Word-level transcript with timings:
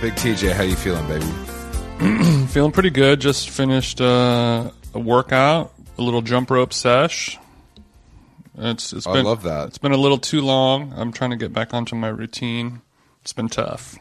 Big 0.00 0.14
TJ, 0.14 0.52
how 0.52 0.62
you 0.62 0.76
feeling, 0.76 1.06
baby? 1.08 1.26
Feeling 2.46 2.72
pretty 2.72 2.88
good. 2.88 3.20
Just 3.20 3.50
finished 3.50 4.00
uh, 4.00 4.70
a 4.94 4.98
workout, 4.98 5.74
a 5.98 6.02
little 6.02 6.22
jump 6.22 6.50
rope 6.50 6.72
sesh. 6.72 7.38
It's 8.56 8.94
it's 8.94 9.06
I 9.06 9.12
been 9.12 9.26
I 9.26 9.28
love 9.28 9.42
that. 9.42 9.68
It's 9.68 9.76
been 9.76 9.92
a 9.92 9.98
little 9.98 10.16
too 10.16 10.40
long. 10.40 10.94
I'm 10.96 11.12
trying 11.12 11.32
to 11.32 11.36
get 11.36 11.52
back 11.52 11.74
onto 11.74 11.96
my 11.96 12.08
routine. 12.08 12.80
It's 13.20 13.34
been 13.34 13.50
tough. 13.50 13.98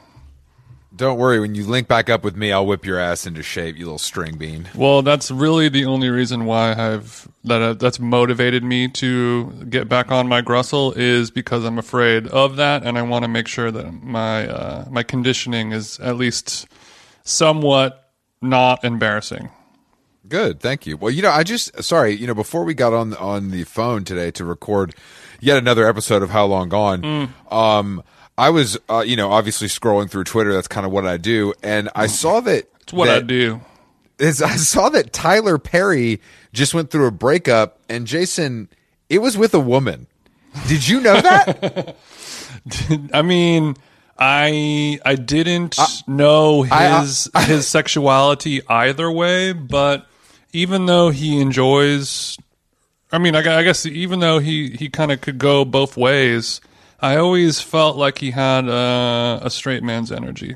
Don't 0.99 1.17
worry, 1.17 1.39
when 1.39 1.55
you 1.55 1.63
link 1.63 1.87
back 1.87 2.09
up 2.09 2.25
with 2.25 2.35
me, 2.35 2.51
I'll 2.51 2.65
whip 2.65 2.85
your 2.85 2.99
ass 2.99 3.25
into 3.25 3.41
shape, 3.41 3.77
you 3.77 3.85
little 3.85 3.97
string 3.97 4.37
bean. 4.37 4.67
Well, 4.75 5.01
that's 5.01 5.31
really 5.31 5.69
the 5.69 5.85
only 5.85 6.09
reason 6.09 6.43
why 6.43 6.73
I've 6.73 7.25
that 7.45 7.61
uh, 7.61 7.73
that's 7.75 8.01
motivated 8.01 8.65
me 8.65 8.89
to 8.89 9.49
get 9.69 9.87
back 9.87 10.11
on 10.11 10.27
my 10.27 10.41
Grussel 10.41 10.93
is 10.97 11.31
because 11.31 11.63
I'm 11.63 11.79
afraid 11.79 12.27
of 12.27 12.57
that, 12.57 12.83
and 12.83 12.97
I 12.97 13.01
want 13.03 13.23
to 13.23 13.29
make 13.29 13.47
sure 13.47 13.71
that 13.71 14.03
my 14.03 14.49
uh, 14.49 14.85
my 14.91 15.03
conditioning 15.03 15.71
is 15.71 16.01
at 16.01 16.17
least 16.17 16.67
somewhat 17.23 18.11
not 18.41 18.83
embarrassing. 18.83 19.51
Good, 20.27 20.59
thank 20.59 20.85
you. 20.85 20.97
Well, 20.97 21.11
you 21.11 21.21
know, 21.21 21.31
I 21.31 21.43
just 21.43 21.81
sorry, 21.81 22.11
you 22.11 22.27
know, 22.27 22.35
before 22.35 22.65
we 22.65 22.73
got 22.73 22.91
on 22.91 23.13
on 23.15 23.51
the 23.51 23.63
phone 23.63 24.03
today 24.03 24.31
to 24.31 24.43
record 24.43 24.93
yet 25.39 25.57
another 25.57 25.87
episode 25.87 26.23
of 26.23 26.31
How 26.31 26.45
Long 26.45 26.67
Gone, 26.67 27.33
um, 27.49 28.03
I 28.39 28.51
was, 28.51 28.77
uh, 28.89 29.03
you 29.05 29.17
know, 29.17 29.31
obviously 29.31 29.67
scrolling 29.67 30.09
through 30.09 30.23
Twitter. 30.23 30.53
That's 30.53 30.69
kind 30.69 30.85
of 30.85 30.93
what 30.93 31.05
I 31.05 31.17
do, 31.17 31.53
and 31.61 31.89
I 31.93 32.07
saw 32.07 32.39
that. 32.39 32.69
It's 32.81 32.93
what 32.93 33.07
that, 33.07 33.17
I 33.17 33.21
do. 33.21 33.59
is 34.17 34.41
I 34.41 34.55
saw 34.55 34.87
that 34.89 35.11
Tyler 35.11 35.57
Perry 35.57 36.21
just 36.53 36.73
went 36.73 36.89
through 36.89 37.07
a 37.07 37.11
breakup, 37.11 37.79
and 37.89 38.07
Jason, 38.07 38.69
it 39.09 39.19
was 39.19 39.37
with 39.37 39.53
a 39.53 39.59
woman. 39.59 40.07
Did 40.69 40.87
you 40.87 41.01
know 41.01 41.19
that? 41.19 41.97
I 43.13 43.21
mean, 43.23 43.75
I 44.17 44.99
I 45.03 45.15
didn't 45.15 45.77
know 46.07 46.65
I- 46.71 47.01
his 47.01 47.29
his 47.39 47.67
sexuality 47.67 48.61
either 48.67 49.11
way, 49.11 49.51
but 49.51 50.07
even 50.53 50.85
though 50.85 51.09
he 51.09 51.41
enjoys, 51.41 52.37
I 53.11 53.17
mean, 53.17 53.35
I, 53.35 53.39
I 53.59 53.63
guess 53.63 53.85
even 53.85 54.21
though 54.21 54.39
he 54.39 54.69
he 54.71 54.89
kind 54.89 55.11
of 55.11 55.19
could 55.19 55.39
go 55.39 55.65
both 55.65 55.97
ways, 55.97 56.61
I 57.01 57.15
always 57.17 57.61
felt 57.61 57.95
like 57.97 58.17
he 58.17 58.31
had 58.31 58.67
uh, 58.67 59.39
a 59.41 59.49
straight 59.49 59.83
man's 59.83 60.11
energy. 60.11 60.55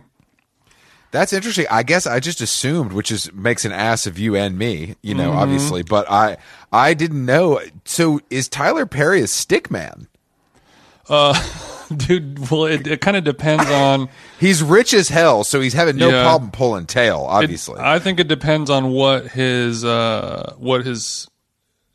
That's 1.12 1.32
interesting. 1.32 1.68
I 1.70 1.84
guess 1.84 2.08
I 2.08 2.20
just 2.20 2.42
assumed, 2.42 2.92
which 2.92 3.12
is 3.12 3.32
makes 3.34 3.66
an 3.66 3.72
ass 3.72 4.08
of 4.08 4.18
you 4.18 4.36
and 4.36 4.58
me, 4.58 4.96
you 5.04 5.14
know, 5.14 5.32
obviously. 5.32 5.84
But 5.84 6.10
I 6.10 6.38
I 6.72 6.96
didn't 6.96 7.26
know. 7.26 7.62
So 7.86 8.20
is 8.32 8.50
Tyler 8.50 8.86
Perry 8.88 9.22
a 9.22 9.28
stick 9.28 9.70
man? 9.70 10.08
Dude, 11.96 12.50
well, 12.50 12.66
it, 12.66 12.88
it 12.88 13.02
kind 13.02 13.16
of 13.18 13.24
depends 13.24 13.66
on. 13.70 14.10
He's 14.40 14.64
rich 14.64 14.94
as 14.94 15.10
hell, 15.10 15.44
so 15.44 15.62
he's 15.62 15.74
having 15.74 15.98
no 15.98 16.10
Yeah. 16.10 16.24
problem 16.24 16.50
pulling 16.52 16.86
tail. 16.88 17.26
Obviously, 17.30 17.80
I 17.80 18.00
think 18.00 18.20
it 18.20 18.28
depends 18.28 18.70
on 18.70 18.90
what 18.92 19.28
his 19.28 19.86
uh, 19.86 20.56
what 20.58 20.86
his 20.86 21.28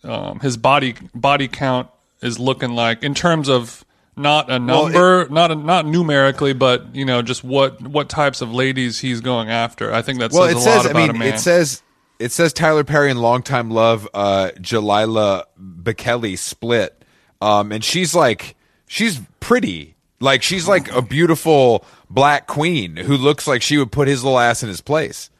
um, 0.05 0.39
his 0.41 0.57
body 0.57 0.95
body 1.15 1.49
count 1.49 1.89
is 2.23 2.39
looking 2.39 2.71
like 2.71 3.03
in 3.03 3.15
terms 3.15 3.49
of 3.49 3.85
not 4.19 4.51
a 4.51 4.59
Well, 4.59 4.85
number, 4.85 5.29
not 5.31 5.51
a, 5.51 5.55
not 5.55 5.87
numerically, 5.87 6.53
but 6.53 6.95
you 6.95 7.05
know, 7.05 7.23
just 7.23 7.43
what 7.45 7.81
what 7.83 8.09
types 8.09 8.41
of 8.41 8.53
ladies 8.53 8.99
he's 9.01 9.21
going 9.21 9.49
after. 9.51 9.93
I 9.93 10.03
think 10.03 10.19
that 10.21 10.33
well, 10.33 10.45
says 10.49 10.55
it 10.55 10.59
a 10.59 10.61
says. 10.61 10.77
lot 10.77 10.87
I 10.87 10.91
about 10.91 11.11
a 11.11 11.13
mean, 11.13 11.19
man. 11.21 11.35
it 11.35 11.39
says 11.39 11.83
it 12.19 12.33
says 12.33 12.53
Tyler 12.53 12.85
Perry 12.85 13.11
and 13.11 13.21
longtime 13.21 13.71
love 13.71 14.09
uh, 14.13 14.51
Gelila 14.57 15.45
Bekele 15.59 16.37
split, 16.39 17.05
um, 17.41 17.73
and 17.73 17.83
she's 17.85 18.15
like 18.15 18.57
she's 18.87 19.21
pretty. 19.41 19.95
Like 20.21 20.43
she's 20.43 20.67
like 20.67 20.91
a 20.91 21.01
beautiful 21.01 21.85
black 22.11 22.49
queen 22.49 22.97
who 22.97 23.17
looks 23.17 23.47
like 23.47 23.63
she 23.63 23.79
would 23.79 23.93
put 23.93 24.09
his 24.09 24.25
little 24.25 24.41
ass 24.41 24.65
in 24.65 24.69
his 24.69 24.81
place. 24.81 25.31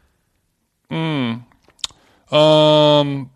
um, 2.31 3.31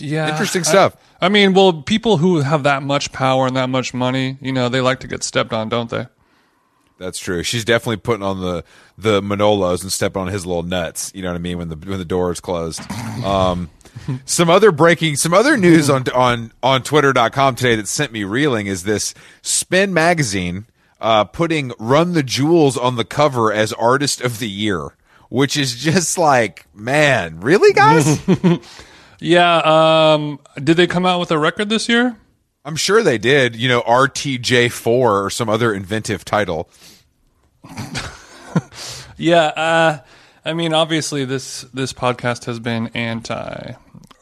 yeah, 0.00 0.30
Interesting 0.30 0.60
I- 0.60 0.64
stuff. 0.64 0.96
I 1.22 1.28
mean, 1.28 1.52
well, 1.52 1.82
people 1.82 2.16
who 2.16 2.40
have 2.40 2.62
that 2.62 2.82
much 2.82 3.12
power 3.12 3.46
and 3.46 3.54
that 3.56 3.68
much 3.68 3.92
money, 3.92 4.38
you 4.40 4.52
know, 4.52 4.68
they 4.70 4.80
like 4.80 5.00
to 5.00 5.06
get 5.06 5.22
stepped 5.22 5.52
on, 5.52 5.68
don't 5.68 5.90
they? 5.90 6.06
That's 6.98 7.18
true. 7.18 7.42
She's 7.42 7.64
definitely 7.64 7.96
putting 7.98 8.22
on 8.22 8.40
the 8.40 8.64
the 8.98 9.22
Manolos 9.22 9.82
and 9.82 9.90
stepping 9.90 10.20
on 10.22 10.28
his 10.28 10.44
little 10.44 10.62
nuts. 10.62 11.10
You 11.14 11.22
know 11.22 11.28
what 11.30 11.36
I 11.36 11.38
mean 11.38 11.56
when 11.58 11.68
the 11.68 11.76
when 11.76 11.98
the 11.98 12.04
door 12.04 12.30
is 12.30 12.40
closed. 12.40 12.80
Um, 13.24 13.70
some 14.26 14.50
other 14.50 14.70
breaking, 14.70 15.16
some 15.16 15.32
other 15.32 15.56
news 15.56 15.88
on 15.88 16.04
on 16.14 16.52
on 16.62 16.82
Twitter.com 16.82 17.54
today 17.54 17.76
that 17.76 17.88
sent 17.88 18.12
me 18.12 18.24
reeling 18.24 18.66
is 18.66 18.82
this 18.84 19.14
Spin 19.40 19.94
magazine 19.94 20.66
uh, 21.00 21.24
putting 21.24 21.72
Run 21.78 22.12
the 22.12 22.22
Jewels 22.22 22.76
on 22.76 22.96
the 22.96 23.04
cover 23.04 23.50
as 23.52 23.72
Artist 23.74 24.20
of 24.20 24.38
the 24.38 24.48
Year, 24.50 24.94
which 25.30 25.56
is 25.56 25.76
just 25.76 26.18
like, 26.18 26.66
man, 26.74 27.40
really, 27.40 27.72
guys? 27.72 28.20
Yeah. 29.20 29.58
Um, 30.14 30.40
did 30.56 30.76
they 30.76 30.86
come 30.86 31.06
out 31.06 31.20
with 31.20 31.30
a 31.30 31.38
record 31.38 31.68
this 31.68 31.88
year? 31.88 32.16
I'm 32.64 32.76
sure 32.76 33.02
they 33.02 33.18
did. 33.18 33.56
You 33.56 33.68
know, 33.68 33.82
RTJ4 33.82 34.86
or 34.86 35.30
some 35.30 35.48
other 35.48 35.72
inventive 35.72 36.24
title. 36.24 36.68
Yeah, 39.20 39.44
uh, 39.48 39.98
I 40.46 40.54
mean, 40.54 40.72
obviously 40.72 41.26
this 41.26 41.60
this 41.74 41.92
podcast 41.92 42.46
has 42.46 42.58
been 42.58 42.86
anti 42.94 43.74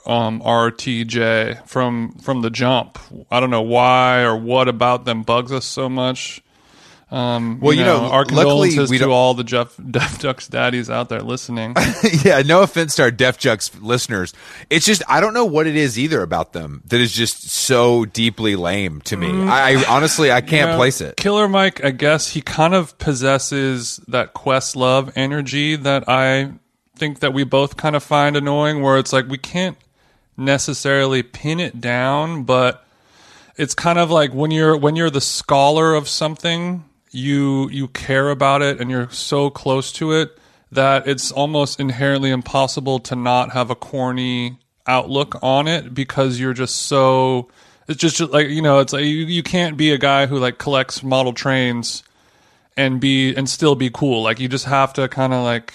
um, 0.05 0.41
RTJ 0.41 1.69
from 1.69 2.15
from 2.19 2.43
the 2.43 2.51
jump. 2.51 2.99
I 3.31 3.39
don't 3.39 3.51
know 3.51 3.63
why 3.63 4.23
or 4.23 4.37
what 4.37 4.67
about 4.67 5.05
them 5.05 5.23
bugs 5.23 5.53
us 5.53 5.65
so 5.65 5.89
much. 5.89 6.43
Um, 7.11 7.59
Well, 7.61 7.73
you 7.73 7.85
know, 7.85 8.01
our 8.05 8.25
luckily 8.27 8.35
condolences 8.71 8.91
we 8.91 8.99
to 8.99 9.05
don't- 9.05 9.13
all 9.13 9.33
the 9.33 9.43
Jeff 9.45 9.75
Def 9.91 10.19
Jux 10.19 10.49
daddies 10.51 10.91
out 10.91 11.09
there 11.09 11.23
listening. 11.23 11.75
yeah, 12.25 12.43
no 12.43 12.63
offense 12.63 12.97
to 12.97 13.03
our 13.05 13.11
Def 13.11 13.39
Jux 13.39 13.71
listeners. 13.81 14.35
It's 14.69 14.85
just 14.85 15.03
I 15.09 15.21
don't 15.21 15.33
know 15.33 15.47
what 15.47 15.67
it 15.67 15.75
is 15.75 15.99
either 15.99 16.21
about 16.23 16.53
them 16.53 16.83
that 16.87 17.01
is 17.01 17.13
just 17.13 17.49
so 17.49 18.05
deeply 18.05 18.57
lame 18.57 19.01
to 19.03 19.17
me. 19.17 19.29
I, 19.49 19.71
I 19.73 19.85
honestly 19.89 20.31
I 20.31 20.41
can't 20.43 20.69
Mm. 20.69 20.73
Yeah, 20.73 20.77
place 20.77 21.01
it. 21.01 21.17
Killer 21.17 21.49
Mike, 21.49 21.83
I 21.83 21.93
guess 21.93 22.29
he 22.31 22.43
kind 22.43 22.75
of 22.75 22.99
possesses 22.99 24.01
that 24.09 24.35
Questlove 24.35 25.11
energy 25.17 25.77
that 25.77 26.09
I 26.09 26.53
think 26.97 27.21
that 27.21 27.33
we 27.33 27.45
both 27.45 27.77
kind 27.77 27.95
of 27.97 28.03
find 28.03 28.37
annoying, 28.37 28.83
where 28.83 28.99
it's 28.99 29.13
like 29.13 29.29
we 29.29 29.39
can't 29.39 29.79
necessarily 30.37 31.23
pin 31.23 31.61
it 31.61 31.81
down, 31.81 32.43
but 32.45 32.85
it's 33.57 33.75
kind 33.75 33.99
of 33.99 34.11
like 34.11 34.33
when 34.33 34.51
you're 34.51 34.77
when 34.77 34.97
you're 34.97 35.11
the 35.11 35.21
scholar 35.21 35.95
of 35.95 36.09
something, 36.09 36.85
you 37.11 37.69
you 37.71 37.89
care 37.89 38.31
about 38.31 38.63
it 38.63 38.81
and 38.81 38.91
you're 38.91 39.11
so 39.11 39.51
close 39.51 39.93
to 39.93 40.13
it 40.13 40.39
that 40.71 41.07
it's 41.07 41.33
almost 41.33 41.81
inherently 41.81 42.31
impossible 42.31 42.99
to 42.99 43.17
not 43.17 43.53
have 43.53 43.71
a 43.71 43.75
corny 43.75 44.59
outlook 44.87 45.39
on 45.43 45.67
it 45.67 45.95
because 45.95 46.39
you're 46.39 46.55
just 46.55 46.77
so 46.83 47.49
it's 47.87 47.99
just 48.01 48.21
like 48.21 48.49
you 48.49 48.63
know 48.63 48.79
it's 48.81 48.93
like 48.93 49.05
you, 49.05 49.27
you 49.27 49.43
can't 49.43 49.77
be 49.77 49.93
a 49.93 49.99
guy 49.99 50.27
who 50.27 50.39
like 50.39 50.59
collects 50.59 51.03
model 51.03 51.33
trains 51.33 52.03
and 52.79 53.01
be 53.01 53.35
and 53.35 53.49
still 53.51 53.75
be 53.75 53.91
cool. 53.91 54.23
Like 54.23 54.39
you 54.39 54.49
just 54.49 54.65
have 54.67 54.93
to 54.95 55.09
kind 55.09 55.35
of 55.35 55.43
like 55.43 55.75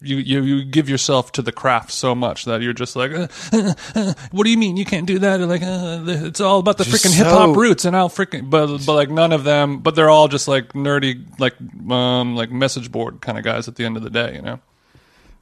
you, 0.00 0.16
you 0.16 0.42
you 0.42 0.64
give 0.64 0.88
yourself 0.88 1.32
to 1.32 1.42
the 1.42 1.52
craft 1.52 1.92
so 1.92 2.14
much 2.14 2.44
that 2.46 2.62
you're 2.62 2.72
just 2.72 2.96
like, 2.96 3.12
uh, 3.12 3.28
uh, 3.52 3.74
uh, 3.94 4.14
what 4.32 4.44
do 4.44 4.50
you 4.50 4.58
mean 4.58 4.76
you 4.76 4.84
can't 4.84 5.06
do 5.06 5.18
that? 5.20 5.40
Like, 5.40 5.62
uh, 5.62 6.02
it's 6.26 6.40
all 6.40 6.58
about 6.58 6.78
the 6.78 6.84
freaking 6.84 7.14
hip 7.14 7.26
hop 7.26 7.56
roots, 7.56 7.84
and 7.84 7.96
I'll 7.96 8.08
freaking, 8.08 8.50
but 8.50 8.78
but 8.78 8.94
like 8.94 9.10
none 9.10 9.32
of 9.32 9.44
them, 9.44 9.78
but 9.78 9.94
they're 9.94 10.10
all 10.10 10.28
just 10.28 10.48
like 10.48 10.72
nerdy, 10.72 11.24
like 11.38 11.54
um 11.90 12.34
like 12.34 12.50
message 12.50 12.90
board 12.90 13.20
kind 13.20 13.38
of 13.38 13.44
guys 13.44 13.68
at 13.68 13.76
the 13.76 13.84
end 13.84 13.96
of 13.96 14.02
the 14.02 14.10
day, 14.10 14.34
you 14.34 14.42
know. 14.42 14.60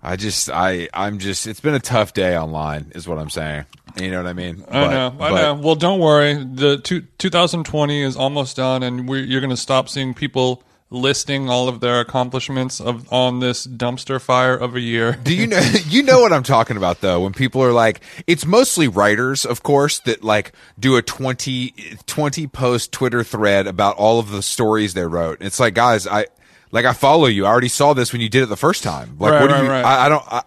I 0.03 0.17
just 0.17 0.50
I 0.50 0.88
I'm 0.93 1.19
just 1.19 1.47
it's 1.47 1.61
been 1.61 1.75
a 1.75 1.81
tough 1.81 2.12
day 2.12 2.37
online 2.37 2.93
is 2.94 3.09
what 3.09 3.19
I'm 3.19 3.31
saying. 3.31 3.65
You 3.97 4.11
know 4.11 4.23
what 4.23 4.29
I 4.29 4.35
mean? 4.35 4.62
I 4.71 4.87
know, 4.88 5.17
I 5.19 5.31
know. 5.31 5.55
Well, 5.55 5.75
don't 5.75 5.99
worry. 5.99 6.35
The 6.35 6.77
two, 6.77 7.00
2020 7.17 8.03
is 8.03 8.15
almost 8.15 8.56
done, 8.56 8.83
and 8.83 9.09
you're 9.09 9.41
going 9.41 9.50
to 9.50 9.56
stop 9.56 9.88
seeing 9.88 10.12
people 10.12 10.62
listing 10.91 11.50
all 11.50 11.69
of 11.69 11.81
their 11.81 12.00
accomplishments 12.00 12.81
of 12.81 13.12
on 13.12 13.41
this 13.41 13.67
dumpster 13.67 14.21
fire 14.21 14.56
of 14.56 14.77
a 14.77 14.81
year. 14.81 15.19
Do 15.23 15.35
you 15.35 15.47
know 15.47 15.59
you 15.87 16.03
know 16.03 16.21
what 16.21 16.33
I'm 16.33 16.43
talking 16.43 16.77
about 16.77 17.00
though 17.00 17.21
when 17.21 17.33
people 17.33 17.62
are 17.62 17.73
like 17.73 18.00
it's 18.27 18.47
mostly 18.47 18.87
writers 18.88 19.44
of 19.44 19.62
course 19.62 19.99
that 20.00 20.23
like 20.23 20.53
do 20.79 20.97
a 20.97 21.03
20 21.03 21.75
20 22.06 22.47
post 22.47 22.93
Twitter 22.93 23.25
thread 23.25 23.67
about 23.67 23.97
all 23.97 24.19
of 24.19 24.31
the 24.31 24.43
stories 24.43 24.94
they 24.94 25.06
wrote. 25.06 25.38
It's 25.41 25.59
like 25.59 25.75
guys, 25.75 26.06
I 26.06 26.27
like 26.71 26.85
I 26.85 26.93
follow 26.93 27.27
you. 27.27 27.47
I 27.47 27.49
already 27.49 27.69
saw 27.69 27.93
this 27.93 28.12
when 28.12 28.21
you 28.21 28.29
did 28.29 28.43
it 28.43 28.47
the 28.47 28.56
first 28.56 28.83
time. 28.83 29.17
Like 29.19 29.33
Right, 29.33 29.41
what 29.43 29.49
do 29.49 29.55
right, 29.55 29.65
you 29.65 29.71
right. 29.71 29.85
I, 29.85 30.06
I 30.06 30.09
don't 30.09 30.25
I, 30.33 30.43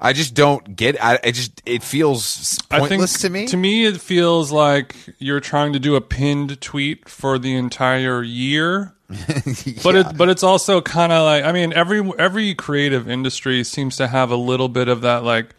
I 0.00 0.12
just 0.12 0.34
don't 0.34 0.76
get 0.76 1.02
I, 1.02 1.18
just 1.30 1.60
it 1.66 1.82
feels 1.82 2.58
pointless 2.70 3.20
to 3.20 3.28
me. 3.28 3.46
To 3.46 3.56
me, 3.56 3.84
it 3.84 4.00
feels 4.00 4.50
like 4.50 4.96
you're 5.18 5.40
trying 5.40 5.74
to 5.74 5.78
do 5.78 5.94
a 5.94 6.00
pinned 6.00 6.60
tweet 6.60 7.08
for 7.08 7.38
the 7.38 7.54
entire 7.54 8.22
year. 8.22 8.94
But 9.82 9.96
it, 9.96 10.16
but 10.16 10.28
it's 10.28 10.42
also 10.42 10.80
kind 10.80 11.12
of 11.12 11.24
like 11.24 11.44
I 11.44 11.52
mean 11.52 11.72
every 11.72 12.00
every 12.18 12.54
creative 12.54 13.08
industry 13.08 13.64
seems 13.64 13.96
to 13.96 14.06
have 14.06 14.30
a 14.30 14.36
little 14.36 14.68
bit 14.68 14.88
of 14.88 15.00
that 15.00 15.24
like 15.24 15.54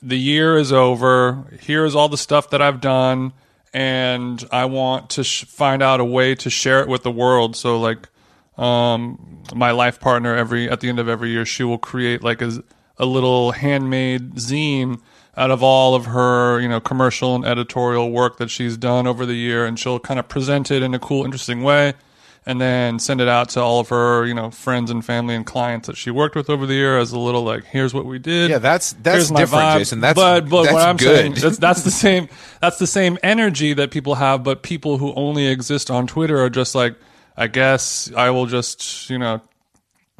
the 0.00 0.18
year 0.18 0.56
is 0.56 0.72
over. 0.72 1.44
Here's 1.60 1.94
all 1.94 2.08
the 2.08 2.18
stuff 2.18 2.50
that 2.50 2.62
I've 2.62 2.80
done, 2.80 3.32
and 3.72 4.42
I 4.52 4.66
want 4.66 5.10
to 5.10 5.24
sh- 5.24 5.44
find 5.44 5.82
out 5.82 6.00
a 6.00 6.04
way 6.04 6.34
to 6.36 6.50
share 6.50 6.80
it 6.80 6.88
with 6.88 7.02
the 7.02 7.10
world. 7.10 7.56
So 7.56 7.78
like 7.78 8.08
um, 8.56 9.42
my 9.54 9.70
life 9.72 10.00
partner 10.00 10.34
every 10.34 10.70
at 10.70 10.80
the 10.80 10.88
end 10.88 10.98
of 10.98 11.08
every 11.08 11.30
year 11.30 11.44
she 11.44 11.64
will 11.64 11.78
create 11.78 12.22
like 12.22 12.40
a, 12.40 12.62
a 12.98 13.04
little 13.04 13.52
handmade 13.52 14.34
zine 14.36 15.00
out 15.36 15.50
of 15.50 15.62
all 15.62 15.94
of 15.94 16.06
her 16.06 16.60
you 16.60 16.68
know 16.68 16.80
commercial 16.80 17.34
and 17.34 17.44
editorial 17.44 18.10
work 18.10 18.36
that 18.38 18.50
she's 18.50 18.76
done 18.76 19.06
over 19.06 19.26
the 19.26 19.34
year 19.34 19.66
and 19.66 19.78
she'll 19.78 19.98
kind 19.98 20.20
of 20.20 20.28
present 20.28 20.70
it 20.70 20.82
in 20.82 20.94
a 20.94 20.98
cool 20.98 21.24
interesting 21.24 21.62
way 21.62 21.94
and 22.46 22.60
then 22.60 22.98
send 22.98 23.20
it 23.22 23.28
out 23.28 23.48
to 23.50 23.60
all 23.60 23.80
of 23.80 23.88
her 23.88 24.26
you 24.26 24.34
know 24.34 24.50
friends 24.50 24.90
and 24.90 25.04
family 25.04 25.34
and 25.34 25.46
clients 25.46 25.86
that 25.86 25.96
she 25.96 26.10
worked 26.10 26.36
with 26.36 26.50
over 26.50 26.66
the 26.66 26.74
year 26.74 26.98
as 26.98 27.10
a 27.12 27.18
little 27.18 27.42
like 27.42 27.64
here's 27.64 27.94
what 27.94 28.04
we 28.04 28.18
did 28.18 28.50
Yeah, 28.50 28.58
that's 28.58 28.92
that's 28.94 29.28
different, 29.30 29.50
vibe. 29.50 29.78
Jason. 29.78 30.00
That's 30.00 30.14
but 30.16 30.48
but 30.50 30.62
that's 30.64 30.74
what 30.74 30.82
I'm 30.88 30.96
good. 30.96 31.16
saying 31.16 31.34
that's, 31.34 31.58
that's 31.58 31.82
the 31.82 31.90
same 32.04 32.28
that's 32.60 32.78
the 32.78 32.86
same 32.86 33.18
energy 33.22 33.72
that 33.74 33.90
people 33.90 34.14
have, 34.16 34.42
but 34.42 34.62
people 34.62 34.98
who 34.98 35.14
only 35.14 35.46
exist 35.46 35.90
on 35.90 36.06
Twitter 36.06 36.38
are 36.42 36.50
just 36.50 36.74
like, 36.74 36.96
I 37.36 37.46
guess 37.46 38.10
I 38.16 38.30
will 38.30 38.46
just 38.46 39.08
you 39.10 39.18
know 39.18 39.40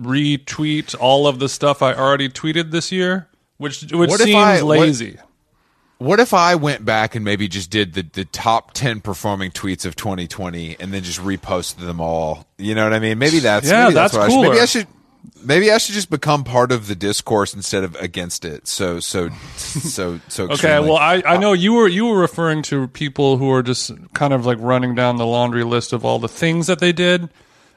retweet 0.01 0.95
all 0.99 1.27
of 1.27 1.39
the 1.39 1.49
stuff 1.49 1.83
I 1.83 1.95
already 1.95 2.29
tweeted 2.29 2.71
this 2.71 2.91
year, 2.91 3.29
which 3.59 3.83
which 3.93 4.11
What 4.11 4.21
seems 4.21 4.35
I- 4.37 4.61
lazy. 4.63 5.13
What 5.17 5.25
if 6.21 6.35
I 6.35 6.55
went 6.57 6.85
back 6.85 7.15
and 7.15 7.25
maybe 7.25 7.49
just 7.49 7.71
did 7.71 7.95
the, 7.95 8.03
the 8.03 8.25
top 8.25 8.75
10 8.75 9.01
performing 9.01 9.51
tweets 9.51 9.85
of 9.85 9.97
2020 9.97 10.77
and 10.81 10.93
then 10.93 11.03
just 11.03 11.21
reposted 11.21 11.87
them 11.87 12.01
all? 12.01 12.47
You 12.59 12.75
know 12.75 12.85
what 12.85 12.93
I 12.93 12.99
mean? 12.99 13.19
Maybe 13.19 13.39
that's 13.39 13.69
Yeah, 13.69 13.85
maybe 13.85 13.95
that's 13.95 14.15
what 14.15 14.23
I 14.23 14.29
should, 14.29 14.41
maybe. 14.43 14.61
I 14.61 14.65
should 14.65 14.87
maybe 15.43 15.71
I 15.71 15.79
should 15.79 15.95
just 15.95 16.11
become 16.11 16.45
part 16.45 16.73
of 16.73 16.87
the 16.87 16.95
discourse 16.95 17.55
instead 17.55 17.85
of 17.85 17.95
against 17.97 18.45
it. 18.45 18.67
So 18.67 19.01
so 19.01 19.31
so 19.57 20.21
so 20.29 20.45
Okay, 20.51 20.81
well, 20.81 20.97
I, 20.97 21.23
I 21.25 21.37
uh, 21.37 21.41
know 21.41 21.53
you 21.53 21.75
were 21.75 21.89
you 21.89 22.07
were 22.07 22.19
referring 22.19 22.63
to 22.65 22.89
people 22.89 23.37
who 23.37 23.51
are 23.51 23.63
just 23.63 23.93
kind 24.15 24.33
of 24.33 24.47
like 24.47 24.59
running 24.61 24.95
down 24.95 25.17
the 25.17 25.27
laundry 25.27 25.65
list 25.65 25.93
of 25.93 26.05
all 26.05 26.19
the 26.19 26.29
things 26.29 26.67
that 26.67 26.79
they 26.79 26.93
did, 26.93 27.29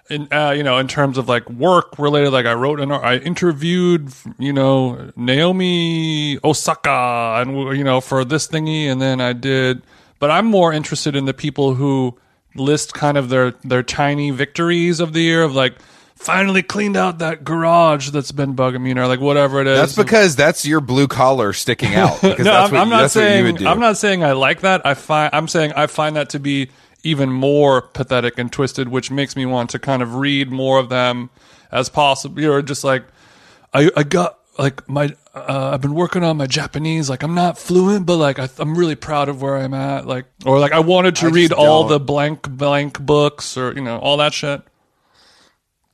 in 0.09 0.27
uh, 0.31 0.51
you 0.51 0.63
know, 0.63 0.77
in 0.77 0.88
terms 0.88 1.18
of 1.18 1.27
like 1.27 1.50
work 1.50 1.98
related. 2.00 2.31
Like 2.31 2.45
I 2.45 2.54
wrote 2.54 2.80
an, 2.80 2.92
I 2.92 3.18
interviewed, 3.18 4.12
you 4.38 4.54
know, 4.54 5.12
Naomi 5.15 6.39
Osaka, 6.44 7.42
and 7.42 7.77
you 7.77 7.83
know, 7.83 8.01
for 8.01 8.24
this 8.24 8.48
thingy, 8.48 8.86
and 8.86 9.01
then 9.01 9.21
I 9.21 9.33
did. 9.33 9.81
But 10.19 10.31
I'm 10.31 10.45
more 10.45 10.74
interested 10.74 11.15
in 11.15 11.25
the 11.25 11.33
people 11.33 11.75
who 11.75 12.18
list 12.56 12.94
kind 12.94 13.18
of 13.18 13.30
their 13.30 13.51
their 13.63 13.83
tiny 13.83 14.31
victories 14.31 15.00
of 15.00 15.13
the 15.13 15.21
year 15.21 15.44
of 15.44 15.56
like. 15.56 15.75
Finally 16.19 16.63
cleaned 16.63 16.98
out 16.98 17.19
that 17.19 17.44
garage 17.44 18.10
that's 18.10 18.31
been 18.31 18.56
bugging 18.56 18.81
me, 18.81 18.92
or 18.94 19.06
like 19.06 19.19
whatever 19.19 19.62
it 19.62 19.68
is. 19.68 19.77
that's 19.77 19.95
because 19.95 20.36
that's 20.36 20.65
your 20.65 20.81
blue 20.81 21.07
collar 21.07 21.53
sticking 21.53 21.94
out. 21.94 22.19
Because 22.24 22.44
no, 22.44 22.53
that's 22.53 22.69
I'm, 22.69 22.74
what, 22.74 22.81
I'm 22.81 22.89
not 22.89 23.01
that's 23.01 23.15
what 23.15 23.21
you 23.21 23.27
saying. 23.27 23.68
I'm 23.68 23.80
not 23.80 23.98
saying 23.98 24.24
I 24.24 24.31
like 24.31 24.62
that. 24.62 24.83
I 24.83 24.95
find 24.95 25.30
I'm 25.31 25.48
saying 25.48 25.74
I 25.74 25.86
find 25.86 26.15
that 26.15 26.30
to 26.30 26.39
be 26.39 26.71
even 27.04 27.32
more 27.32 27.82
pathetic 27.82 28.38
and 28.38 28.52
twisted, 28.52 28.90
which 28.90 29.12
makes 29.12 29.36
me 29.36 29.46
want 29.46 29.70
to 29.72 29.80
kind 29.80 30.02
of 30.02 30.16
read 30.16 30.52
more 30.52 30.80
of 30.80 30.90
them 30.90 31.30
as 31.72 31.90
possible. 31.90 32.42
You're 32.42 32.62
just 32.62 32.84
like 32.84 33.04
I 33.74 33.90
I 33.96 34.04
got 34.04 34.40
like 34.58 34.88
my 34.90 35.16
uh, 35.34 35.72
I've 35.74 35.82
been 35.82 35.94
working 35.94 36.24
on 36.24 36.38
my 36.38 36.48
Japanese. 36.48 37.10
Like 37.10 37.24
I'm 37.24 37.36
not 37.36 37.58
fluent, 37.58 38.06
but 38.06 38.18
like 38.18 38.40
I, 38.40 38.50
I'm 38.58 38.78
really 38.78 38.96
proud 38.96 39.30
of 39.30 39.42
where 39.42 39.56
I'm 39.58 39.74
at. 39.74 40.08
Like 40.08 40.26
or 40.46 40.60
like 40.60 40.72
I 40.72 40.80
wanted 40.80 41.16
to 41.18 41.28
I 41.28 41.30
read 41.30 41.52
all 41.52 41.84
don't. 41.84 41.92
the 41.92 42.00
blank 42.00 42.50
blank 42.50 43.00
books 43.00 43.58
or 43.58 43.74
you 43.74 43.82
know 43.82 43.98
all 44.00 44.18
that 44.18 44.34
shit. 44.34 44.62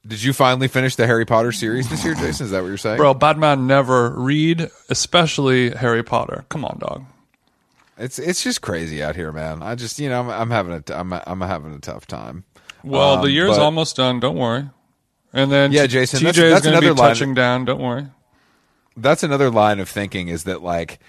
Did 0.06 0.22
you 0.22 0.34
finally 0.34 0.68
finish 0.68 0.98
the 0.98 1.08
Harry 1.08 1.26
Potter 1.26 1.54
series 1.54 1.90
this 1.90 2.04
year, 2.04 2.14
Jason? 2.14 2.46
Is 2.46 2.52
that 2.52 2.62
what 2.62 2.68
you're 2.68 2.78
saying? 2.78 2.98
Bro, 2.98 3.14
Batman 3.16 3.68
never 3.68 4.10
read, 4.10 4.70
especially 4.90 5.70
Harry 5.72 6.04
Potter. 6.04 6.44
Come 6.50 6.66
on, 6.66 6.78
dog. 6.80 7.06
It's 8.04 8.20
it's 8.20 8.44
just 8.44 8.62
crazy 8.62 9.02
out 9.02 9.16
here, 9.16 9.32
man. 9.32 9.64
I 9.64 9.76
just 9.76 10.00
you 10.00 10.10
know 10.10 10.20
I'm, 10.22 10.30
I'm 10.30 10.50
having 10.52 10.74
a 10.74 10.82
t- 10.82 10.94
I'm 10.94 11.14
I'm 11.14 11.42
having 11.42 11.74
a 11.74 11.80
tough 11.80 12.06
time. 12.08 12.44
Well, 12.84 13.18
the 13.18 13.24
Um, 13.24 13.30
year's 13.30 13.52
but- 13.58 13.62
almost 13.62 13.96
done. 13.96 14.20
Don't 14.20 14.36
worry. 14.38 14.70
And 15.32 15.52
then 15.52 15.72
Yeah, 15.72 15.88
Jason, 15.88 16.20
TJ 16.20 16.24
that's- 16.24 16.38
is 16.58 16.62
going 16.64 16.76
to 16.76 16.82
be 16.82 16.88
another 16.88 16.94
line- 17.02 17.10
touching 17.10 17.34
down. 17.34 17.66
Don't 17.66 17.82
worry. 17.82 18.08
that's 18.96 19.24
another 19.24 19.50
line 19.50 19.80
of 19.80 19.90
thinking 19.90 20.28
is 20.28 20.44
that 20.44 20.62
like 20.62 21.00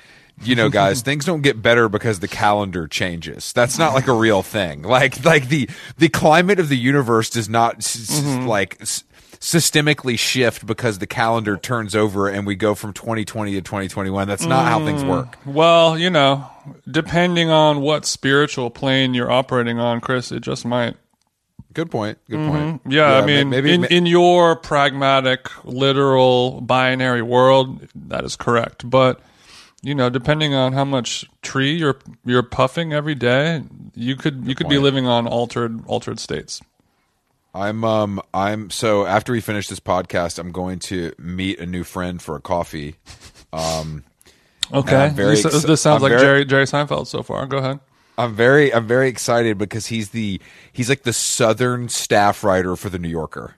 you 0.42 0.54
know 0.54 0.68
guys 0.70 1.02
things 1.08 1.24
don't 1.26 1.42
get 1.42 1.60
better 1.60 1.88
because 1.88 2.20
the 2.20 2.28
calendar 2.28 2.88
changes 2.88 3.52
that's 3.52 3.78
not 3.78 3.92
like 3.92 4.08
a 4.08 4.12
real 4.14 4.42
thing 4.42 4.82
like 4.82 5.22
like 5.24 5.48
the 5.48 5.68
the 5.98 6.08
climate 6.08 6.58
of 6.58 6.68
the 6.70 6.76
universe 6.78 7.28
does 7.28 7.48
not 7.48 7.80
Mm-hmm. 7.80 8.46
like 8.46 8.78
s- 8.80 9.04
systemically 9.40 10.18
shift 10.18 10.66
because 10.66 10.98
the 10.98 11.06
calendar 11.06 11.56
turns 11.56 11.94
over 11.94 12.28
and 12.28 12.46
we 12.46 12.54
go 12.54 12.74
from 12.74 12.92
2020 12.92 13.52
to 13.54 13.60
2021 13.62 14.26
that's 14.28 14.44
not 14.46 14.66
how 14.66 14.78
Mm. 14.80 14.84
things 14.84 15.04
work 15.04 15.38
Well, 15.44 15.98
you 15.98 16.10
know, 16.10 16.46
depending 16.90 17.50
on 17.50 17.80
what 17.80 18.04
spiritual 18.06 18.70
plane 18.70 19.14
you're 19.14 19.30
operating 19.30 19.78
on, 19.78 20.00
Chris, 20.00 20.32
it 20.32 20.40
just 20.40 20.64
might. 20.64 20.96
good 21.72 21.90
point 21.90 22.18
good 22.28 22.46
point 22.48 22.80
Mm-hmm. 22.82 22.90
Yeah, 22.90 23.18
I 23.18 23.26
mean, 23.26 23.50
maybe 23.50 23.72
in, 23.72 23.84
in 23.84 24.06
your 24.06 24.56
pragmatic, 24.56 25.48
literal, 25.64 26.60
binary 26.60 27.22
world, 27.22 27.86
that 27.94 28.24
is 28.24 28.36
correct. 28.36 28.88
But 28.88 29.20
you 29.82 29.94
know, 29.94 30.08
depending 30.08 30.54
on 30.54 30.72
how 30.72 30.84
much 30.84 31.26
tree 31.42 31.74
you're 31.76 31.98
you're 32.24 32.42
puffing 32.42 32.92
every 32.94 33.14
day, 33.14 33.62
you 33.94 34.16
could 34.16 34.46
you 34.46 34.54
could 34.54 34.68
be 34.68 34.78
living 34.78 35.06
on 35.06 35.26
altered 35.26 35.82
altered 35.86 36.18
states. 36.18 36.62
I'm 37.54 37.84
um 37.84 38.20
i'm 38.34 38.68
so 38.70 39.06
after 39.06 39.32
we 39.32 39.40
finish 39.40 39.68
this 39.68 39.78
podcast 39.80 40.38
i'm 40.40 40.50
going 40.50 40.80
to 40.80 41.12
meet 41.18 41.60
a 41.60 41.66
new 41.66 41.84
friend 41.84 42.20
for 42.20 42.34
a 42.36 42.40
coffee 42.40 42.96
Um, 43.52 44.02
Okay, 44.72 45.10
very 45.10 45.36
this, 45.36 45.44
exci- 45.46 45.66
this 45.66 45.80
sounds 45.80 45.96
I'm 45.96 46.02
like 46.02 46.10
very- 46.18 46.22
Jerry 46.22 46.44
Jerry 46.46 46.64
Seinfeld 46.64 47.06
so 47.06 47.22
far. 47.22 47.46
Go 47.46 47.58
ahead. 47.58 47.78
I'm 48.18 48.34
very 48.34 48.72
I'm 48.74 48.86
very 48.86 49.08
excited 49.08 49.58
because 49.58 49.86
he's 49.86 50.08
the 50.10 50.40
he's 50.72 50.88
like 50.88 51.02
the 51.02 51.12
southern 51.12 51.88
staff 51.88 52.42
writer 52.42 52.74
for 52.76 52.88
the 52.88 52.98
New 52.98 53.08
Yorker. 53.10 53.54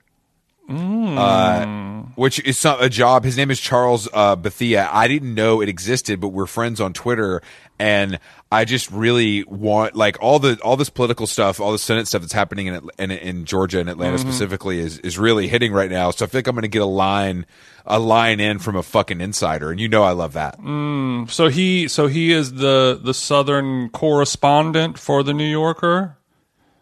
Uh, 0.69 2.03
which 2.17 2.41
is 2.45 2.63
not 2.65 2.83
a 2.83 2.89
job. 2.89 3.23
His 3.25 3.37
name 3.37 3.51
is 3.53 3.61
Charles 3.61 4.09
uh, 4.13 4.35
Bethea. 4.35 4.89
I 4.93 5.07
didn't 5.09 5.35
know 5.35 5.61
it 5.61 5.69
existed, 5.69 6.21
but 6.21 6.29
we're 6.29 6.47
friends 6.47 6.81
on 6.81 6.93
Twitter, 6.93 7.41
and 7.79 8.19
I 8.51 8.65
just 8.65 8.93
really 8.93 9.43
want 9.45 9.97
like 9.97 10.19
all 10.23 10.39
the 10.39 10.59
all 10.63 10.77
this 10.77 10.89
political 10.89 11.27
stuff, 11.27 11.59
all 11.61 11.73
the 11.73 11.79
Senate 11.79 12.07
stuff 12.07 12.21
that's 12.21 12.33
happening 12.33 12.69
in 12.69 12.89
in, 12.99 13.11
in 13.11 13.45
Georgia 13.45 13.81
and 13.81 13.91
Atlanta 13.91 14.19
mm-hmm. 14.19 14.29
specifically 14.29 14.79
is 14.79 14.99
is 15.01 15.19
really 15.19 15.49
hitting 15.49 15.73
right 15.73 15.91
now. 15.91 16.13
So 16.13 16.25
I 16.25 16.29
feel 16.29 16.39
like 16.39 16.47
I'm 16.47 16.55
going 16.55 16.63
to 16.63 16.69
get 16.69 16.83
a 16.83 16.87
line 16.87 17.45
a 17.85 17.99
line 17.99 18.39
in 18.39 18.61
from 18.61 18.77
a 18.77 18.85
fucking 18.85 19.21
insider, 19.21 19.71
and 19.73 19.81
you 19.81 19.89
know 19.89 20.05
I 20.05 20.13
love 20.13 20.35
that. 20.35 20.61
Mm, 20.61 21.29
so 21.29 21.49
he 21.49 21.89
so 21.89 22.07
he 22.07 22.33
is 22.33 22.55
the 22.55 23.01
the 23.03 23.15
southern 23.15 23.89
correspondent 23.91 24.97
for 24.97 25.25
the 25.25 25.35
New 25.35 25.49
Yorker. 25.49 26.17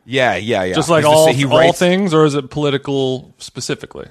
Yeah, 0.05 0.37
yeah, 0.37 0.65
yeah. 0.65 0.75
Just 0.75 0.91
like 0.91 1.05
He's 1.05 1.11
the- 1.11 1.17
all 1.17 1.33
he 1.33 1.45
all 1.47 1.59
writes- 1.59 1.79
things, 1.79 2.13
or 2.13 2.27
is 2.27 2.35
it 2.35 2.51
political 2.51 3.35
specifically? 3.39 4.09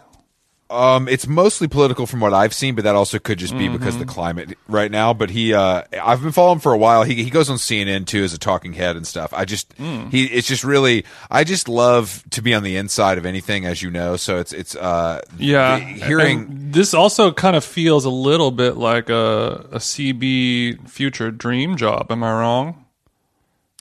Um, 0.74 1.08
it's 1.08 1.28
mostly 1.28 1.68
political 1.68 2.08
from 2.08 2.20
what 2.20 2.34
I've 2.34 2.54
seen, 2.54 2.76
but 2.76 2.84
that 2.86 2.96
also 2.96 3.20
could 3.20 3.38
just 3.40 3.58
be 3.58 3.68
because 3.70 3.94
Mm-hmm. 3.94 4.02
of 4.02 4.08
the 4.08 4.14
climate 4.14 4.58
right 4.68 4.90
now. 4.90 5.14
But 5.14 5.30
he, 5.30 5.54
uh, 5.54 5.84
I've 6.02 6.22
been 6.22 6.32
following 6.32 6.56
him 6.56 6.60
for 6.62 6.74
a 6.74 6.78
while. 6.78 7.04
He 7.04 7.16
he 7.24 7.30
goes 7.30 7.50
on 7.50 7.58
CNN 7.58 8.06
too 8.08 8.24
as 8.24 8.34
a 8.34 8.38
talking 8.40 8.74
head 8.74 8.96
and 8.96 9.06
stuff. 9.06 9.34
I 9.34 9.46
just 9.46 9.76
Mm. 9.78 10.12
he, 10.12 10.26
it's 10.26 10.48
just 10.48 10.64
really, 10.64 11.06
I 11.30 11.44
just 11.44 11.68
love 11.70 12.24
to 12.32 12.42
be 12.42 12.54
on 12.54 12.64
the 12.64 12.76
inside 12.76 13.18
of 13.18 13.26
anything, 13.26 13.66
as 13.66 13.82
you 13.82 13.90
know. 13.92 14.16
So 14.18 14.38
it's 14.40 14.52
it's 14.54 14.76
uh, 14.76 15.22
Yeah, 15.38 15.78
hearing. 15.80 16.40
And 16.40 16.74
this 16.74 16.94
also 16.94 17.32
kind 17.32 17.56
of 17.56 17.64
feels 17.64 18.06
a 18.06 18.10
little 18.10 18.52
bit 18.52 18.76
like 18.78 19.10
a 19.10 19.68
a 19.72 19.78
CB 19.80 20.90
future 20.90 21.32
dream 21.32 21.78
job. 21.78 22.12
Am 22.12 22.24
I 22.24 22.32
wrong? 22.32 22.83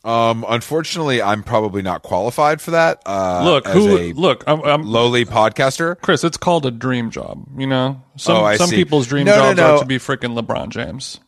Um, 0.04 0.44
unfortunately, 0.48 1.22
I'm 1.22 1.42
probably 1.44 1.80
not 1.82 2.02
qualified 2.02 2.60
for 2.60 2.72
that. 2.72 3.02
Uh, 3.06 3.42
Look, 3.44 3.66
who 3.68 4.12
look, 4.14 4.42
I'm, 4.48 4.60
I'm 4.62 4.82
lowly 4.84 5.24
podcaster. 5.24 6.00
Chris. 6.00 6.24
It's 6.24 6.36
called 6.36 6.66
a 6.66 6.72
dream 6.72 7.10
job. 7.10 7.46
You 7.56 7.68
know, 7.68 8.02
some 8.16 8.36
Oh, 8.38 8.56
some 8.56 8.68
see. 8.68 8.76
people's 8.76 9.06
dream 9.06 9.26
No, 9.26 9.36
no, 9.36 9.42
jobs 9.42 9.56
no. 9.58 9.74
are 9.76 9.78
to 9.80 9.84
be 9.86 9.98
freaking 9.98 10.36
LeBron 10.38 10.70
James. 10.70 11.20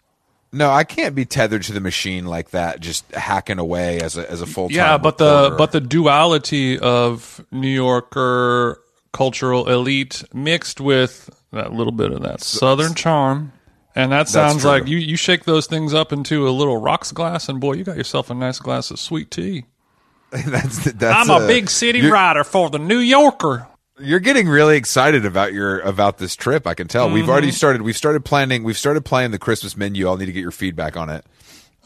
No, 0.53 0.71
I 0.71 0.85
can't 0.85 1.15
be 1.17 1.25
tethered 1.25 1.63
to 1.65 1.73
the 1.73 1.81
machine 1.81 2.27
like 2.27 2.51
that, 2.51 2.79
just 2.81 3.11
hacking 3.13 3.59
away 3.59 4.01
as 4.01 4.17
a 4.17 4.29
as 4.31 4.41
a 4.41 4.47
full 4.47 4.69
time. 4.69 4.77
Yeah, 4.77 4.99
but 4.99 5.19
the 5.19 5.55
but 5.59 5.73
the 5.73 5.81
duality 5.81 6.79
of 6.79 7.45
New 7.53 7.69
Yorker 7.69 8.81
cultural 9.13 9.69
elite 9.69 10.23
mixed 10.33 10.81
with 10.81 11.29
that 11.53 11.73
little 11.73 11.93
bit 11.93 12.11
of 12.13 12.23
that 12.23 12.41
southern 12.41 12.95
charm. 12.95 13.53
And 13.95 14.11
that 14.11 14.29
sounds 14.29 14.65
like 14.65 14.89
you, 14.89 14.99
you 14.99 15.17
shake 15.17 15.45
those 15.45 15.67
things 15.67 15.95
up 15.95 16.13
into 16.13 16.49
a 16.49 16.51
little 16.51 16.77
rocks 16.77 17.13
glass, 17.13 17.49
and 17.49 17.61
boy, 17.61 17.75
you 17.75 17.85
got 17.85 17.97
yourself 17.97 18.29
a 18.29 18.35
nice 18.35 18.59
glass 18.59 18.91
of 18.91 18.99
sweet 18.99 19.31
tea. 19.31 19.67
that's 20.31 20.91
that's. 20.93 21.29
I'm 21.29 21.43
a 21.43 21.47
big 21.47 21.71
city 21.71 22.05
writer 22.09 22.43
for 22.43 22.71
the 22.71 22.79
New 22.79 22.99
Yorker. 22.99 23.69
You're 24.01 24.21
getting 24.21 24.49
really 24.49 24.77
excited 24.77 25.25
about 25.25 25.53
your 25.53 25.79
about 25.81 26.19
this 26.19 26.35
trip. 26.35 26.67
I 26.67 26.75
can 26.75 26.89
tell. 26.89 27.09
We've 27.09 27.29
already 27.29 27.53
started. 27.53 27.83
We've 27.83 27.97
started 27.97 28.25
planning. 28.25 28.65
We've 28.65 28.77
started 28.77 29.05
playing 29.05 29.31
the 29.31 29.39
Christmas 29.39 29.77
menu. 29.77 30.09
I'll 30.09 30.17
need 30.17 30.27
to 30.27 30.33
get 30.33 30.41
your 30.41 30.51
feedback 30.51 30.97
on 30.97 31.09
it. 31.11 31.25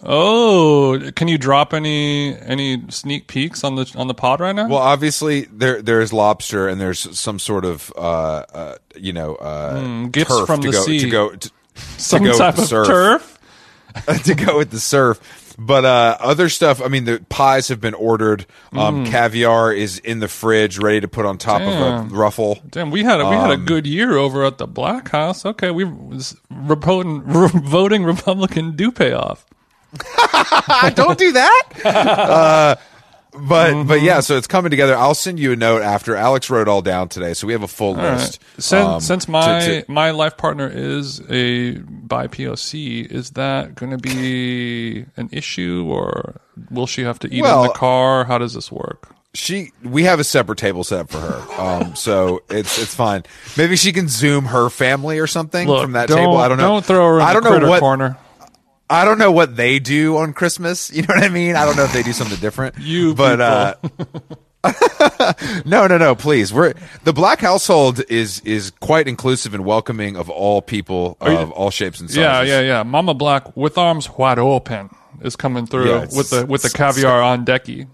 Oh, 0.03 0.99
can 1.17 1.29
you 1.29 1.37
drop 1.37 1.75
any 1.75 2.39
any 2.39 2.83
sneak 2.89 3.27
peeks 3.27 3.65
on 3.65 3.75
the 3.75 3.93
on 3.97 4.07
the 4.07 4.15
pod 4.15 4.41
right 4.41 4.55
now? 4.55 4.69
Well, 4.69 4.79
obviously 4.79 5.43
there 5.53 5.83
there's 5.83 6.13
lobster 6.13 6.69
and 6.69 6.81
there's 6.81 7.19
some 7.19 7.39
sort 7.39 7.65
of 7.65 7.93
uh, 7.97 8.01
uh 8.01 8.75
you 8.97 9.13
know 9.13 9.35
uh 9.35 10.07
gifts 10.07 10.31
turf 10.31 10.47
from 10.47 10.61
to 10.63 10.69
the 10.69 10.73
go 10.73 10.83
sea. 10.85 11.01
to 11.01 11.11
go 11.11 11.31
to, 11.35 11.51
Some 11.99 12.25
go 12.25 12.37
type 12.37 12.59
of 12.59 12.65
surf. 12.67 12.87
turf. 12.87 13.35
to 14.25 14.35
go 14.35 14.59
with 14.59 14.71
the 14.71 14.79
surf. 14.81 15.19
but 15.59 15.85
uh, 15.85 16.17
other 16.21 16.49
stuff. 16.49 16.81
I 16.81 16.87
mean, 16.89 17.05
the 17.05 17.25
pies 17.29 17.69
have 17.69 17.81
been 17.81 17.95
ordered. 17.95 18.47
Um, 18.73 19.05
Mm. 19.05 19.11
Caviar 19.11 19.73
is 19.73 19.99
in 19.99 20.21
the 20.21 20.29
fridge, 20.29 20.79
ready 20.79 21.01
to 21.01 21.09
put 21.09 21.27
on 21.27 21.37
top 21.39 21.61
of 21.63 21.69
a 21.69 22.15
ruffle. 22.15 22.61
Damn, 22.69 22.91
we 22.93 23.03
had 23.03 23.21
a, 23.21 23.29
we 23.29 23.35
had 23.35 23.51
a 23.51 23.55
Um, 23.55 23.65
good 23.65 23.87
year 23.87 24.17
over 24.17 24.45
at 24.45 24.59
the 24.59 24.67
Black 24.69 25.09
House. 25.11 25.45
Okay, 25.45 25.71
we 25.73 25.85
was 25.85 26.37
voting 26.51 27.23
voting 27.25 28.05
Republican 28.05 28.77
do 28.77 28.93
pay 28.93 29.13
off. 29.13 29.45
Don't 30.95 31.19
do 31.19 31.33
that. 31.33 31.63
uh, 31.85 32.77
but 33.33 33.73
Mm-hmm. 33.73 33.89
but 33.89 34.03
yeah, 34.03 34.21
so 34.21 34.37
it's 34.37 34.47
coming 34.47 34.71
together. 34.71 34.97
I'll 34.97 35.15
send 35.15 35.39
you 35.39 35.53
a 35.53 35.57
note 35.57 35.83
after. 35.83 36.17
Alex 36.17 36.51
wrote 36.51 36.69
all 36.69 36.83
down 36.83 37.09
today, 37.09 37.35
so 37.35 37.47
we 37.47 37.53
have 37.53 37.63
a 37.63 37.69
full 37.69 37.95
list. 37.95 38.41
Since, 38.59 38.73
um, 38.73 39.01
since 39.01 39.29
my 39.29 39.61
to- 39.61 39.85
my 39.89 40.11
life 40.11 40.37
partner 40.37 40.69
is 40.73 41.21
a 41.29 41.75
BIPOC, 41.77 43.07
is 43.11 43.31
that 43.33 43.75
going 43.75 43.93
to 43.93 43.99
be 43.99 45.05
an 45.17 45.29
issue, 45.33 45.87
or 45.89 46.41
will 46.71 46.87
she 46.87 47.03
have 47.03 47.19
to 47.21 47.29
eat 47.29 47.39
in 47.45 47.63
the 47.63 47.73
car? 47.75 48.25
How 48.25 48.39
does 48.39 48.55
this 48.55 48.71
work? 48.73 49.15
she 49.35 49.71
we 49.85 50.05
have 50.05 50.19
a 50.19 50.25
separate 50.25 50.57
table 50.59 50.83
set 50.83 51.01
up 51.01 51.11
for 51.11 51.19
her 51.21 51.61
um 51.61 51.95
so 51.95 52.43
it's 52.49 52.79
it's 52.83 52.95
fine 52.95 53.23
maybe 53.59 53.77
she 53.77 53.93
can 53.93 54.09
zoom 54.09 54.47
her 54.47 54.71
family 54.71 55.19
or 55.19 55.27
something 55.27 55.69
Look, 55.69 55.83
from 55.83 55.93
that 55.93 56.09
table 56.09 56.39
i 56.39 56.49
don't 56.49 56.57
know 56.57 56.69
Don't 56.69 56.85
throw 56.85 57.07
her 57.07 57.17
in 57.21 57.27
i 57.27 57.35
don't 57.35 57.45
the 57.45 57.59
know 57.59 57.69
what 57.69 57.79
corner. 57.81 58.17
I 58.91 59.05
don't 59.05 59.19
know 59.19 59.31
what 59.33 59.57
they 59.57 59.79
do 59.79 60.17
on 60.17 60.33
christmas 60.33 60.91
you 60.93 61.03
know 61.03 61.15
what 61.15 61.23
i 61.25 61.29
mean 61.29 61.57
i 61.57 61.65
don't 61.65 61.77
know 61.77 61.85
if 61.85 61.93
they 61.93 62.03
do 62.03 62.13
something 62.13 62.39
different 62.39 62.77
You 62.81 63.15
but 63.15 63.41
uh 63.41 63.75
no 65.65 65.87
no 65.87 65.99
no 65.99 66.15
please 66.15 66.53
we're 66.53 66.75
the 67.05 67.13
black 67.13 67.41
household 67.41 68.01
is 68.09 68.41
is 68.41 68.71
quite 68.81 69.07
inclusive 69.09 69.55
and 69.55 69.65
welcoming 69.65 70.17
of 70.17 70.29
all 70.29 70.61
people 70.63 71.17
of 71.21 71.51
all 71.53 71.71
shapes 71.71 72.01
and 72.01 72.11
sizes 72.11 72.49
Yeah, 72.51 72.61
yeah, 72.61 72.61
yeah. 72.61 72.83
Mama 72.83 73.15
Black 73.15 73.57
with 73.57 73.79
arms 73.79 74.11
wide 74.11 74.39
open 74.39 74.91
is 75.23 75.37
coming 75.37 75.67
through 75.67 75.89
Yeah, 75.89 75.97
it's- 76.03 76.17
with 76.17 76.31
the 76.31 76.47
with 76.47 76.63
the 76.63 76.71
caviar 76.71 77.23
on 77.23 77.45
decky. 77.45 77.89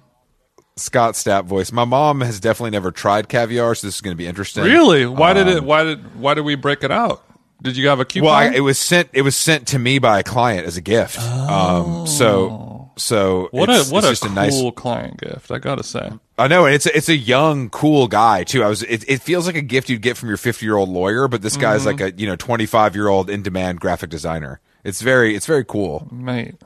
scott 0.76 1.14
stapp 1.14 1.44
voice 1.44 1.70
my 1.70 1.84
mom 1.84 2.20
has 2.22 2.40
definitely 2.40 2.70
never 2.70 2.90
tried 2.90 3.28
caviar 3.28 3.74
so 3.74 3.86
this 3.86 3.96
is 3.96 4.00
going 4.00 4.14
to 4.14 4.18
be 4.18 4.26
interesting 4.26 4.64
Really? 4.64 5.06
Why 5.06 5.32
did 5.34 5.46
it? 5.48 5.62
Why 5.64 5.84
did? 5.84 6.18
Why 6.18 6.34
did 6.34 6.42
we 6.42 6.54
break 6.54 6.82
it 6.82 6.90
out? 6.90 7.22
Did 7.64 7.76
you 7.78 7.88
have 7.88 7.98
a 7.98 8.04
coupon? 8.04 8.26
Well, 8.26 8.34
I, 8.34 8.50
it 8.54 8.60
was 8.60 8.78
sent. 8.78 9.08
It 9.14 9.22
was 9.22 9.34
sent 9.34 9.68
to 9.68 9.78
me 9.78 9.98
by 9.98 10.20
a 10.20 10.22
client 10.22 10.66
as 10.66 10.76
a 10.76 10.82
gift. 10.82 11.18
Um, 11.18 12.06
so, 12.06 12.90
so 12.96 13.48
what 13.52 13.70
it's, 13.70 13.90
a 13.90 13.94
what 13.94 14.04
a 14.04 14.08
just 14.10 14.22
cool 14.22 14.32
a 14.32 14.34
nice. 14.34 14.62
client 14.76 15.18
gift. 15.18 15.50
I 15.50 15.58
gotta 15.58 15.82
say. 15.82 16.12
I 16.38 16.46
know, 16.46 16.66
and 16.66 16.74
it's 16.74 16.84
a, 16.84 16.94
it's 16.96 17.08
a 17.08 17.16
young, 17.16 17.70
cool 17.70 18.06
guy 18.06 18.44
too. 18.44 18.62
I 18.62 18.68
was. 18.68 18.82
It, 18.82 19.08
it 19.08 19.22
feels 19.22 19.46
like 19.46 19.56
a 19.56 19.62
gift 19.62 19.88
you'd 19.88 20.02
get 20.02 20.18
from 20.18 20.28
your 20.28 20.36
fifty 20.36 20.66
year 20.66 20.76
old 20.76 20.90
lawyer, 20.90 21.26
but 21.26 21.40
this 21.42 21.56
guy's 21.56 21.86
Mm-hmm. 21.86 22.00
like 22.02 22.14
a 22.14 22.20
you 22.20 22.26
know 22.26 22.36
twenty 22.36 22.66
five 22.66 22.94
year 22.94 23.08
old 23.08 23.30
in 23.30 23.42
demand 23.42 23.80
graphic 23.80 24.10
designer. 24.10 24.60
It's 24.84 25.00
very 25.00 25.34
it's 25.34 25.46
very 25.46 25.64
cool. 25.64 26.06
Mate. 26.12 26.56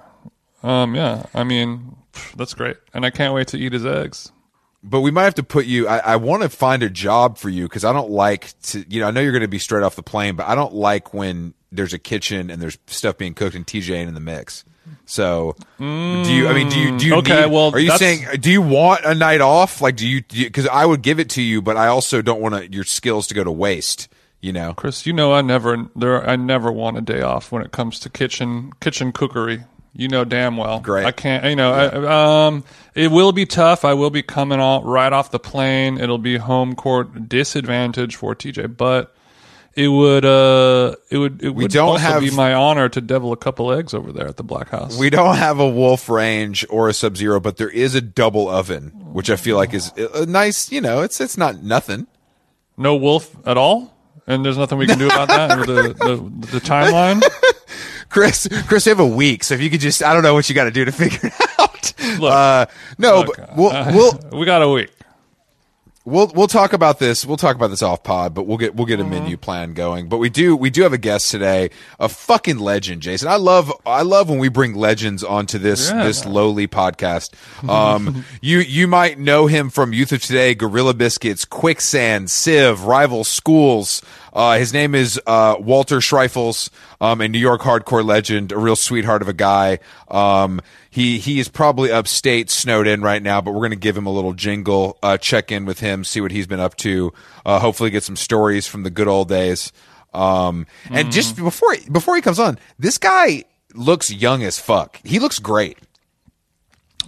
Um, 0.64 0.96
yeah, 0.96 1.26
I 1.32 1.44
mean, 1.44 1.94
that's 2.36 2.54
great. 2.54 2.76
And 2.92 3.06
I 3.06 3.10
can't 3.10 3.32
wait 3.32 3.46
to 3.48 3.56
eat 3.58 3.72
his 3.72 3.86
eggs. 3.86 4.32
But 4.82 5.00
we 5.00 5.10
might 5.10 5.24
have 5.24 5.34
to 5.36 5.42
put 5.42 5.66
you. 5.66 5.88
I, 5.88 5.98
I 5.98 6.16
want 6.16 6.42
to 6.44 6.48
find 6.48 6.82
a 6.82 6.90
job 6.90 7.36
for 7.36 7.48
you 7.48 7.64
because 7.64 7.84
I 7.84 7.92
don't 7.92 8.10
like 8.10 8.52
to. 8.62 8.84
You 8.88 9.00
know, 9.00 9.08
I 9.08 9.10
know 9.10 9.20
you're 9.20 9.32
going 9.32 9.42
to 9.42 9.48
be 9.48 9.58
straight 9.58 9.82
off 9.82 9.96
the 9.96 10.02
plane, 10.02 10.36
but 10.36 10.46
I 10.46 10.54
don't 10.54 10.72
like 10.74 11.12
when 11.12 11.54
there's 11.72 11.92
a 11.92 11.98
kitchen 11.98 12.48
and 12.50 12.62
there's 12.62 12.78
stuff 12.86 13.18
being 13.18 13.34
cooked 13.34 13.56
and 13.56 13.66
TJ 13.66 13.90
ain't 13.94 14.08
in 14.08 14.14
the 14.14 14.20
mix. 14.20 14.64
So, 15.04 15.56
do 15.78 15.84
you? 15.84 16.48
I 16.48 16.52
mean, 16.54 16.68
do 16.68 16.78
you? 16.78 16.96
Do 16.98 17.06
you? 17.06 17.12
Mm, 17.14 17.18
Okay, 17.18 17.42
need- 17.44 17.52
well, 17.52 17.72
are 17.74 17.78
you 17.78 17.90
saying? 17.98 18.26
Do 18.40 18.50
you 18.50 18.62
want 18.62 19.04
a 19.04 19.14
night 19.14 19.40
off? 19.40 19.80
Like, 19.82 19.96
do 19.96 20.06
you? 20.06 20.22
Because 20.22 20.66
I 20.68 20.86
would 20.86 21.02
give 21.02 21.18
it 21.18 21.30
to 21.30 21.42
you, 21.42 21.60
but 21.60 21.76
I 21.76 21.88
also 21.88 22.22
don't 22.22 22.40
want 22.40 22.54
to, 22.54 22.72
your 22.72 22.84
skills 22.84 23.26
to 23.28 23.34
go 23.34 23.42
to 23.44 23.52
waste. 23.52 24.08
You 24.40 24.52
know. 24.52 24.72
Chris, 24.74 25.04
you 25.04 25.12
know 25.12 25.32
I 25.32 25.42
never 25.42 25.88
there 25.96 26.24
I 26.28 26.36
never 26.36 26.70
want 26.70 26.96
a 26.96 27.00
day 27.00 27.20
off 27.22 27.50
when 27.50 27.62
it 27.62 27.72
comes 27.72 27.98
to 28.00 28.08
kitchen 28.10 28.72
kitchen 28.80 29.10
cookery. 29.10 29.64
You 29.98 30.06
know 30.08 30.24
damn 30.24 30.56
well. 30.56 30.78
Great. 30.78 31.04
I 31.04 31.10
can't. 31.10 31.44
You 31.44 31.56
know, 31.56 31.72
I, 31.72 32.46
um, 32.46 32.62
it 32.94 33.10
will 33.10 33.32
be 33.32 33.44
tough. 33.46 33.84
I 33.84 33.94
will 33.94 34.10
be 34.10 34.22
coming 34.22 34.60
out 34.60 34.84
right 34.84 35.12
off 35.12 35.32
the 35.32 35.40
plane. 35.40 35.98
It'll 35.98 36.18
be 36.18 36.36
home 36.36 36.76
court 36.76 37.28
disadvantage 37.28 38.14
for 38.14 38.34
TJ, 38.36 38.76
but 38.76 39.12
it 39.74 39.88
would 39.88 40.24
uh 40.24 40.94
it 41.10 41.18
would 41.18 41.42
it 41.42 41.50
would 41.50 41.72
don't 41.72 41.88
also 41.88 41.98
have- 42.00 42.20
be 42.22 42.30
my 42.30 42.54
honor 42.54 42.88
to 42.88 43.00
devil 43.00 43.32
a 43.32 43.36
couple 43.36 43.72
eggs 43.72 43.92
over 43.92 44.12
there 44.12 44.28
at 44.28 44.36
the 44.36 44.44
Black 44.44 44.68
House. 44.68 44.96
We 44.96 45.10
don't 45.10 45.34
have 45.36 45.58
a 45.58 45.68
wolf 45.68 46.08
range 46.08 46.64
or 46.70 46.88
a 46.88 46.92
sub 46.94 47.16
zero, 47.16 47.40
but 47.40 47.56
there 47.56 47.68
is 47.70 47.96
a 47.96 48.00
double 48.00 48.48
oven, 48.48 48.90
which 49.12 49.30
I 49.30 49.36
feel 49.36 49.56
like 49.56 49.74
is 49.74 49.92
a 50.14 50.26
nice. 50.26 50.70
You 50.70 50.80
know, 50.80 51.00
it's 51.02 51.20
it's 51.20 51.36
not 51.36 51.62
nothing. 51.64 52.06
no 52.76 52.94
wolf 52.94 53.34
at 53.44 53.56
all, 53.58 53.92
and 54.28 54.44
there's 54.44 54.58
nothing 54.58 54.78
we 54.78 54.86
can 54.86 54.98
do 55.00 55.06
about 55.06 55.26
that. 55.26 55.66
the, 55.66 55.82
the 55.92 56.46
the 56.52 56.60
timeline. 56.60 57.20
Chris, 58.08 58.48
Chris, 58.66 58.86
we 58.86 58.90
have 58.90 59.00
a 59.00 59.06
week, 59.06 59.44
so 59.44 59.54
if 59.54 59.60
you 59.60 59.70
could 59.70 59.80
just, 59.80 60.02
I 60.02 60.14
don't 60.14 60.22
know 60.22 60.34
what 60.34 60.48
you 60.48 60.54
got 60.54 60.64
to 60.64 60.70
do 60.70 60.84
to 60.84 60.92
figure 60.92 61.20
it 61.28 61.32
out. 61.58 61.92
Look, 62.20 62.32
uh, 62.32 62.66
no, 62.96 63.16
look, 63.20 63.36
but 63.36 63.56
we'll, 63.56 63.70
uh, 63.70 63.92
we'll, 63.94 64.20
we 64.40 64.46
got 64.46 64.62
a 64.62 64.68
week. 64.68 64.90
we'll, 66.04 66.28
we'll 66.34 66.46
talk 66.48 66.72
about 66.72 66.98
this. 66.98 67.26
We'll 67.26 67.36
talk 67.36 67.54
about 67.54 67.68
this 67.68 67.82
off 67.82 68.02
pod, 68.02 68.32
but 68.34 68.46
we'll 68.46 68.56
get, 68.56 68.74
we'll 68.74 68.86
get 68.86 68.98
a 68.98 69.04
menu 69.04 69.36
plan 69.36 69.74
going. 69.74 70.08
But 70.08 70.18
we 70.18 70.30
do, 70.30 70.56
we 70.56 70.70
do 70.70 70.82
have 70.84 70.94
a 70.94 70.98
guest 70.98 71.30
today, 71.30 71.68
a 72.00 72.08
fucking 72.08 72.58
legend, 72.58 73.02
Jason. 73.02 73.28
I 73.28 73.36
love, 73.36 73.70
I 73.84 74.02
love 74.02 74.30
when 74.30 74.38
we 74.38 74.48
bring 74.48 74.74
legends 74.74 75.22
onto 75.22 75.58
this, 75.58 75.90
Yeah. 75.90 76.04
this 76.04 76.24
lowly 76.24 76.66
podcast. 76.66 77.32
Um, 77.68 78.24
you, 78.40 78.60
you 78.60 78.86
might 78.86 79.18
know 79.18 79.46
him 79.48 79.68
from 79.68 79.92
Youth 79.92 80.12
of 80.12 80.22
Today, 80.22 80.54
Gorilla 80.54 80.94
Biscuits, 80.94 81.44
Quicksand, 81.44 82.30
Civ, 82.30 82.84
Rival 82.84 83.24
Schools. 83.24 84.00
Uh, 84.38 84.56
his 84.56 84.72
name 84.72 84.94
is 84.94 85.20
uh, 85.26 85.56
Walter 85.58 85.96
Schreifels, 85.96 86.70
um, 87.00 87.20
a 87.20 87.26
New 87.26 87.40
York 87.40 87.60
hardcore 87.60 88.04
legend, 88.04 88.52
a 88.52 88.56
real 88.56 88.76
sweetheart 88.76 89.20
of 89.20 89.26
a 89.26 89.32
guy. 89.32 89.80
Um, 90.06 90.60
he 90.88 91.18
he 91.18 91.40
is 91.40 91.48
probably 91.48 91.90
upstate, 91.90 92.48
snowed 92.48 92.86
in 92.86 93.02
right 93.02 93.20
now, 93.20 93.40
but 93.40 93.50
we're 93.50 93.62
going 93.62 93.70
to 93.70 93.76
give 93.76 93.96
him 93.96 94.06
a 94.06 94.12
little 94.12 94.34
jingle, 94.34 94.96
uh, 95.02 95.16
check 95.16 95.50
in 95.50 95.64
with 95.64 95.80
him, 95.80 96.04
see 96.04 96.20
what 96.20 96.30
he's 96.30 96.46
been 96.46 96.60
up 96.60 96.76
to. 96.76 97.12
Uh, 97.44 97.58
hopefully, 97.58 97.90
get 97.90 98.04
some 98.04 98.14
stories 98.14 98.68
from 98.68 98.84
the 98.84 98.90
good 98.90 99.08
old 99.08 99.28
days. 99.28 99.72
Um, 100.14 100.68
and 100.88 101.10
just 101.10 101.34
before 101.34 101.74
before 101.90 102.14
he 102.14 102.22
comes 102.22 102.38
on, 102.38 102.60
this 102.78 102.96
guy 102.96 103.42
looks 103.74 104.08
young 104.08 104.44
as 104.44 104.56
fuck. 104.56 105.00
He 105.02 105.18
looks 105.18 105.40
great. 105.40 105.78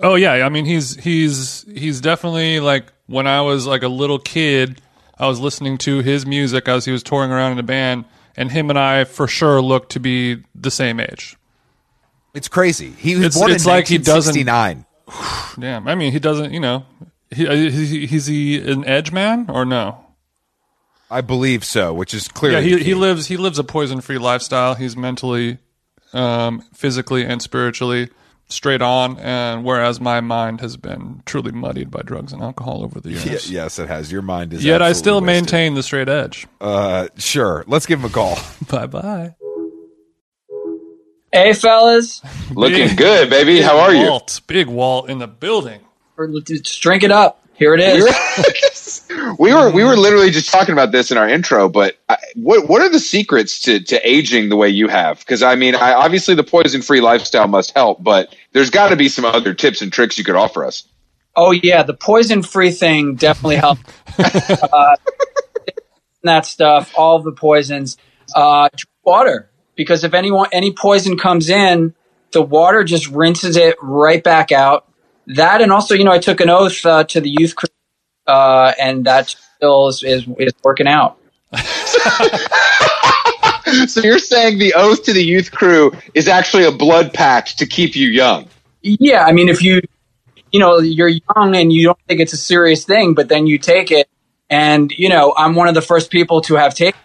Oh 0.02 0.16
yeah, 0.16 0.32
I 0.32 0.48
mean 0.48 0.64
he's 0.64 0.96
he's 0.96 1.64
he's 1.72 2.00
definitely 2.00 2.58
like 2.58 2.92
when 3.06 3.28
I 3.28 3.42
was 3.42 3.68
like 3.68 3.84
a 3.84 3.88
little 3.88 4.18
kid, 4.18 4.80
I 5.20 5.28
was 5.28 5.38
listening 5.38 5.76
to 5.78 5.98
his 6.00 6.24
music 6.26 6.66
as 6.66 6.84
he 6.86 6.92
was 6.92 7.02
touring 7.02 7.30
around 7.30 7.52
in 7.52 7.58
a 7.58 7.62
band, 7.62 8.06
and 8.36 8.50
him 8.50 8.70
and 8.70 8.78
I 8.78 9.04
for 9.04 9.28
sure 9.28 9.60
look 9.60 9.88
to 9.90 10.00
be 10.00 10.42
the 10.54 10.70
same 10.70 10.98
age. 10.98 11.36
It's 12.34 12.48
crazy. 12.48 12.90
He 12.92 13.16
was 13.16 13.24
It's- 13.26 13.38
born 13.38 13.50
it's 13.52 13.64
in 13.64 13.70
like 13.70 13.86
he 13.88 13.98
doesn't- 13.98 14.34
1969. 14.46 14.86
Damn, 15.60 15.86
I 15.86 15.94
mean 15.94 16.12
he 16.12 16.18
doesn't, 16.18 16.52
you 16.52 16.60
know, 16.60 16.84
he, 17.30 17.46
uh, 17.46 17.54
he 17.54 18.06
he's 18.06 18.26
he 18.26 18.58
an 18.60 18.84
edge 18.86 19.12
man 19.12 19.46
or 19.48 19.64
no? 19.64 19.98
I 21.10 21.20
believe 21.20 21.64
so, 21.64 21.92
which 21.92 22.14
is 22.14 22.28
clear. 22.28 22.52
Yeah, 22.52 22.60
he 22.60 22.78
he 22.82 22.94
lives 22.94 23.26
he 23.26 23.36
lives 23.36 23.58
a 23.58 23.64
poison 23.64 24.00
free 24.00 24.18
lifestyle. 24.18 24.74
He's 24.76 24.96
mentally, 24.96 25.58
um, 26.12 26.62
physically, 26.72 27.24
and 27.24 27.42
spiritually 27.42 28.08
straight 28.50 28.82
on, 28.82 29.18
and 29.18 29.64
whereas 29.64 30.00
my 30.00 30.20
mind 30.20 30.60
has 30.60 30.76
been 30.76 31.22
truly 31.24 31.52
muddied 31.52 31.90
by 31.90 32.02
drugs 32.02 32.32
and 32.32 32.42
alcohol 32.42 32.82
over 32.84 33.00
the 33.00 33.10
Yeah, 33.12 33.24
years. 33.24 33.50
yes, 33.50 33.78
it 33.78 33.88
has. 33.88 34.10
Your 34.12 34.22
mind 34.22 34.52
is. 34.52 34.64
Yet 34.64 34.82
I 34.82 34.92
still 34.92 35.20
wasted. 35.20 35.26
maintain 35.26 35.74
the 35.74 35.82
straight 35.82 36.08
edge. 36.08 36.46
Uh, 36.60 37.08
sure. 37.16 37.64
Let's 37.66 37.86
give 37.86 38.00
him 38.00 38.06
a 38.06 38.10
call. 38.10 38.38
Bye 38.70 38.86
bye. 38.86 39.34
Hey, 41.32 41.52
fellas, 41.52 42.20
Looking 42.54 42.88
Big- 42.88 42.96
good, 42.98 43.30
baby. 43.30 43.60
How 43.60 43.78
are 43.78 43.94
you? 43.94 44.06
Walt, 44.08 44.40
big 44.48 44.66
Walt 44.66 45.08
in 45.08 45.18
the 45.18 45.28
building. 45.28 45.80
let's 46.18 46.76
drink 46.78 47.04
it 47.04 47.12
up. 47.12 47.44
Here 47.54 47.74
it 47.74 47.78
We 47.78 47.84
is. 47.84 48.04
We 49.38 49.52
were 49.52 49.70
we 49.70 49.84
were 49.84 49.96
literally 49.96 50.30
just 50.30 50.50
talking 50.50 50.72
about 50.72 50.92
this 50.92 51.10
in 51.10 51.18
our 51.18 51.28
intro, 51.28 51.68
but 51.68 51.98
I, 52.08 52.16
what 52.34 52.68
what 52.68 52.82
are 52.82 52.88
the 52.88 53.00
secrets 53.00 53.60
to, 53.62 53.80
to 53.80 54.08
aging 54.08 54.48
the 54.48 54.56
way 54.56 54.68
you 54.68 54.88
have? 54.88 55.18
Because 55.20 55.42
I 55.42 55.54
mean, 55.56 55.74
I, 55.74 55.94
obviously 55.94 56.34
the 56.34 56.44
poison 56.44 56.82
free 56.82 57.00
lifestyle 57.00 57.48
must 57.48 57.72
help, 57.72 58.02
but 58.02 58.34
there's 58.52 58.70
got 58.70 58.88
to 58.88 58.96
be 58.96 59.08
some 59.08 59.24
other 59.24 59.54
tips 59.54 59.82
and 59.82 59.92
tricks 59.92 60.18
you 60.18 60.24
could 60.24 60.36
offer 60.36 60.64
us. 60.64 60.84
Oh 61.36 61.52
yeah, 61.52 61.82
the 61.82 61.94
poison-free 61.94 62.72
thing 62.72 63.14
definitely 63.14 63.56
helped. 63.56 63.82
uh, 64.18 64.96
that 66.22 66.46
stuff, 66.46 66.92
all 66.96 67.20
the 67.20 67.32
poisons. 67.32 67.96
Uh, 68.34 68.68
water 69.04 69.50
because 69.76 70.04
if 70.04 70.14
anyone 70.14 70.48
any 70.52 70.72
poison 70.72 71.16
comes 71.16 71.48
in, 71.48 71.94
the 72.32 72.42
water 72.42 72.84
just 72.84 73.08
rinses 73.08 73.56
it 73.56 73.76
right 73.80 74.22
back 74.22 74.52
out. 74.52 74.86
That 75.26 75.62
and 75.62 75.72
also, 75.72 75.94
you 75.94 76.04
know, 76.04 76.12
I 76.12 76.18
took 76.18 76.40
an 76.40 76.50
oath 76.50 76.84
uh, 76.84 77.04
to 77.04 77.20
the 77.20 77.30
youth 77.30 77.54
uh, 78.26 78.72
and 78.80 79.04
that 79.04 79.30
still 79.30 79.88
is, 79.88 80.02
is 80.02 80.26
is 80.38 80.52
working 80.62 80.86
out. 80.86 81.18
so 83.86 84.00
you're 84.00 84.18
saying 84.18 84.58
the 84.58 84.74
oath 84.76 85.04
to 85.04 85.12
the 85.12 85.22
youth 85.22 85.50
crew 85.50 85.92
is 86.14 86.28
actually 86.28 86.64
a 86.64 86.72
blood 86.72 87.12
pact 87.12 87.58
to 87.58 87.66
keep 87.66 87.96
you 87.96 88.08
young? 88.08 88.48
Yeah, 88.82 89.24
I 89.24 89.32
mean, 89.32 89.48
if 89.48 89.62
you, 89.62 89.80
you 90.52 90.60
know, 90.60 90.78
you're 90.78 91.08
young 91.08 91.54
and 91.56 91.72
you 91.72 91.84
don't 91.84 91.98
think 92.08 92.20
it's 92.20 92.32
a 92.32 92.38
serious 92.38 92.84
thing, 92.84 93.14
but 93.14 93.28
then 93.28 93.46
you 93.46 93.58
take 93.58 93.90
it, 93.90 94.08
and 94.48 94.90
you 94.92 95.08
know, 95.08 95.34
I'm 95.36 95.54
one 95.54 95.68
of 95.68 95.74
the 95.74 95.82
first 95.82 96.10
people 96.10 96.40
to 96.42 96.54
have 96.54 96.74
taken, 96.74 96.98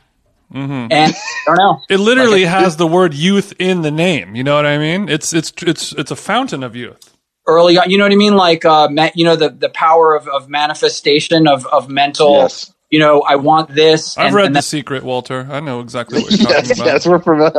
and 0.92 1.14
I 1.14 1.16
don't 1.48 1.58
know. 1.58 1.82
It 1.90 1.98
literally 1.98 2.46
has 2.46 2.78
the 2.78 2.88
word 2.88 3.14
youth 3.14 3.54
in 3.60 3.82
the 3.82 3.92
name. 3.92 4.36
You 4.36 4.44
know 4.44 4.56
what 4.56 4.66
I 4.66 4.78
mean? 4.78 5.10
It's 5.10 5.34
it's 5.34 5.52
it's 5.64 5.92
it's 5.94 6.12
a 6.12 6.16
fountain 6.16 6.64
of 6.64 6.76
youth. 6.76 7.15
Early 7.48 7.78
on, 7.78 7.90
you 7.92 7.98
know 7.98 8.06
what 8.06 8.12
I 8.12 8.16
mean? 8.16 8.36
Like, 8.36 8.66
uh, 8.66 8.88
ma- 8.90 9.12
you 9.14 9.24
know, 9.24 9.36
the, 9.36 9.50
the 9.50 9.70
power 9.70 10.16
of, 10.16 10.28
of 10.28 10.50
manifestation 10.50 11.48
of, 11.48 11.66
of 11.68 11.90
mental, 11.90 12.34
Yes. 12.34 12.74
you 12.90 12.98
know, 12.98 13.22
I 13.22 13.36
want 13.36 13.74
this. 13.76 14.18
I've 14.18 14.28
and- 14.28 14.36
read 14.36 14.46
and 14.48 14.56
The 14.56 14.60
that- 14.60 14.64
Secret, 14.64 15.04
Walter. 15.04 15.48
I 15.52 15.60
know 15.60 15.80
exactly 15.80 16.22
what 16.24 16.32
you're 16.38 16.40
talking 16.50 16.70
Yes, 16.70 16.80
about. 16.80 16.86
yes, 16.88 17.06
we're 17.08 17.20
from. 17.20 17.52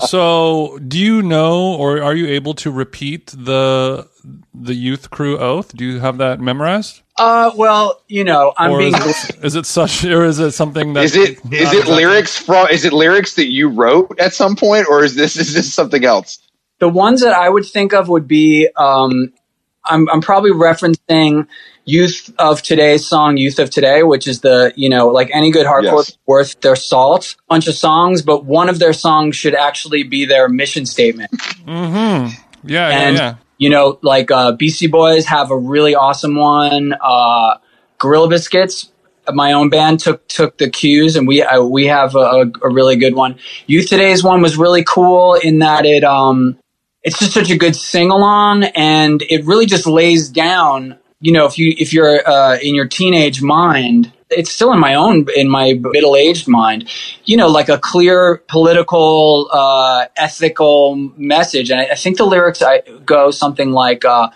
So, 0.06 0.78
do 0.86 0.98
you 0.98 1.20
know, 1.22 1.74
or 1.74 2.00
are 2.02 2.14
you 2.14 2.26
able 2.28 2.54
to 2.54 2.70
repeat 2.70 3.26
the 3.36 4.08
the 4.54 4.74
youth 4.74 5.10
crew 5.10 5.36
oath? 5.38 5.76
Do 5.76 5.84
you 5.84 5.98
have 5.98 6.18
that 6.18 6.40
memorized, 6.40 7.02
uh, 7.18 7.50
well, 7.56 8.00
you 8.08 8.24
know, 8.24 8.52
I'm 8.56 8.70
or 8.70 8.78
being, 8.78 8.94
is 8.94 9.30
it, 9.30 9.44
is 9.44 9.54
it 9.56 9.66
such, 9.66 10.04
or 10.04 10.24
is 10.24 10.38
it 10.38 10.52
something 10.52 10.94
that 10.94 11.04
Is 11.04 11.14
it 11.16 11.44
not 11.44 11.52
is 11.54 11.60
it 11.60 11.78
exactly- 11.78 11.94
lyrics 11.96 12.38
from? 12.38 12.68
Is 12.68 12.84
it 12.84 12.92
lyrics 12.92 13.34
that 13.34 13.50
you 13.50 13.68
wrote 13.68 14.18
at 14.20 14.32
some 14.32 14.54
point, 14.56 14.86
or 14.88 15.04
is 15.04 15.14
this 15.16 15.36
is 15.36 15.52
this 15.54 15.72
something 15.74 16.04
else? 16.04 16.38
The 16.78 16.88
ones 16.88 17.22
that 17.22 17.34
I 17.34 17.48
would 17.48 17.64
think 17.64 17.92
of 17.92 18.08
would 18.08 18.26
be, 18.28 18.68
um, 18.76 19.32
I'm, 19.84 20.08
I'm 20.10 20.20
probably 20.20 20.50
referencing 20.50 21.46
Youth 21.84 22.32
of 22.38 22.62
Today's 22.62 23.06
song, 23.06 23.36
Youth 23.36 23.58
of 23.58 23.68
Today, 23.70 24.02
which 24.02 24.26
is 24.26 24.40
the, 24.40 24.72
you 24.76 24.88
know, 24.88 25.08
like 25.08 25.30
any 25.32 25.50
good 25.50 25.66
hardcore 25.66 26.06
Yes. 26.06 26.18
worth 26.26 26.60
their 26.62 26.76
salt, 26.76 27.36
bunch 27.48 27.68
of 27.68 27.74
songs, 27.74 28.22
but 28.22 28.44
one 28.44 28.68
of 28.68 28.78
their 28.78 28.94
songs 28.94 29.36
should 29.36 29.54
actually 29.54 30.02
be 30.02 30.24
their 30.24 30.48
mission 30.48 30.86
statement. 30.86 31.30
Yeah, 31.66 32.30
yeah, 32.64 32.88
And, 32.88 33.16
yeah. 33.16 33.34
you 33.58 33.68
know, 33.68 33.98
like, 34.02 34.30
uh, 34.30 34.56
BC 34.56 34.90
Boys 34.90 35.26
have 35.26 35.50
a 35.50 35.56
really 35.58 35.94
awesome 35.94 36.36
one. 36.36 36.94
Uh, 37.00 37.58
Gorilla 37.98 38.28
Biscuits, 38.28 38.90
my 39.32 39.52
own 39.52 39.68
band 39.68 40.00
took, 40.00 40.26
took 40.28 40.56
the 40.56 40.70
cues 40.70 41.16
and 41.16 41.28
we, 41.28 41.42
uh, 41.42 41.62
we 41.62 41.86
have 41.86 42.14
a, 42.14 42.50
a 42.62 42.70
really 42.70 42.96
good 42.96 43.14
one. 43.14 43.36
Youth 43.66 43.88
Today's 43.88 44.24
one 44.24 44.40
was 44.40 44.56
really 44.56 44.84
cool 44.84 45.34
in 45.34 45.58
that 45.58 45.84
it, 45.84 46.04
um, 46.04 46.58
it's 47.04 47.18
just 47.18 47.32
such 47.32 47.50
a 47.50 47.56
good 47.56 47.76
sing 47.76 48.10
along 48.10 48.64
and 48.64 49.22
it 49.28 49.44
really 49.44 49.66
just 49.66 49.86
lays 49.86 50.28
down 50.28 50.98
you 51.20 51.32
know 51.32 51.46
if 51.46 51.58
you 51.58 51.74
if 51.78 51.92
you're 51.92 52.26
uh, 52.28 52.56
in 52.58 52.74
your 52.74 52.86
teenage 52.86 53.42
mind 53.42 54.12
it's 54.30 54.50
still 54.50 54.72
in 54.72 54.80
my 54.80 54.94
own 54.94 55.26
in 55.36 55.48
my 55.48 55.74
middle 55.80 56.16
aged 56.16 56.48
mind 56.48 56.88
you 57.24 57.36
know 57.36 57.48
like 57.48 57.68
a 57.68 57.78
clear 57.78 58.38
political 58.48 59.48
uh, 59.52 60.06
ethical 60.16 60.96
message 61.16 61.70
and 61.70 61.80
I, 61.80 61.84
I 61.92 61.94
think 61.94 62.16
the 62.16 62.24
lyrics 62.24 62.62
I, 62.62 62.80
go 63.04 63.30
something 63.30 63.70
like 63.70 64.04
uh, 64.04 64.30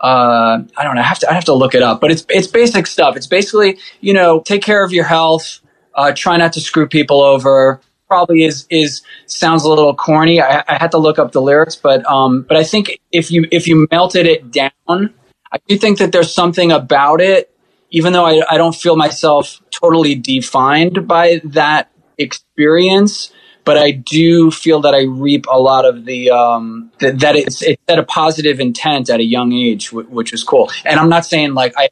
uh, 0.00 0.62
I 0.76 0.84
don't 0.84 0.96
know. 0.96 1.00
I 1.00 1.04
have 1.04 1.18
to 1.20 1.30
I 1.30 1.32
have 1.32 1.46
to 1.46 1.54
look 1.54 1.74
it 1.74 1.82
up, 1.82 1.98
but 2.02 2.10
it's 2.10 2.26
it's 2.28 2.46
basic 2.46 2.86
stuff. 2.86 3.16
It's 3.16 3.26
basically 3.26 3.78
you 4.02 4.12
know 4.12 4.40
take 4.40 4.62
care 4.62 4.84
of 4.84 4.92
your 4.92 5.04
health, 5.04 5.60
uh, 5.94 6.12
try 6.14 6.36
not 6.36 6.52
to 6.54 6.60
screw 6.60 6.86
people 6.86 7.22
over. 7.22 7.80
Probably 8.08 8.44
is 8.44 8.66
is 8.70 9.02
sounds 9.26 9.64
a 9.64 9.68
little 9.68 9.94
corny. 9.94 10.40
I, 10.40 10.62
I 10.68 10.74
had 10.74 10.90
to 10.92 10.98
look 10.98 11.18
up 11.18 11.32
the 11.32 11.40
lyrics, 11.40 11.74
but 11.76 12.04
um, 12.06 12.42
but 12.42 12.56
I 12.56 12.64
think 12.64 13.00
if 13.12 13.30
you 13.30 13.46
if 13.50 13.66
you 13.66 13.88
melted 13.90 14.26
it 14.26 14.50
down, 14.50 14.70
I 15.50 15.58
do 15.66 15.76
think 15.78 15.98
that 15.98 16.12
there's 16.12 16.32
something 16.32 16.70
about 16.70 17.20
it. 17.20 17.50
Even 17.90 18.12
though 18.12 18.26
I, 18.26 18.42
I 18.50 18.58
don't 18.58 18.74
feel 18.74 18.96
myself 18.96 19.62
totally 19.70 20.16
defined 20.16 21.06
by 21.06 21.40
that 21.44 21.90
experience, 22.18 23.32
but 23.64 23.78
I 23.78 23.92
do 23.92 24.50
feel 24.50 24.80
that 24.80 24.94
I 24.94 25.04
reap 25.04 25.46
a 25.48 25.58
lot 25.58 25.84
of 25.84 26.04
the 26.04 26.30
um, 26.30 26.90
th- 26.98 27.16
that 27.20 27.36
it's 27.36 27.62
it 27.62 27.80
set 27.88 27.98
a 27.98 28.02
positive 28.02 28.60
intent 28.60 29.08
at 29.10 29.20
a 29.20 29.24
young 29.24 29.52
age, 29.52 29.90
w- 29.90 30.08
which 30.08 30.32
is 30.32 30.42
cool. 30.42 30.70
And 30.84 30.98
I'm 31.00 31.08
not 31.08 31.24
saying 31.24 31.54
like 31.54 31.72
I 31.76 31.88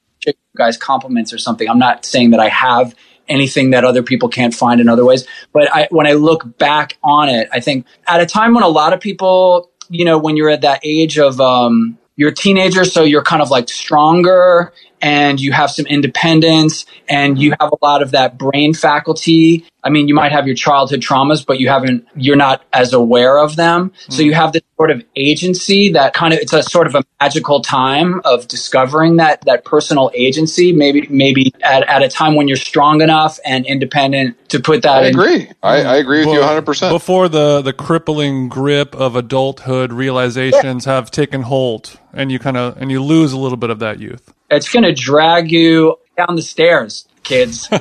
guys 0.56 0.76
compliments 0.76 1.32
or 1.32 1.38
something. 1.38 1.68
I'm 1.68 1.78
not 1.78 2.04
saying 2.04 2.30
that 2.30 2.40
I 2.40 2.48
have 2.48 2.94
anything 3.28 3.70
that 3.70 3.84
other 3.84 4.02
people 4.02 4.28
can't 4.28 4.54
find 4.54 4.80
in 4.80 4.88
other 4.88 5.04
ways. 5.04 5.26
But 5.52 5.74
I, 5.74 5.88
when 5.90 6.06
I 6.06 6.12
look 6.12 6.58
back 6.58 6.98
on 7.02 7.28
it, 7.28 7.48
I 7.52 7.60
think 7.60 7.86
at 8.06 8.20
a 8.20 8.26
time 8.26 8.54
when 8.54 8.64
a 8.64 8.68
lot 8.68 8.92
of 8.92 9.00
people, 9.00 9.70
you 9.88 10.04
know, 10.04 10.18
when 10.18 10.36
you're 10.36 10.50
at 10.50 10.62
that 10.62 10.80
age 10.82 11.18
of 11.18 11.40
um, 11.40 11.98
you're 12.16 12.30
a 12.30 12.34
teenager, 12.34 12.84
so 12.84 13.02
you're 13.02 13.22
kind 13.22 13.42
of 13.42 13.50
like 13.50 13.68
stronger 13.68 14.72
and 15.02 15.40
you 15.40 15.52
have 15.52 15.70
some 15.70 15.84
independence 15.86 16.86
and 17.08 17.38
you 17.38 17.54
have 17.60 17.72
a 17.72 17.84
lot 17.84 18.00
of 18.02 18.12
that 18.12 18.38
brain 18.38 18.72
faculty. 18.72 19.66
I 19.84 19.90
mean, 19.90 20.06
you 20.06 20.14
might 20.14 20.30
have 20.30 20.46
your 20.46 20.54
childhood 20.54 21.00
traumas, 21.00 21.44
but 21.44 21.58
you 21.58 21.68
haven't, 21.68 22.06
you're 22.14 22.36
not 22.36 22.64
as 22.72 22.92
aware 22.92 23.36
of 23.36 23.56
them. 23.56 23.92
So 24.08 24.22
mm. 24.22 24.26
you 24.26 24.34
have 24.34 24.52
this 24.52 24.62
sort 24.76 24.92
of 24.92 25.04
agency 25.16 25.90
that 25.92 26.14
kind 26.14 26.32
of, 26.32 26.38
it's 26.38 26.52
a 26.52 26.62
sort 26.62 26.86
of 26.86 26.94
a 26.94 27.02
magical 27.20 27.62
time 27.62 28.20
of 28.24 28.46
discovering 28.46 29.16
that, 29.16 29.44
that 29.44 29.64
personal 29.64 30.12
agency, 30.14 30.72
maybe, 30.72 31.08
maybe 31.10 31.52
at, 31.64 31.82
at 31.88 32.02
a 32.02 32.08
time 32.08 32.36
when 32.36 32.46
you're 32.46 32.56
strong 32.56 33.00
enough 33.00 33.40
and 33.44 33.66
independent 33.66 34.36
to 34.50 34.60
put 34.60 34.82
that 34.82 35.02
I 35.02 35.06
in. 35.06 35.14
agree. 35.14 35.50
I, 35.64 35.82
I 35.82 35.96
agree 35.96 36.20
with 36.20 36.34
you 36.34 36.40
100. 36.40 36.62
percent 36.62 36.92
Before 36.92 37.28
the 37.28 37.62
the 37.62 37.72
crippling 37.72 38.48
grip 38.48 38.94
of 38.94 39.16
adulthood 39.16 39.92
realizations 39.92 40.84
have 40.84 41.10
taken 41.10 41.42
hold, 41.42 41.98
and 42.12 42.30
you 42.30 42.38
kind 42.38 42.56
of 42.56 42.76
and 42.80 42.90
you 42.90 43.02
lose 43.02 43.32
a 43.32 43.38
little 43.38 43.56
bit 43.56 43.70
of 43.70 43.78
that 43.80 43.98
youth. 43.98 44.32
It's 44.52 44.68
going 44.68 44.84
to 44.84 44.92
drag 44.92 45.50
you 45.50 45.96
down 46.16 46.36
the 46.36 46.42
stairs, 46.42 47.06
kids. 47.22 47.68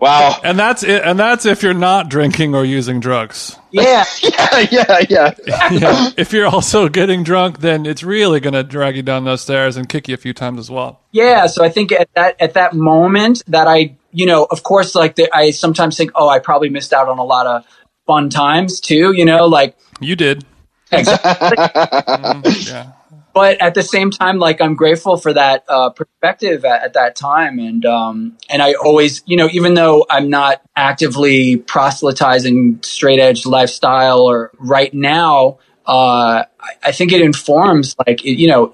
Wow. 0.01 0.37
And 0.43 0.59
that's 0.59 0.83
it. 0.83 1.03
And 1.05 1.17
that's 1.17 1.45
if 1.45 1.63
you're 1.63 1.73
not 1.73 2.09
drinking 2.09 2.53
or 2.53 2.65
using 2.65 2.99
drugs. 2.99 3.57
yeah. 3.71 4.03
Yeah, 4.21 4.59
yeah, 4.69 4.99
yeah. 5.09 5.33
Yeah. 5.71 6.09
if 6.17 6.33
you're 6.33 6.47
also 6.47 6.89
getting 6.89 7.23
drunk, 7.23 7.59
then 7.59 7.85
it's 7.85 8.03
really 8.03 8.41
going 8.41 8.53
to 8.55 8.63
drag 8.63 8.97
you 8.97 9.03
down 9.03 9.23
those 9.23 9.41
stairs 9.41 9.77
and 9.77 9.87
kick 9.87 10.09
you 10.09 10.13
a 10.13 10.17
few 10.17 10.33
times 10.33 10.59
as 10.59 10.69
well. 10.69 10.99
Yeah, 11.11 11.47
so 11.47 11.63
I 11.63 11.69
think 11.69 11.93
at 11.93 12.09
that 12.15 12.35
at 12.41 12.53
that 12.55 12.73
moment 12.73 13.41
that 13.47 13.67
I, 13.67 13.95
you 14.11 14.25
know, 14.25 14.45
of 14.51 14.63
course, 14.63 14.95
like 14.95 15.15
the, 15.15 15.29
I 15.33 15.51
sometimes 15.51 15.95
think, 15.95 16.11
oh, 16.15 16.27
I 16.27 16.39
probably 16.39 16.69
missed 16.69 16.91
out 16.91 17.07
on 17.07 17.17
a 17.17 17.23
lot 17.23 17.47
of 17.47 17.63
fun 18.05 18.29
times 18.29 18.81
too. 18.81 19.13
You 19.13 19.23
know, 19.25 19.45
like, 19.45 19.77
You 20.01 20.15
did. 20.17 20.43
exactly. 20.91 21.57
Mm, 21.57 22.67
yeah. 22.69 22.91
But 23.35 23.61
at 23.61 23.73
the 23.73 23.83
same 23.83 24.11
time, 24.11 24.39
like 24.39 24.61
I'm 24.61 24.75
grateful 24.75 25.17
for 25.17 25.33
that 25.33 25.65
uh, 25.67 25.89
perspective 25.89 26.63
at, 26.63 26.83
at 26.83 26.93
that 26.93 27.17
time, 27.17 27.59
and 27.59 27.85
um, 27.85 28.37
and 28.49 28.61
I 28.61 28.73
always, 28.73 29.21
you 29.25 29.35
know, 29.35 29.49
even 29.51 29.73
though 29.73 30.05
I'm 30.09 30.29
not 30.29 30.61
actively 30.73 31.57
proselytizing 31.57 32.79
straight 32.81 33.19
edge 33.19 33.45
lifestyle 33.45 34.21
or 34.21 34.51
right 34.57 34.93
now, 34.93 35.59
uh, 35.85 36.45
I, 36.59 36.69
I 36.81 36.91
think 36.93 37.11
it 37.11 37.19
informs, 37.19 37.95
like, 38.07 38.25
it, 38.25 38.39
you 38.39 38.47
know. 38.47 38.73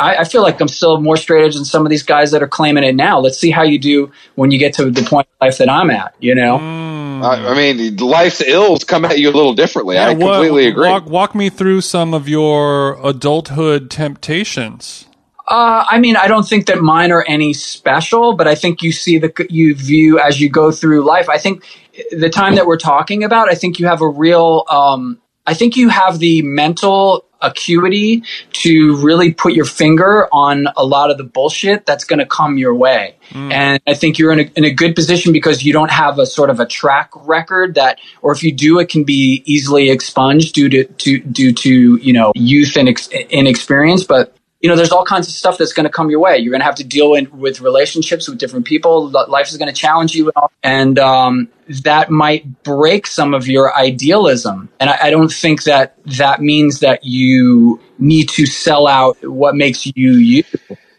I, 0.00 0.18
I 0.18 0.24
feel 0.24 0.42
like 0.42 0.60
I'm 0.60 0.68
still 0.68 1.00
more 1.00 1.16
straight 1.16 1.44
edge 1.44 1.56
than 1.56 1.64
some 1.64 1.84
of 1.84 1.90
these 1.90 2.04
guys 2.04 2.30
that 2.30 2.40
are 2.40 2.46
claiming 2.46 2.84
it 2.84 2.94
now. 2.94 3.18
Let's 3.18 3.36
see 3.36 3.50
how 3.50 3.64
you 3.64 3.80
do 3.80 4.12
when 4.36 4.52
you 4.52 4.58
get 4.60 4.74
to 4.74 4.92
the 4.92 5.02
point 5.02 5.26
of 5.26 5.46
life 5.46 5.58
that 5.58 5.68
I'm 5.68 5.90
at. 5.90 6.14
You 6.20 6.36
know, 6.36 6.56
I, 7.22 7.48
I 7.48 7.54
mean, 7.54 7.96
life's 7.96 8.40
ills 8.40 8.84
come 8.84 9.04
at 9.04 9.18
you 9.18 9.30
a 9.30 9.34
little 9.34 9.54
differently. 9.54 9.98
I 9.98 10.12
what- 10.12 10.32
completely 10.32 10.66
agree. 10.66 10.88
Walk, 10.88 11.06
walk 11.06 11.34
me 11.34 11.50
through 11.50 11.80
some 11.82 12.14
of 12.14 12.28
your 12.28 12.98
adulthood 13.06 13.90
temptations. 13.90 15.06
Uh, 15.46 15.84
I 15.88 15.98
mean, 15.98 16.16
I 16.16 16.28
don't 16.28 16.46
think 16.46 16.66
that 16.66 16.78
mine 16.80 17.10
are 17.10 17.24
any 17.26 17.54
special, 17.54 18.34
but 18.36 18.46
I 18.46 18.54
think 18.54 18.82
you 18.82 18.92
see 18.92 19.18
the 19.18 19.32
you 19.48 19.74
view 19.74 20.18
as 20.18 20.38
you 20.38 20.50
go 20.50 20.70
through 20.70 21.06
life. 21.06 21.30
I 21.30 21.38
think 21.38 21.64
the 22.10 22.28
time 22.28 22.56
that 22.56 22.66
we're 22.66 22.76
talking 22.76 23.24
about, 23.24 23.48
I 23.48 23.54
think 23.54 23.78
you 23.78 23.86
have 23.86 24.02
a 24.02 24.08
real. 24.08 24.64
Um, 24.68 25.22
I 25.46 25.54
think 25.54 25.78
you 25.78 25.88
have 25.88 26.18
the 26.18 26.42
mental 26.42 27.24
acuity 27.40 28.22
to 28.52 28.96
really 28.96 29.32
put 29.32 29.52
your 29.52 29.64
finger 29.64 30.28
on 30.32 30.66
a 30.76 30.84
lot 30.84 31.10
of 31.10 31.18
the 31.18 31.24
bullshit 31.24 31.86
that's 31.86 32.04
going 32.04 32.18
to 32.18 32.26
come 32.26 32.58
your 32.58 32.74
way. 32.74 33.16
Mm. 33.30 33.52
And 33.52 33.82
I 33.86 33.94
think 33.94 34.18
you're 34.18 34.32
in 34.32 34.40
a, 34.40 34.50
in 34.56 34.64
a 34.64 34.70
good 34.70 34.94
position 34.94 35.32
because 35.32 35.64
you 35.64 35.72
don't 35.72 35.90
have 35.90 36.18
a 36.18 36.26
sort 36.26 36.50
of 36.50 36.60
a 36.60 36.66
track 36.66 37.10
record 37.14 37.74
that, 37.74 37.98
or 38.22 38.32
if 38.32 38.42
you 38.42 38.52
do, 38.52 38.78
it 38.78 38.88
can 38.88 39.04
be 39.04 39.42
easily 39.46 39.90
expunged 39.90 40.54
due 40.54 40.68
to, 40.68 40.84
to 40.84 41.18
due 41.20 41.52
to 41.52 41.96
you 41.96 42.12
know 42.12 42.32
youth 42.34 42.76
and 42.76 42.88
ex- 42.88 43.08
inexperience. 43.08 44.04
But 44.04 44.34
you 44.60 44.68
know, 44.68 44.74
there's 44.74 44.90
all 44.90 45.04
kinds 45.04 45.28
of 45.28 45.34
stuff 45.34 45.56
that's 45.56 45.72
going 45.72 45.84
to 45.84 45.90
come 45.90 46.10
your 46.10 46.18
way. 46.20 46.38
You're 46.38 46.50
going 46.50 46.60
to 46.60 46.64
have 46.64 46.74
to 46.76 46.84
deal 46.84 47.14
in, 47.14 47.30
with 47.38 47.60
relationships 47.60 48.28
with 48.28 48.38
different 48.38 48.66
people. 48.66 49.08
Life 49.08 49.48
is 49.48 49.56
going 49.56 49.72
to 49.72 49.78
challenge 49.78 50.14
you, 50.14 50.32
and, 50.34 50.48
and 50.62 50.98
um, 50.98 51.48
that 51.84 52.10
might 52.10 52.64
break 52.64 53.06
some 53.06 53.34
of 53.34 53.46
your 53.46 53.76
idealism. 53.76 54.68
And 54.80 54.90
I, 54.90 54.98
I 55.02 55.10
don't 55.10 55.32
think 55.32 55.62
that 55.64 55.94
that 56.18 56.40
means 56.40 56.80
that 56.80 57.04
you 57.04 57.80
need 57.98 58.28
to 58.30 58.46
sell 58.46 58.88
out 58.88 59.16
what 59.24 59.54
makes 59.54 59.86
you 59.86 60.12
you. 60.14 60.42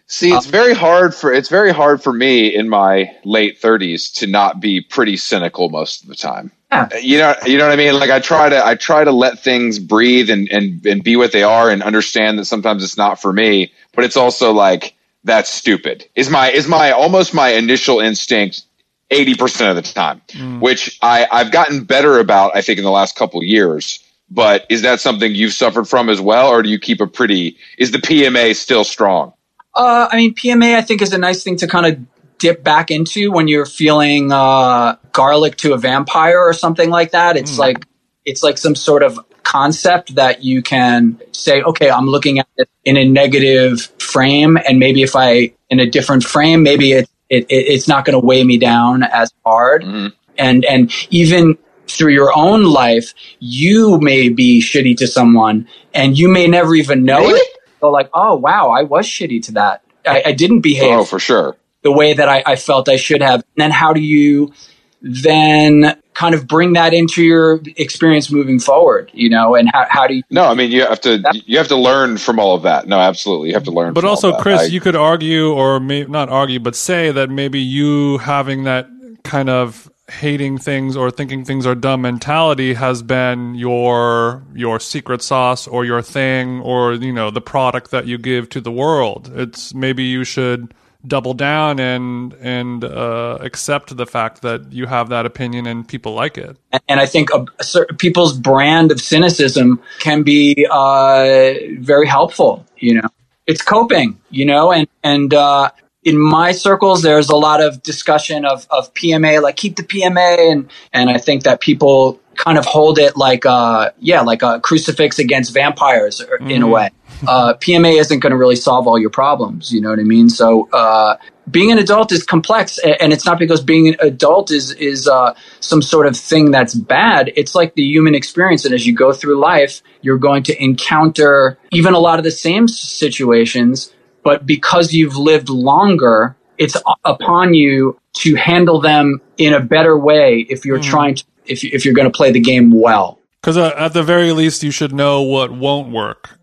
See, 0.07 0.31
it's 0.31 0.47
very 0.47 0.73
hard 0.73 1.13
for 1.13 1.31
it's 1.31 1.49
very 1.49 1.71
hard 1.71 2.01
for 2.01 2.13
me 2.13 2.55
in 2.55 2.67
my 2.69 3.15
late 3.25 3.61
30s 3.61 4.13
to 4.19 4.27
not 4.27 4.59
be 4.59 4.81
pretty 4.81 5.17
cynical 5.17 5.69
most 5.69 6.01
of 6.01 6.07
the 6.07 6.15
time. 6.15 6.51
Yeah. 6.71 6.87
You 6.97 7.17
know, 7.17 7.35
you 7.45 7.57
know 7.57 7.65
what 7.65 7.73
I 7.73 7.75
mean? 7.75 7.95
Like 7.95 8.11
I 8.11 8.19
try 8.19 8.49
to 8.49 8.65
I 8.65 8.75
try 8.75 9.03
to 9.03 9.11
let 9.11 9.39
things 9.39 9.79
breathe 9.79 10.29
and 10.29 10.47
and 10.51 10.85
and 10.85 11.03
be 11.03 11.15
what 11.15 11.31
they 11.31 11.43
are 11.43 11.69
and 11.69 11.81
understand 11.81 12.37
that 12.39 12.45
sometimes 12.45 12.83
it's 12.83 12.97
not 12.97 13.19
for 13.19 13.33
me, 13.33 13.73
but 13.95 14.03
it's 14.03 14.17
also 14.17 14.51
like 14.51 14.93
that's 15.23 15.49
stupid. 15.49 16.05
Is 16.15 16.29
my 16.29 16.51
is 16.51 16.67
my 16.67 16.91
almost 16.91 17.33
my 17.33 17.49
initial 17.49 17.99
instinct 17.99 18.63
80% 19.11 19.71
of 19.71 19.75
the 19.75 19.81
time, 19.81 20.21
which 20.59 20.99
I 21.01 21.27
I've 21.31 21.51
gotten 21.51 21.85
better 21.85 22.19
about 22.19 22.55
I 22.55 22.61
think 22.61 22.77
in 22.77 22.85
the 22.85 22.91
last 22.91 23.15
couple 23.15 23.43
years. 23.43 23.99
But 24.31 24.67
is 24.69 24.83
that 24.83 24.99
something 24.99 25.33
you've 25.33 25.53
suffered 25.53 25.85
from 25.85 26.07
as 26.07 26.21
well 26.21 26.49
or 26.49 26.61
do 26.61 26.69
you 26.69 26.77
keep 26.77 27.01
a 27.01 27.07
pretty 27.07 27.57
is 27.79 27.89
the 27.89 27.97
PMA 27.97 28.55
still 28.55 28.83
strong? 28.83 29.33
Uh, 29.73 30.07
I 30.11 30.17
mean, 30.17 30.35
PMA, 30.35 30.75
I 30.75 30.81
think, 30.81 31.01
is 31.01 31.13
a 31.13 31.17
nice 31.17 31.43
thing 31.43 31.55
to 31.57 31.67
kind 31.67 31.85
of 31.85 32.37
dip 32.37 32.63
back 32.63 32.89
into 32.89 33.31
when 33.31 33.47
you're 33.47 33.65
feeling 33.65 34.31
uh, 34.31 34.95
garlic 35.11 35.57
to 35.57 35.73
a 35.73 35.77
vampire 35.77 36.39
or 36.39 36.53
something 36.53 36.89
like 36.89 37.11
that. 37.11 37.37
It's 37.37 37.55
hmm. 37.55 37.61
like 37.61 37.85
it's 38.25 38.43
like 38.43 38.57
some 38.57 38.75
sort 38.75 39.03
of 39.03 39.19
concept 39.43 40.15
that 40.15 40.43
you 40.43 40.61
can 40.61 41.19
say, 41.31 41.61
okay, 41.61 41.89
I'm 41.89 42.05
looking 42.07 42.39
at 42.39 42.47
it 42.57 42.69
in 42.85 42.97
a 42.97 43.05
negative 43.05 43.81
frame, 43.99 44.57
and 44.57 44.79
maybe 44.79 45.01
if 45.01 45.15
I 45.15 45.53
in 45.69 45.79
a 45.79 45.89
different 45.89 46.23
frame, 46.23 46.63
maybe 46.63 46.93
it, 46.93 47.09
it, 47.29 47.45
it 47.49 47.55
it's 47.55 47.87
not 47.87 48.05
going 48.05 48.19
to 48.19 48.25
weigh 48.25 48.43
me 48.43 48.57
down 48.57 49.03
as 49.03 49.33
hard. 49.45 49.83
Hmm. 49.83 50.07
And 50.37 50.65
and 50.65 50.91
even 51.09 51.57
through 51.87 52.13
your 52.13 52.31
own 52.35 52.63
life, 52.63 53.13
you 53.39 53.99
may 53.99 54.29
be 54.29 54.61
shitty 54.61 54.95
to 54.97 55.07
someone, 55.07 55.67
and 55.93 56.17
you 56.17 56.29
may 56.29 56.47
never 56.47 56.75
even 56.75 57.03
know 57.03 57.19
Really? 57.19 57.39
it. 57.39 57.57
So 57.79 57.89
like, 57.89 58.09
oh 58.13 58.35
wow, 58.35 58.69
I 58.69 58.83
was 58.83 59.07
shitty 59.07 59.41
to 59.45 59.51
that. 59.53 59.81
I, 60.05 60.23
I 60.27 60.31
didn't 60.31 60.61
behave 60.61 60.99
Oh, 60.99 61.03
for 61.05 61.19
sure. 61.19 61.57
the 61.81 61.91
way 61.91 62.13
that 62.13 62.29
I, 62.29 62.43
I 62.45 62.55
felt 62.55 62.87
I 62.89 62.95
should 62.95 63.21
have. 63.21 63.41
And 63.41 63.57
then 63.57 63.71
how 63.71 63.93
do 63.93 63.99
you 64.01 64.53
then 65.01 65.97
kind 66.13 66.35
of 66.35 66.47
bring 66.47 66.73
that 66.73 66.93
into 66.93 67.23
your 67.23 67.61
experience 67.77 68.29
moving 68.29 68.59
forward, 68.59 69.09
you 69.13 69.29
know, 69.29 69.55
and 69.55 69.69
how, 69.71 69.85
how 69.89 70.07
do 70.07 70.15
you, 70.15 70.23
No, 70.29 70.45
I 70.45 70.53
mean 70.53 70.71
you 70.71 70.81
have 70.81 70.99
to 71.01 71.23
you 71.45 71.57
have 71.57 71.69
to 71.69 71.77
learn 71.77 72.17
from 72.17 72.39
all 72.39 72.55
of 72.55 72.63
that. 72.63 72.87
No, 72.87 72.99
absolutely, 72.99 73.49
you 73.49 73.53
have 73.53 73.63
to 73.63 73.71
learn. 73.71 73.93
But 73.93 74.01
from 74.01 74.09
all 74.09 74.15
also, 74.15 74.31
that. 74.31 74.41
Chris, 74.41 74.61
I- 74.61 74.65
you 74.65 74.81
could 74.81 74.95
argue, 74.95 75.53
or 75.53 75.79
may, 75.79 76.03
not 76.03 76.29
argue, 76.29 76.59
but 76.59 76.75
say 76.75 77.11
that 77.11 77.29
maybe 77.29 77.59
you 77.59 78.17
having 78.19 78.63
that 78.65 78.89
kind 79.23 79.49
of 79.49 79.89
hating 80.09 80.57
things 80.57 80.97
or 80.97 81.11
thinking 81.11 81.45
things 81.45 81.65
are 81.67 81.75
dumb 81.75 82.01
mentality 82.01 82.73
has 82.73 83.03
been 83.03 83.53
your 83.53 84.43
your 84.55 84.79
secret 84.79 85.21
sauce 85.21 85.67
or 85.67 85.85
your 85.85 86.01
thing 86.01 86.59
or 86.61 86.93
you 86.93 87.13
know 87.13 87.29
the 87.29 87.41
product 87.41 87.91
that 87.91 88.07
you 88.07 88.17
give 88.17 88.49
to 88.49 88.59
the 88.59 88.71
world. 88.71 89.31
It's 89.35 89.73
maybe 89.73 90.03
you 90.03 90.23
should 90.23 90.73
double 91.05 91.33
down 91.33 91.79
and 91.79 92.33
and 92.41 92.83
uh, 92.83 93.37
accept 93.41 93.95
the 93.95 94.05
fact 94.05 94.41
that 94.41 94.71
you 94.71 94.85
have 94.85 95.09
that 95.09 95.25
opinion 95.25 95.65
and 95.65 95.87
people 95.87 96.13
like 96.13 96.37
it. 96.37 96.57
and 96.87 96.99
I 96.99 97.05
think 97.05 97.29
a, 97.31 97.45
a 97.75 97.93
people's 97.93 98.37
brand 98.37 98.91
of 98.91 98.99
cynicism 98.99 99.81
can 99.99 100.23
be 100.23 100.67
uh, 100.69 101.53
very 101.79 102.07
helpful. 102.07 102.65
You 102.77 102.95
know, 102.95 103.07
it's 103.47 103.61
coping. 103.61 104.19
You 104.29 104.45
know, 104.45 104.71
and 104.71 104.87
and 105.03 105.33
uh, 105.33 105.71
in 106.03 106.19
my 106.19 106.51
circles, 106.51 107.01
there's 107.01 107.29
a 107.29 107.37
lot 107.37 107.61
of 107.61 107.81
discussion 107.81 108.45
of 108.45 108.67
of 108.69 108.93
PMA, 108.93 109.41
like 109.41 109.55
keep 109.55 109.77
the 109.77 109.83
PMA, 109.83 110.51
and 110.51 110.69
and 110.93 111.09
I 111.09 111.17
think 111.17 111.43
that 111.43 111.61
people 111.61 112.19
kind 112.35 112.57
of 112.57 112.65
hold 112.65 112.97
it 112.97 113.17
like 113.17 113.45
uh 113.45 113.91
yeah 113.99 114.21
like 114.21 114.41
a 114.41 114.61
crucifix 114.61 115.19
against 115.19 115.53
vampires 115.53 116.21
or- 116.21 116.37
in 116.37 116.61
a 116.61 116.67
way 116.67 116.89
uh 117.27 117.53
pma 117.55 117.99
isn't 117.99 118.19
going 118.19 118.31
to 118.31 118.37
really 118.37 118.55
solve 118.55 118.87
all 118.87 118.97
your 118.99 119.09
problems 119.09 119.71
you 119.73 119.81
know 119.81 119.89
what 119.89 119.99
i 119.99 120.03
mean? 120.03 120.29
So 120.29 120.69
uh 120.71 121.17
being 121.51 121.71
an 121.71 121.79
adult 121.79 122.11
is 122.11 122.23
complex 122.23 122.77
and 122.77 123.11
it's 123.11 123.25
not 123.25 123.39
because 123.39 123.61
being 123.63 123.87
an 123.89 123.95
adult 123.99 124.51
is 124.51 124.71
is 124.73 125.07
uh 125.07 125.33
some 125.59 125.81
sort 125.81 126.05
of 126.05 126.15
thing 126.15 126.51
that's 126.51 126.75
bad. 126.75 127.31
It's 127.35 127.55
like 127.55 127.73
the 127.73 127.81
human 127.81 128.13
experience 128.13 128.65
and 128.65 128.73
as 128.73 128.85
you 128.85 128.93
go 128.93 129.11
through 129.13 129.39
life 129.39 129.81
you're 130.01 130.17
going 130.19 130.43
to 130.43 130.63
encounter 130.63 131.57
even 131.71 131.93
a 131.93 131.99
lot 131.99 132.19
of 132.19 132.23
the 132.23 132.31
same 132.31 132.67
situations 132.67 133.93
but 134.23 134.45
because 134.45 134.93
you've 134.93 135.15
lived 135.17 135.49
longer 135.49 136.35
it's 136.57 136.75
upon 137.05 137.53
you 137.53 137.97
to 138.13 138.35
handle 138.35 138.81
them 138.81 139.21
in 139.37 139.53
a 139.53 139.59
better 139.61 139.97
way 139.97 140.45
if 140.49 140.65
you're 140.65 140.77
trying 140.79 141.15
to 141.15 141.23
if, 141.45 141.63
you- 141.63 141.71
if 141.73 141.85
you're 141.85 141.93
going 141.93 142.11
to 142.11 142.15
play 142.15 142.31
the 142.31 142.39
game 142.39 142.69
well. 142.71 143.17
Because 143.41 143.55
uh, 143.57 143.73
at 143.77 143.93
the 143.93 144.03
very 144.03 144.33
least, 144.33 144.61
you 144.63 144.71
should 144.71 144.93
know 144.93 145.21
what 145.21 145.51
won't 145.51 145.89
work. 145.89 146.37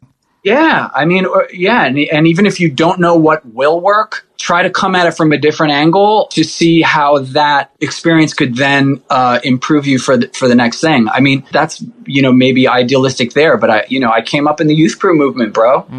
Yeah 0.46 0.90
i 0.94 1.04
mean 1.04 1.26
or, 1.26 1.48
yeah 1.52 1.84
and, 1.84 1.98
and 1.98 2.26
even 2.26 2.46
if 2.46 2.60
you 2.60 2.70
don't 2.70 3.00
know 3.00 3.16
what 3.16 3.44
will 3.46 3.80
work 3.80 4.26
try 4.38 4.62
to 4.62 4.70
come 4.70 4.94
at 4.94 5.06
it 5.06 5.12
from 5.16 5.32
a 5.32 5.38
different 5.38 5.72
angle 5.72 6.28
to 6.30 6.44
see 6.44 6.82
how 6.82 7.18
that 7.18 7.70
experience 7.80 8.32
could 8.32 8.54
then 8.56 9.02
uh, 9.10 9.40
improve 9.42 9.86
you 9.86 9.98
for 9.98 10.16
the, 10.16 10.28
for 10.28 10.46
the 10.46 10.54
next 10.54 10.80
thing 10.80 11.08
i 11.08 11.20
mean 11.20 11.44
that's 11.52 11.82
you 12.06 12.22
know 12.22 12.32
maybe 12.32 12.68
idealistic 12.68 13.32
there 13.32 13.56
but 13.56 13.70
i 13.70 13.84
you 13.88 13.98
know 13.98 14.10
i 14.10 14.22
came 14.22 14.46
up 14.46 14.60
in 14.60 14.66
the 14.66 14.74
youth 14.74 14.98
crew 14.98 15.16
movement 15.16 15.52
bro 15.52 15.84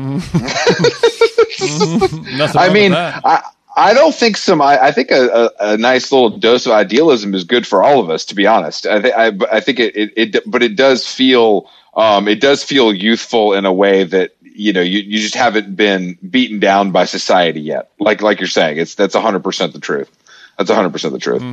Nothing 1.59 2.59
I 2.61 2.65
wrong 2.65 2.73
mean, 2.73 2.91
with 2.91 2.99
that. 2.99 3.21
I 3.25 3.41
I 3.77 3.93
don't 3.93 4.13
think 4.13 4.37
some. 4.37 4.59
I, 4.59 4.85
I 4.85 4.91
think 4.91 5.11
a, 5.11 5.51
a, 5.59 5.73
a 5.73 5.77
nice 5.77 6.11
little 6.11 6.31
dose 6.31 6.65
of 6.65 6.71
idealism 6.71 7.35
is 7.35 7.43
good 7.43 7.67
for 7.67 7.83
all 7.83 7.99
of 7.99 8.09
us. 8.09 8.25
To 8.25 8.35
be 8.35 8.47
honest, 8.47 8.87
I 8.87 9.01
think 9.01 9.15
I, 9.15 9.55
I 9.55 9.59
think 9.59 9.79
it, 9.79 9.95
it 9.95 10.13
it 10.15 10.43
but 10.47 10.63
it 10.63 10.75
does 10.75 11.07
feel 11.07 11.69
um 11.93 12.27
it 12.27 12.41
does 12.41 12.63
feel 12.63 12.91
youthful 12.91 13.53
in 13.53 13.65
a 13.65 13.73
way 13.73 14.03
that 14.03 14.35
you 14.57 14.73
know 14.73 14.81
you, 14.81 14.99
you 14.99 15.19
just 15.19 15.35
haven't 15.35 15.75
been 15.75 16.17
beaten 16.29 16.59
down 16.59 16.91
by 16.91 17.05
society 17.05 17.61
yet. 17.61 17.91
Like 17.99 18.21
like 18.21 18.39
you're 18.39 18.47
saying, 18.47 18.77
it's 18.77 18.95
that's 18.95 19.15
hundred 19.15 19.43
percent 19.43 19.73
the 19.73 19.79
truth. 19.79 20.09
That's 20.57 20.69
hundred 20.71 20.91
percent 20.91 21.13
the 21.13 21.19
truth. 21.19 21.43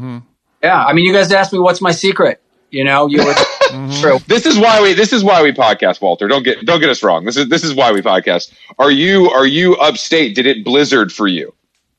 yeah 0.62 0.82
i 0.84 0.92
mean 0.94 1.04
you 1.04 1.12
guys 1.12 1.30
asked 1.30 1.52
me 1.52 1.58
what's 1.58 1.82
my 1.82 1.92
secret 1.92 2.40
you 2.70 2.82
know 2.84 3.06
you 3.06 3.22
were 3.22 3.34
true 4.00 4.18
This 4.26 4.46
is 4.46 4.58
why 4.58 4.80
we 4.80 4.94
this 4.94 5.12
is 5.12 5.22
why 5.22 5.42
we 5.42 5.52
podcast, 5.52 6.00
Walter. 6.00 6.26
Don't 6.28 6.42
get 6.42 6.64
don't 6.64 6.80
get 6.80 6.88
us 6.90 7.02
wrong. 7.02 7.24
This 7.24 7.36
is 7.36 7.48
this 7.48 7.64
is 7.64 7.74
why 7.74 7.92
we 7.92 8.00
podcast. 8.02 8.52
Are 8.78 8.90
you 8.90 9.30
are 9.30 9.46
you 9.46 9.76
upstate? 9.76 10.34
Did 10.34 10.46
it 10.46 10.64
blizzard 10.64 11.12
for 11.12 11.28
you? 11.28 11.54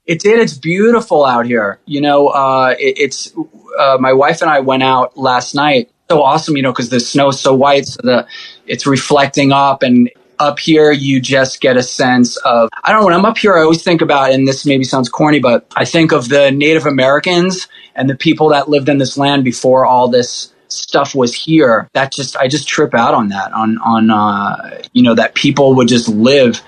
It 0.06 0.20
did. 0.20 0.39
It's 0.39 0.54
beautiful 0.58 1.26
out 1.26 1.46
here. 1.46 1.80
You 1.86 2.02
know, 2.02 2.28
uh, 2.28 2.76
it, 2.80 2.98
it's 2.98 3.34
uh, 3.80 3.98
my 4.00 4.13
wife 4.13 4.41
and 4.41 4.50
I 4.50 4.60
went 4.62 4.84
out 4.84 5.18
last 5.18 5.56
night. 5.56 5.89
So 6.10 6.22
awesome, 6.22 6.56
you 6.56 6.62
know, 6.63 6.72
because 6.72 6.89
the 6.89 7.00
snow's 7.00 7.39
so 7.41 7.54
white, 7.56 7.88
so 7.88 8.02
the 8.04 8.28
it's 8.68 8.86
reflecting 8.86 9.52
up, 9.52 9.82
and 9.84 10.10
up 10.39 10.60
here 10.60 10.91
you 10.91 11.19
just 11.19 11.62
get 11.62 11.78
a 11.78 11.84
sense 11.84 12.38
of. 12.38 12.69
I 12.84 12.91
don't 12.91 13.02
know. 13.02 13.06
When 13.06 13.15
I'm 13.15 13.26
up 13.26 13.38
here, 13.38 13.58
I 13.58 13.62
always 13.62 13.84
think 13.84 14.02
about, 14.02 14.32
and 14.32 14.48
this 14.48 14.65
maybe 14.65 14.84
sounds 14.84 15.10
corny, 15.10 15.39
but 15.39 15.65
I 15.76 15.86
think 15.86 16.12
of 16.12 16.30
the 16.30 16.52
Native 16.52 16.86
Americans 16.86 17.67
and 17.95 18.10
the 18.10 18.15
people 18.15 18.50
that 18.50 18.69
lived 18.69 18.89
in 18.89 18.98
this 18.98 19.17
land 19.17 19.43
before 19.43 19.86
all 19.86 20.08
this 20.08 20.52
stuff 20.67 21.15
was 21.15 21.34
here. 21.34 21.88
That 21.93 22.12
just 22.12 22.36
I 22.38 22.48
just 22.48 22.67
trip 22.67 22.93
out 22.93 23.13
on 23.13 23.30
that. 23.30 23.54
On 23.54 23.78
on 23.80 24.10
uh, 24.12 24.82
you 24.93 25.04
know 25.04 25.15
that 25.15 25.36
people 25.36 25.76
would 25.76 25.88
just 25.88 26.08
live 26.10 26.62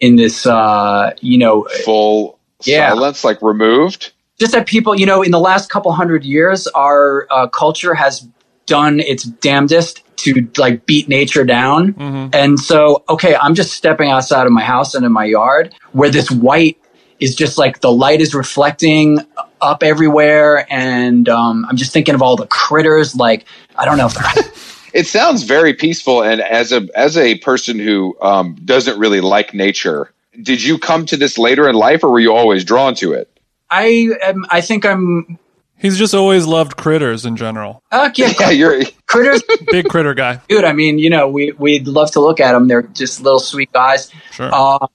in 0.00 0.16
this 0.16 0.46
uh, 0.46 1.12
you 1.20 1.36
know 1.38 1.66
Full 1.84 2.38
Yeah. 2.64 2.90
silence, 2.90 3.24
like 3.24 3.40
removed. 3.42 4.12
just 4.38 4.52
that 4.52 4.66
people, 4.66 4.98
you 4.98 5.04
know, 5.06 5.22
in 5.22 5.30
the 5.30 5.40
last 5.40 5.68
couple 5.70 5.92
hundred 5.92 6.24
years, 6.24 6.66
our 6.68 7.26
uh, 7.30 7.46
culture 7.48 7.92
has 7.94 8.26
done 8.70 9.00
its 9.00 9.24
damnedest 9.24 10.02
to 10.18 10.48
like 10.56 10.86
beat 10.86 11.08
nature 11.08 11.44
down. 11.44 11.94
And 12.32 12.58
so, 12.58 13.02
okay, 13.08 13.34
I'm 13.34 13.56
just 13.56 13.72
stepping 13.72 14.10
outside 14.10 14.46
of 14.46 14.52
my 14.52 14.62
house 14.62 14.94
and 14.94 15.04
in 15.04 15.12
my 15.12 15.24
yard 15.24 15.74
where 15.90 16.08
this 16.08 16.30
white 16.30 16.78
is 17.18 17.34
just 17.34 17.58
like 17.58 17.80
the 17.80 17.90
light 17.90 18.20
is 18.20 18.32
reflecting 18.32 19.18
up 19.60 19.82
everywhere. 19.82 20.66
And 20.70 21.28
um, 21.28 21.66
I'm 21.68 21.76
just 21.76 21.92
thinking 21.92 22.14
of 22.14 22.22
all 22.22 22.36
the 22.36 22.46
critters. 22.46 23.16
Like, 23.16 23.44
I 23.76 23.84
don't 23.84 23.98
know 23.98 24.06
if 24.06 24.14
they're. 24.14 24.44
It 24.92 25.06
sounds 25.06 25.44
very 25.44 25.72
peaceful, 25.72 26.20
and 26.24 26.40
as 26.40 26.72
a 26.72 26.88
as 26.96 27.16
a 27.16 27.38
person 27.38 27.78
who 27.78 28.16
um, 28.20 28.56
doesn't 28.64 28.98
really 28.98 29.20
like 29.20 29.54
nature, 29.54 30.12
did 30.42 30.60
you 30.60 30.78
come 30.78 31.06
to 31.06 31.16
this 31.16 31.38
later 31.38 31.68
in 31.68 31.76
life, 31.76 32.02
or 32.02 32.10
were 32.10 32.18
you 32.18 32.34
always 32.34 32.64
drawn 32.64 32.96
to 32.96 33.12
it? 33.12 33.30
I 33.70 34.08
am, 34.20 34.46
I 34.50 34.60
think 34.60 34.84
I'm. 34.84 35.38
He's 35.80 35.96
just 35.98 36.14
always 36.14 36.46
loved 36.46 36.76
critters 36.76 37.24
in 37.24 37.36
general. 37.36 37.82
Uh, 37.90 38.10
yeah, 38.14 38.32
Yeah, 38.40 38.50
you're. 38.50 38.82
critters, 39.06 39.42
Big 39.70 39.88
critter 39.88 40.14
guy. 40.14 40.40
dude. 40.48 40.64
I 40.64 40.72
mean, 40.72 40.98
you 40.98 41.08
know, 41.10 41.28
we 41.28 41.52
we'd 41.52 41.88
love 41.88 42.10
to 42.12 42.20
look 42.20 42.38
at 42.40 42.52
them. 42.52 42.68
They're 42.68 42.82
just 42.82 43.20
little 43.22 43.40
sweet 43.40 43.72
guys. 43.72 44.10
Sure. 44.32 44.50
Uh, 44.52 44.86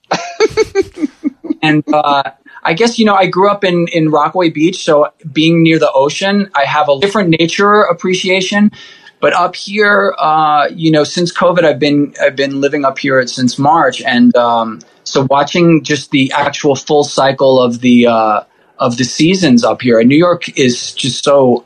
and 1.62 1.82
uh, 1.92 2.22
I 2.62 2.72
guess 2.74 2.98
you 2.98 3.04
know 3.04 3.14
I 3.14 3.26
grew 3.26 3.50
up 3.50 3.64
in 3.64 3.88
in 3.88 4.10
Rockaway 4.10 4.50
Beach, 4.50 4.84
so 4.84 5.12
being 5.32 5.62
near 5.62 5.78
the 5.78 5.90
ocean, 5.92 6.50
I 6.54 6.64
have 6.64 6.88
a 6.88 6.98
different 7.00 7.30
nature 7.30 7.82
appreciation. 7.82 8.70
But 9.18 9.32
up 9.32 9.56
here, 9.56 10.14
uh, 10.18 10.68
you 10.70 10.90
know, 10.90 11.02
since 11.02 11.32
COVID, 11.32 11.64
I've 11.64 11.78
been 11.78 12.14
I've 12.20 12.36
been 12.36 12.60
living 12.60 12.84
up 12.84 12.98
here 12.98 13.26
since 13.26 13.58
March, 13.58 14.02
and 14.02 14.36
um, 14.36 14.80
so 15.04 15.26
watching 15.30 15.82
just 15.82 16.10
the 16.10 16.30
actual 16.32 16.76
full 16.76 17.02
cycle 17.02 17.60
of 17.62 17.80
the 17.80 18.06
uh, 18.06 18.40
of 18.78 18.96
the 18.96 19.04
seasons 19.04 19.64
up 19.64 19.82
here. 19.82 19.98
And 19.98 20.08
New 20.08 20.16
York 20.16 20.58
is 20.58 20.92
just 20.92 21.24
so 21.24 21.64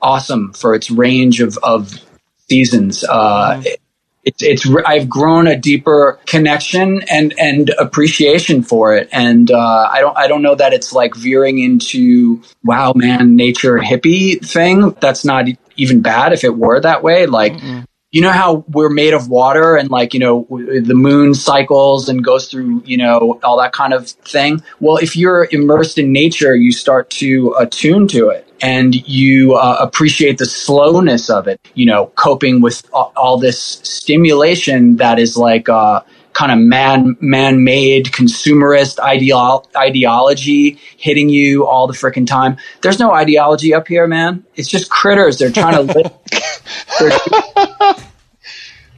awesome 0.00 0.52
for 0.52 0.74
its 0.74 0.90
range 0.90 1.40
of 1.40 1.58
of 1.62 1.92
seasons. 2.48 3.04
Uh, 3.04 3.62
it's 4.24 4.42
it's 4.42 4.68
I've 4.84 5.08
grown 5.08 5.46
a 5.46 5.56
deeper 5.56 6.18
connection 6.26 7.02
and 7.10 7.34
and 7.38 7.70
appreciation 7.78 8.62
for 8.62 8.94
it, 8.94 9.08
and 9.12 9.50
uh, 9.50 9.88
I 9.90 10.00
don't 10.00 10.16
I 10.16 10.28
don't 10.28 10.42
know 10.42 10.54
that 10.54 10.72
it's 10.72 10.92
like 10.92 11.14
veering 11.14 11.58
into 11.58 12.42
wow 12.64 12.92
man 12.94 13.36
nature 13.36 13.78
hippie 13.78 14.44
thing. 14.44 14.90
That's 15.00 15.24
not 15.24 15.46
even 15.76 16.02
bad 16.02 16.32
if 16.32 16.44
it 16.44 16.56
were 16.56 16.80
that 16.80 17.02
way. 17.02 17.26
Like 17.26 17.54
you 18.10 18.22
know 18.22 18.32
how 18.32 18.64
we're 18.68 18.88
made 18.88 19.12
of 19.12 19.28
water 19.28 19.76
and 19.76 19.90
like 19.90 20.14
you 20.14 20.20
know 20.20 20.46
the 20.50 20.94
moon 20.94 21.34
cycles 21.34 22.08
and 22.08 22.24
goes 22.24 22.48
through 22.50 22.82
you 22.86 22.96
know 22.96 23.38
all 23.42 23.58
that 23.58 23.72
kind 23.72 23.92
of 23.92 24.08
thing? 24.08 24.62
Well 24.80 24.96
if 24.96 25.16
you're 25.16 25.48
immersed 25.50 25.98
in 25.98 26.12
nature 26.12 26.54
you 26.54 26.72
start 26.72 27.10
to 27.10 27.54
attune 27.58 28.08
to 28.08 28.30
it 28.30 28.46
and 28.60 28.94
you 29.08 29.54
uh, 29.54 29.76
appreciate 29.80 30.38
the 30.38 30.46
slowness 30.46 31.30
of 31.30 31.46
it 31.46 31.60
you 31.74 31.86
know 31.86 32.06
coping 32.16 32.60
with 32.60 32.88
all, 32.92 33.38
this 33.38 33.80
stimulation 33.84 34.96
that 34.96 35.18
is 35.18 35.36
like 35.36 35.68
uh, 35.68 36.00
kind 36.38 36.52
of 36.52 36.58
man 36.58 37.16
man 37.20 37.64
made 37.64 38.06
consumerist 38.06 39.00
ideal, 39.00 39.68
ideology 39.76 40.78
hitting 40.96 41.28
you 41.28 41.66
all 41.66 41.88
the 41.88 41.94
freaking 41.94 42.26
time. 42.26 42.56
There's 42.80 43.00
no 43.00 43.12
ideology 43.12 43.74
up 43.74 43.88
here, 43.88 44.06
man. 44.06 44.44
It's 44.54 44.68
just 44.68 44.88
critters. 44.88 45.38
They're 45.38 45.50
trying 45.50 45.86
to 45.88 45.92
live. 45.92 46.12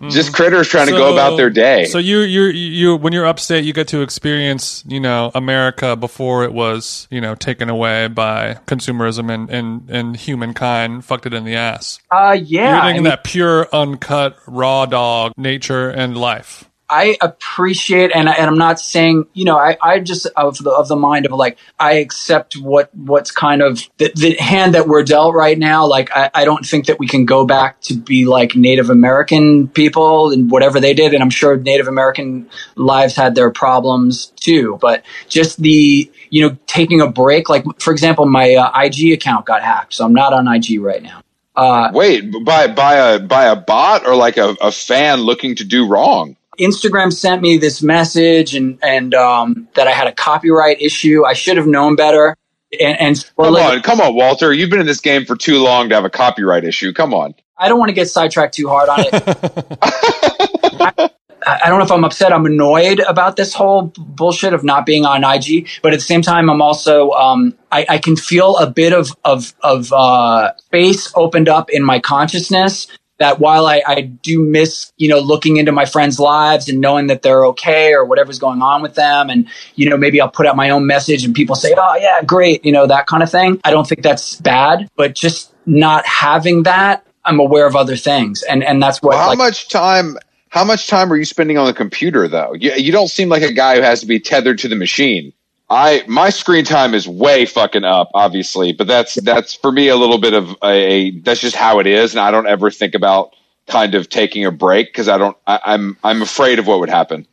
Just 0.08 0.32
critters 0.32 0.66
trying 0.66 0.86
to 0.86 0.92
go 0.92 1.12
about 1.12 1.36
their 1.36 1.50
day. 1.50 1.84
So 1.84 1.98
you 1.98 2.20
you 2.20 2.44
you 2.44 2.96
when 2.96 3.12
you're 3.12 3.26
upstate, 3.26 3.66
you 3.66 3.74
get 3.74 3.88
to 3.88 4.00
experience 4.00 4.82
you 4.86 4.98
know 4.98 5.30
America 5.34 5.94
before 5.94 6.44
it 6.44 6.54
was 6.54 7.06
you 7.10 7.20
know 7.20 7.34
taken 7.34 7.68
away 7.68 8.08
by 8.08 8.54
consumerism 8.66 9.30
and 9.30 9.50
and 9.50 9.90
and 9.90 10.16
humankind 10.16 11.04
fucked 11.04 11.26
it 11.26 11.34
in 11.34 11.44
the 11.44 11.54
ass. 11.54 11.98
Uh, 12.10 12.34
yeah. 12.42 12.70
You're 12.70 12.80
I 12.80 12.86
getting 12.88 13.02
mean- 13.02 13.10
that 13.10 13.24
pure, 13.24 13.68
uncut, 13.74 14.38
raw 14.46 14.86
dog 14.86 15.32
nature 15.36 15.90
and 15.90 16.16
life. 16.16 16.64
I 16.90 17.16
appreciate, 17.20 18.10
and, 18.12 18.28
and 18.28 18.46
I'm 18.46 18.58
not 18.58 18.80
saying, 18.80 19.26
you 19.32 19.44
know, 19.44 19.56
I, 19.56 19.76
I 19.80 20.00
just 20.00 20.26
of 20.36 20.58
the 20.58 20.70
of 20.70 20.88
the 20.88 20.96
mind 20.96 21.24
of 21.24 21.30
like 21.32 21.56
I 21.78 21.94
accept 21.94 22.54
what 22.54 22.92
what's 22.96 23.30
kind 23.30 23.62
of 23.62 23.88
the, 23.98 24.10
the 24.16 24.34
hand 24.34 24.74
that 24.74 24.88
we're 24.88 25.04
dealt 25.04 25.34
right 25.36 25.56
now. 25.56 25.86
Like 25.86 26.10
I, 26.14 26.30
I 26.34 26.44
don't 26.44 26.66
think 26.66 26.86
that 26.86 26.98
we 26.98 27.06
can 27.06 27.26
go 27.26 27.46
back 27.46 27.80
to 27.82 27.94
be 27.94 28.26
like 28.26 28.56
Native 28.56 28.90
American 28.90 29.68
people 29.68 30.32
and 30.32 30.50
whatever 30.50 30.80
they 30.80 30.92
did, 30.92 31.14
and 31.14 31.22
I'm 31.22 31.30
sure 31.30 31.56
Native 31.56 31.86
American 31.86 32.50
lives 32.74 33.14
had 33.14 33.36
their 33.36 33.52
problems 33.52 34.26
too. 34.40 34.76
But 34.80 35.04
just 35.28 35.62
the 35.62 36.10
you 36.30 36.48
know 36.48 36.56
taking 36.66 37.00
a 37.00 37.06
break, 37.06 37.48
like 37.48 37.64
for 37.78 37.92
example, 37.92 38.26
my 38.26 38.56
uh, 38.56 38.82
IG 38.82 39.12
account 39.12 39.46
got 39.46 39.62
hacked, 39.62 39.94
so 39.94 40.04
I'm 40.04 40.12
not 40.12 40.32
on 40.32 40.48
IG 40.48 40.80
right 40.80 41.02
now. 41.02 41.22
Uh, 41.54 41.90
Wait, 41.94 42.32
by 42.44 42.66
by 42.66 42.94
a 42.94 43.20
by 43.20 43.44
a 43.44 43.54
bot 43.54 44.06
or 44.06 44.16
like 44.16 44.38
a, 44.38 44.56
a 44.60 44.72
fan 44.72 45.20
looking 45.20 45.54
to 45.54 45.64
do 45.64 45.86
wrong? 45.86 46.36
Instagram 46.60 47.12
sent 47.12 47.42
me 47.42 47.56
this 47.56 47.82
message 47.82 48.54
and 48.54 48.78
and 48.82 49.14
um, 49.14 49.68
that 49.74 49.88
I 49.88 49.92
had 49.92 50.06
a 50.06 50.12
copyright 50.12 50.80
issue. 50.80 51.24
I 51.24 51.32
should 51.32 51.56
have 51.56 51.66
known 51.66 51.96
better. 51.96 52.36
And, 52.80 53.00
and 53.00 53.30
Come 53.36 53.56
on, 53.56 53.82
come 53.82 54.00
on, 54.00 54.14
Walter. 54.14 54.52
You've 54.52 54.70
been 54.70 54.80
in 54.80 54.86
this 54.86 55.00
game 55.00 55.24
for 55.24 55.36
too 55.36 55.58
long 55.58 55.88
to 55.88 55.94
have 55.96 56.04
a 56.04 56.10
copyright 56.10 56.64
issue. 56.64 56.92
Come 56.92 57.12
on. 57.12 57.34
I 57.58 57.68
don't 57.68 57.78
want 57.78 57.88
to 57.88 57.94
get 57.94 58.08
sidetracked 58.08 58.54
too 58.54 58.68
hard 58.68 58.88
on 58.88 59.00
it. 59.00 61.10
I, 61.46 61.60
I 61.64 61.68
don't 61.68 61.78
know 61.78 61.84
if 61.84 61.90
I'm 61.90 62.04
upset. 62.04 62.32
I'm 62.32 62.46
annoyed 62.46 63.00
about 63.00 63.36
this 63.36 63.54
whole 63.54 63.92
bullshit 63.96 64.54
of 64.54 64.64
not 64.64 64.86
being 64.86 65.04
on 65.04 65.24
IG, 65.24 65.68
but 65.82 65.92
at 65.92 65.98
the 65.98 66.04
same 66.04 66.22
time, 66.22 66.50
I'm 66.50 66.62
also 66.62 67.10
um, 67.10 67.54
I, 67.72 67.86
I 67.88 67.98
can 67.98 68.16
feel 68.16 68.56
a 68.58 68.70
bit 68.70 68.92
of 68.92 69.10
of 69.24 69.54
of 69.62 69.92
uh, 69.92 70.54
space 70.56 71.12
opened 71.14 71.48
up 71.48 71.70
in 71.70 71.82
my 71.82 71.98
consciousness. 71.98 72.86
That 73.20 73.38
while 73.38 73.66
I, 73.66 73.82
I 73.86 74.00
do 74.00 74.42
miss, 74.42 74.92
you 74.96 75.08
know, 75.08 75.20
looking 75.20 75.58
into 75.58 75.72
my 75.72 75.84
friends' 75.84 76.18
lives 76.18 76.68
and 76.68 76.80
knowing 76.80 77.06
that 77.08 77.22
they're 77.22 77.44
okay 77.46 77.92
or 77.92 78.04
whatever's 78.04 78.38
going 78.38 78.62
on 78.62 78.82
with 78.82 78.94
them, 78.94 79.30
and 79.30 79.46
you 79.76 79.88
know, 79.88 79.96
maybe 79.96 80.20
I'll 80.20 80.30
put 80.30 80.46
out 80.46 80.56
my 80.56 80.70
own 80.70 80.86
message 80.86 81.24
and 81.24 81.34
people 81.34 81.54
say, 81.54 81.74
"Oh 81.76 81.96
yeah, 81.96 82.22
great," 82.22 82.64
you 82.64 82.72
know, 82.72 82.86
that 82.86 83.06
kind 83.06 83.22
of 83.22 83.30
thing. 83.30 83.60
I 83.62 83.70
don't 83.70 83.86
think 83.86 84.02
that's 84.02 84.36
bad, 84.36 84.88
but 84.96 85.14
just 85.14 85.54
not 85.66 86.04
having 86.06 86.64
that, 86.64 87.06
I'm 87.24 87.38
aware 87.38 87.66
of 87.66 87.76
other 87.76 87.96
things, 87.96 88.42
and 88.42 88.64
and 88.64 88.82
that's 88.82 89.02
what 89.02 89.10
Well, 89.10 89.18
how 89.18 89.28
like, 89.28 89.38
much 89.38 89.68
time? 89.68 90.16
How 90.48 90.64
much 90.64 90.88
time 90.88 91.12
are 91.12 91.16
you 91.16 91.24
spending 91.24 91.58
on 91.58 91.66
the 91.66 91.72
computer 91.72 92.26
though? 92.26 92.54
You, 92.54 92.72
you 92.72 92.90
don't 92.90 93.08
seem 93.08 93.28
like 93.28 93.42
a 93.42 93.52
guy 93.52 93.76
who 93.76 93.82
has 93.82 94.00
to 94.00 94.06
be 94.06 94.18
tethered 94.18 94.58
to 94.60 94.68
the 94.68 94.74
machine. 94.74 95.32
I 95.70 96.02
my 96.08 96.30
screen 96.30 96.64
time 96.64 96.94
is 96.94 97.06
way 97.08 97.46
fucking 97.46 97.84
up, 97.84 98.10
obviously, 98.12 98.72
but 98.72 98.88
that's 98.88 99.14
that's 99.22 99.54
for 99.54 99.70
me 99.70 99.88
a 99.88 99.96
little 99.96 100.18
bit 100.18 100.34
of 100.34 100.50
a, 100.62 100.66
a 100.66 101.10
that's 101.20 101.40
just 101.40 101.56
how 101.56 101.78
it 101.78 101.86
is, 101.86 102.12
and 102.12 102.20
I 102.20 102.32
don't 102.32 102.48
ever 102.48 102.70
think 102.70 102.94
about 102.94 103.34
kind 103.68 103.94
of 103.94 104.08
taking 104.08 104.44
a 104.44 104.50
break 104.50 104.88
because 104.88 105.08
I 105.08 105.16
don't. 105.16 105.36
I, 105.46 105.60
I'm 105.64 105.96
I'm 106.02 106.22
afraid 106.22 106.58
of 106.58 106.66
what 106.66 106.80
would 106.80 106.90
happen. 106.90 107.26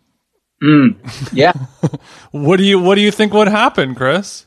Mm, 0.61 0.95
yeah. 1.33 1.53
What 2.31 2.57
do 2.57 2.63
you 2.63 2.79
What 2.79 2.95
do 2.95 3.01
you 3.01 3.11
think 3.11 3.33
would 3.33 3.47
happen, 3.47 3.95
Chris? 3.95 4.46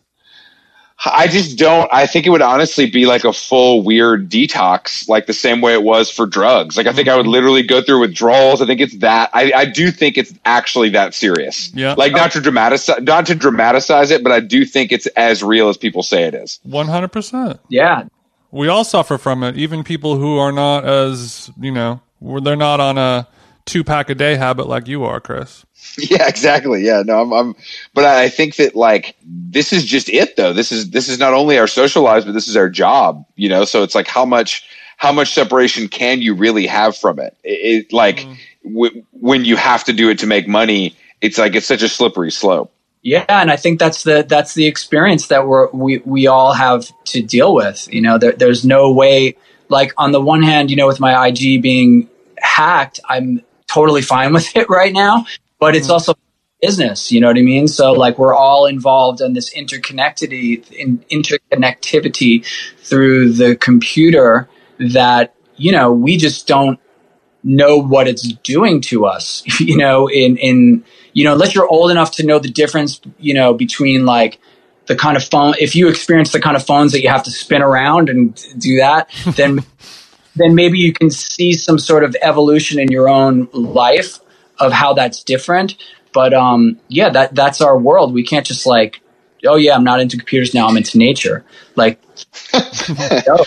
I 1.04 1.28
just 1.28 1.56
don't. 1.56 1.88
I 1.92 2.06
think 2.06 2.26
it 2.26 2.30
would 2.30 2.42
honestly 2.42 2.90
be 2.90 3.06
like 3.06 3.24
a 3.24 3.32
full 3.32 3.82
weird 3.82 4.28
detox, 4.28 5.08
like 5.08 5.26
the 5.26 5.32
same 5.32 5.62
way 5.62 5.72
it 5.72 5.82
was 5.82 6.10
for 6.10 6.26
drugs. 6.26 6.76
Like 6.76 6.86
I 6.86 6.92
think 6.92 7.08
I 7.08 7.16
would 7.16 7.22
mm-hmm. 7.22 7.32
literally 7.32 7.62
go 7.62 7.80
through 7.80 8.00
withdrawals. 8.00 8.60
I 8.60 8.66
think 8.66 8.80
it's 8.82 8.96
that. 8.98 9.30
I, 9.32 9.50
I 9.54 9.64
do 9.64 9.90
think 9.90 10.18
it's 10.18 10.34
actually 10.44 10.90
that 10.90 11.14
serious. 11.14 11.72
Yeah. 11.74 11.94
Like 11.94 12.12
not 12.12 12.32
to 12.32 12.40
dramatize, 12.40 12.90
not 13.00 13.24
to 13.26 13.34
dramatize 13.34 14.10
it, 14.10 14.22
but 14.22 14.30
I 14.30 14.40
do 14.40 14.66
think 14.66 14.92
it's 14.92 15.06
as 15.08 15.42
real 15.42 15.70
as 15.70 15.78
people 15.78 16.02
say 16.02 16.24
it 16.24 16.34
is. 16.34 16.60
One 16.64 16.86
hundred 16.86 17.12
percent. 17.12 17.60
Yeah. 17.68 18.04
We 18.50 18.68
all 18.68 18.84
suffer 18.84 19.16
from 19.16 19.42
it. 19.42 19.56
Even 19.56 19.84
people 19.84 20.16
who 20.16 20.36
are 20.36 20.52
not 20.52 20.84
as 20.84 21.50
you 21.58 21.70
know, 21.70 22.02
they're 22.20 22.56
not 22.56 22.80
on 22.80 22.98
a 22.98 23.26
two 23.64 23.84
pack 23.84 24.10
a 24.10 24.14
day 24.14 24.36
habit 24.36 24.68
like 24.68 24.88
you 24.88 25.04
are, 25.04 25.20
Chris. 25.20 25.64
Yeah, 25.98 26.28
exactly. 26.28 26.84
Yeah, 26.84 27.02
no, 27.04 27.20
I'm, 27.20 27.32
I'm, 27.32 27.54
but 27.94 28.04
I 28.04 28.28
think 28.28 28.56
that 28.56 28.76
like 28.76 29.16
this 29.24 29.72
is 29.72 29.84
just 29.84 30.08
it 30.08 30.36
though. 30.36 30.52
This 30.52 30.72
is 30.72 30.90
this 30.90 31.08
is 31.08 31.18
not 31.18 31.34
only 31.34 31.58
our 31.58 31.66
social 31.66 32.02
lives, 32.02 32.24
but 32.24 32.32
this 32.32 32.48
is 32.48 32.56
our 32.56 32.68
job. 32.68 33.24
You 33.34 33.48
know, 33.48 33.64
so 33.64 33.82
it's 33.82 33.94
like 33.94 34.06
how 34.06 34.24
much 34.24 34.62
how 34.98 35.10
much 35.10 35.32
separation 35.32 35.88
can 35.88 36.20
you 36.20 36.34
really 36.34 36.66
have 36.66 36.96
from 36.96 37.18
it? 37.18 37.36
It, 37.42 37.48
it 37.50 37.92
like 37.92 38.18
mm-hmm. 38.18 38.74
w- 38.74 39.04
when 39.12 39.44
you 39.44 39.56
have 39.56 39.84
to 39.84 39.92
do 39.92 40.10
it 40.10 40.18
to 40.20 40.26
make 40.26 40.46
money, 40.46 40.94
it's 41.20 41.38
like 41.38 41.54
it's 41.54 41.66
such 41.66 41.82
a 41.82 41.88
slippery 41.88 42.30
slope. 42.30 42.72
Yeah, 43.02 43.24
and 43.28 43.50
I 43.50 43.56
think 43.56 43.78
that's 43.78 44.02
the 44.02 44.24
that's 44.28 44.54
the 44.54 44.66
experience 44.66 45.28
that 45.28 45.46
we're 45.46 45.70
we 45.70 45.98
we 46.04 46.26
all 46.26 46.52
have 46.52 46.90
to 47.06 47.22
deal 47.22 47.54
with. 47.54 47.88
You 47.92 48.02
know, 48.02 48.18
there, 48.18 48.32
there's 48.32 48.64
no 48.64 48.92
way. 48.92 49.36
Like 49.68 49.92
on 49.96 50.12
the 50.12 50.20
one 50.20 50.42
hand, 50.42 50.70
you 50.70 50.76
know, 50.76 50.86
with 50.86 51.00
my 51.00 51.28
IG 51.28 51.62
being 51.62 52.10
hacked, 52.38 53.00
I'm 53.08 53.42
totally 53.72 54.02
fine 54.02 54.32
with 54.34 54.56
it 54.56 54.68
right 54.68 54.92
now. 54.92 55.26
But 55.58 55.76
it's 55.76 55.88
mm. 55.88 55.92
also 55.92 56.14
business. 56.60 57.10
You 57.10 57.20
know 57.20 57.28
what 57.28 57.38
I 57.38 57.42
mean? 57.42 57.68
So 57.68 57.92
like 57.92 58.18
we're 58.18 58.34
all 58.34 58.66
involved 58.66 59.20
in 59.20 59.32
this 59.32 59.52
interconnectivity 59.54 60.70
in 60.72 60.98
interconnectivity 61.10 62.44
through 62.82 63.32
the 63.32 63.56
computer 63.56 64.48
that 64.78 65.34
you 65.56 65.72
know 65.72 65.92
we 65.92 66.16
just 66.16 66.46
don't 66.46 66.78
know 67.42 67.78
what 67.78 68.08
it's 68.08 68.22
doing 68.42 68.80
to 68.82 69.06
us. 69.06 69.42
You 69.60 69.76
know, 69.76 70.08
in 70.08 70.36
in 70.36 70.84
you 71.12 71.24
know, 71.24 71.32
unless 71.32 71.54
you're 71.54 71.68
old 71.68 71.90
enough 71.90 72.12
to 72.12 72.26
know 72.26 72.38
the 72.38 72.50
difference, 72.50 73.00
you 73.18 73.34
know, 73.34 73.52
between 73.54 74.06
like 74.06 74.38
the 74.86 74.96
kind 74.96 75.16
of 75.16 75.24
phone. 75.24 75.54
If 75.60 75.76
you 75.76 75.88
experience 75.88 76.32
the 76.32 76.40
kind 76.40 76.56
of 76.56 76.64
phones 76.64 76.92
that 76.92 77.02
you 77.02 77.08
have 77.08 77.22
to 77.24 77.30
spin 77.30 77.62
around 77.62 78.08
and 78.08 78.34
do 78.58 78.78
that, 78.78 79.10
then 79.36 79.60
then 80.36 80.54
maybe 80.54 80.78
you 80.78 80.92
can 80.92 81.10
see 81.10 81.52
some 81.52 81.78
sort 81.78 82.04
of 82.04 82.16
evolution 82.22 82.78
in 82.78 82.90
your 82.90 83.08
own 83.08 83.48
life 83.52 84.18
of 84.58 84.72
how 84.72 84.92
that's 84.94 85.22
different. 85.22 85.76
But 86.12 86.34
um, 86.34 86.78
yeah, 86.88 87.08
that 87.10 87.34
that's 87.34 87.60
our 87.60 87.78
world. 87.78 88.14
We 88.14 88.24
can't 88.24 88.46
just 88.46 88.66
like, 88.66 89.00
oh 89.46 89.56
yeah, 89.56 89.74
I'm 89.74 89.84
not 89.84 90.00
into 90.00 90.16
computers 90.16 90.54
now. 90.54 90.68
I'm 90.68 90.76
into 90.76 90.98
nature. 90.98 91.44
Like, 91.76 92.00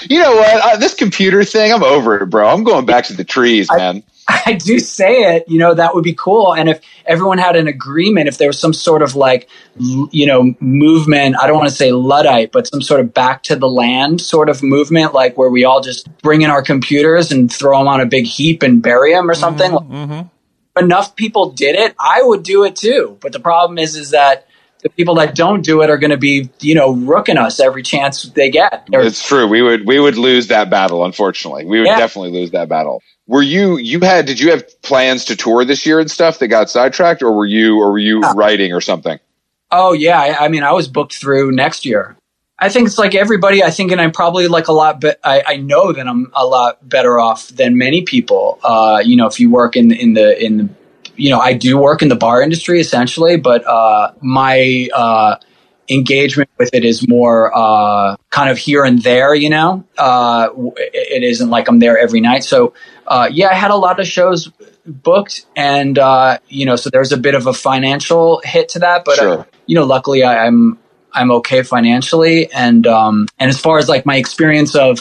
You 0.10 0.20
know 0.20 0.36
what? 0.36 0.66
Uh, 0.66 0.78
this 0.78 0.94
computer 0.94 1.44
thing, 1.44 1.72
I'm 1.72 1.84
over 1.84 2.22
it, 2.22 2.28
bro. 2.28 2.48
I'm 2.48 2.64
going 2.64 2.86
back 2.86 3.06
to 3.06 3.14
the 3.14 3.24
trees, 3.24 3.70
man. 3.72 4.04
I 4.46 4.54
do 4.54 4.80
say 4.80 5.36
it, 5.36 5.46
you 5.48 5.58
know, 5.60 5.74
that 5.74 5.94
would 5.96 6.04
be 6.04 6.14
cool. 6.14 6.54
And 6.56 6.70
if 6.70 6.80
everyone 7.06 7.38
had 7.38 7.56
an 7.56 7.68
agreement, 7.68 8.28
if 8.28 8.38
there 8.38 8.48
was 8.48 8.60
some 8.60 8.74
sort 8.74 9.02
of 9.02 9.16
like, 9.16 9.50
you 9.78 10.26
know, 10.26 10.54
movement, 10.60 11.36
I 11.42 11.48
don't 11.48 11.58
want 11.58 11.70
to 11.70 11.76
say 11.76 11.92
Luddite, 11.92 12.52
but 12.52 12.68
some 12.68 12.82
sort 12.82 13.02
of 13.02 13.14
back 13.14 13.44
to 13.44 13.56
the 13.56 13.68
land 13.70 14.22
sort 14.22 14.50
of 14.50 14.64
movement, 14.64 15.14
like 15.14 15.38
where 15.38 15.50
we 15.50 15.66
all 15.66 15.82
just 15.82 16.08
bring 16.20 16.42
in 16.42 16.50
our 16.50 16.62
computers 16.62 17.32
and 17.32 17.52
throw 17.52 17.78
them 17.80 17.88
on 17.88 18.02
a 18.02 18.06
big 18.06 18.26
heap 18.26 18.64
and 18.64 18.82
bury 18.82 19.12
them 19.14 19.30
or 19.30 19.34
something. 19.34 19.72
Mm-hmm. 19.72 20.28
Enough 20.84 21.16
people 21.16 21.52
did 21.52 21.76
it. 21.76 21.94
I 22.00 22.22
would 22.24 22.44
do 22.44 22.64
it 22.64 22.76
too. 22.76 23.18
But 23.22 23.32
the 23.32 23.40
problem 23.40 23.78
is, 23.78 23.96
is 23.96 24.12
that 24.12 24.48
the 24.82 24.90
people 24.90 25.16
that 25.16 25.36
don't 25.36 25.64
do 25.64 25.82
it 25.82 25.90
are 25.90 25.98
going 25.98 26.12
to 26.12 26.18
be, 26.18 26.50
you 26.60 26.76
know, 26.76 26.94
rooking 26.94 27.38
us 27.38 27.60
every 27.60 27.84
chance 27.84 28.24
they 28.24 28.50
get. 28.50 28.86
They're- 28.90 29.02
It's 29.02 29.26
true. 29.26 29.48
We 29.48 29.62
would 29.62 29.86
we 29.88 30.00
would 30.00 30.18
lose 30.18 30.48
that 30.48 30.70
battle. 30.70 31.06
Unfortunately, 31.06 31.64
we 31.66 31.80
would 31.80 31.88
Yeah. 31.88 31.98
definitely 32.00 32.32
lose 32.32 32.52
that 32.52 32.68
battle. 32.70 33.02
Were 33.28 33.42
you 33.42 33.78
you 33.78 34.02
had 34.02 34.26
did 34.26 34.40
you 34.40 34.52
have 34.52 34.82
plans 34.82 35.26
to 35.26 35.36
tour 35.36 35.64
this 35.64 35.86
year 35.86 36.00
and 36.00 36.12
stuff 36.12 36.40
that 36.40 36.50
got 36.50 36.70
sidetracked, 36.70 37.22
or 37.22 37.32
were 37.32 37.46
you 37.46 37.80
or 37.80 37.92
were 37.92 38.00
you 38.00 38.20
writing 38.20 38.74
or 38.74 38.82
something? 38.82 39.20
Oh 39.72 39.94
yeah, 39.94 40.20
I, 40.20 40.46
I 40.46 40.48
mean, 40.50 40.64
I 40.64 40.74
was 40.74 40.88
booked 40.88 41.16
through 41.16 41.52
next 41.52 41.86
year. 41.86 42.18
I 42.60 42.70
think 42.70 42.88
it's 42.88 42.98
like 42.98 43.16
everybody. 43.16 43.64
I 43.64 43.72
think, 43.72 43.92
and 43.92 44.00
I'm 44.00 44.12
probably 44.12 44.48
like 44.48 44.68
a 44.68 44.74
lot. 44.74 45.02
But 45.02 45.20
I, 45.24 45.44
I 45.46 45.58
know 45.58 45.92
that 45.94 46.08
I'm 46.08 46.32
a 46.34 46.46
lot 46.46 46.88
better 46.88 47.20
off 47.20 47.48
than 47.48 47.78
many 47.78 48.04
people. 48.04 48.60
Uh, 48.64 49.02
you 49.04 49.16
know, 49.16 49.26
if 49.26 49.40
you 49.40 49.50
work 49.50 49.76
in 49.76 49.92
in 49.92 50.14
the 50.14 50.44
in 50.44 50.58
the, 50.58 50.70
you 51.16 51.30
know, 51.30 51.40
I 51.40 51.54
do 51.54 51.78
work 51.78 52.02
in 52.02 52.10
the 52.10 52.16
bar 52.16 52.42
industry 52.42 52.80
essentially, 52.80 53.38
but 53.38 53.66
uh, 53.66 54.12
my 54.22 54.90
uh, 54.94 55.38
engagement 55.90 56.50
with 56.58 56.70
it 56.74 56.86
is 56.86 57.08
more 57.08 57.52
uh, 57.56 58.16
kind 58.30 58.50
of 58.50 58.58
here 58.58 58.84
and 58.84 59.02
there. 59.02 59.36
You 59.36 59.50
know, 59.50 59.84
uh, 59.98 60.50
it 60.78 61.24
isn't 61.24 61.50
like 61.50 61.68
I'm 61.68 61.80
there 61.80 61.98
every 61.98 62.22
night. 62.22 62.44
So 62.44 62.74
uh, 63.08 63.30
yeah, 63.32 63.50
I 63.50 63.56
had 63.56 63.72
a 63.72 63.76
lot 63.76 64.00
of 64.00 64.08
shows 64.08 64.50
booked, 64.86 65.46
and 65.56 65.98
uh, 65.98 66.40
you 66.48 66.66
know, 66.66 66.76
so 66.76 66.90
there's 66.90 67.12
a 67.12 67.18
bit 67.18 67.36
of 67.36 67.48
a 67.48 67.54
financial 67.54 68.42
hit 68.44 68.70
to 68.70 68.80
that. 68.80 69.06
But 69.06 69.20
uh, 69.20 69.22
Sure. 69.22 69.48
you 69.66 69.76
know, 69.76 69.86
luckily 69.86 70.24
I, 70.24 70.46
I'm 70.46 70.80
I'm 71.12 71.32
okay 71.32 71.64
financially, 71.64 72.52
and 72.52 72.86
um, 72.88 73.28
and 73.40 73.50
as 73.50 73.60
far 73.60 73.78
as 73.78 73.88
like 73.88 74.06
my 74.06 74.16
experience 74.16 74.76
of 74.76 75.00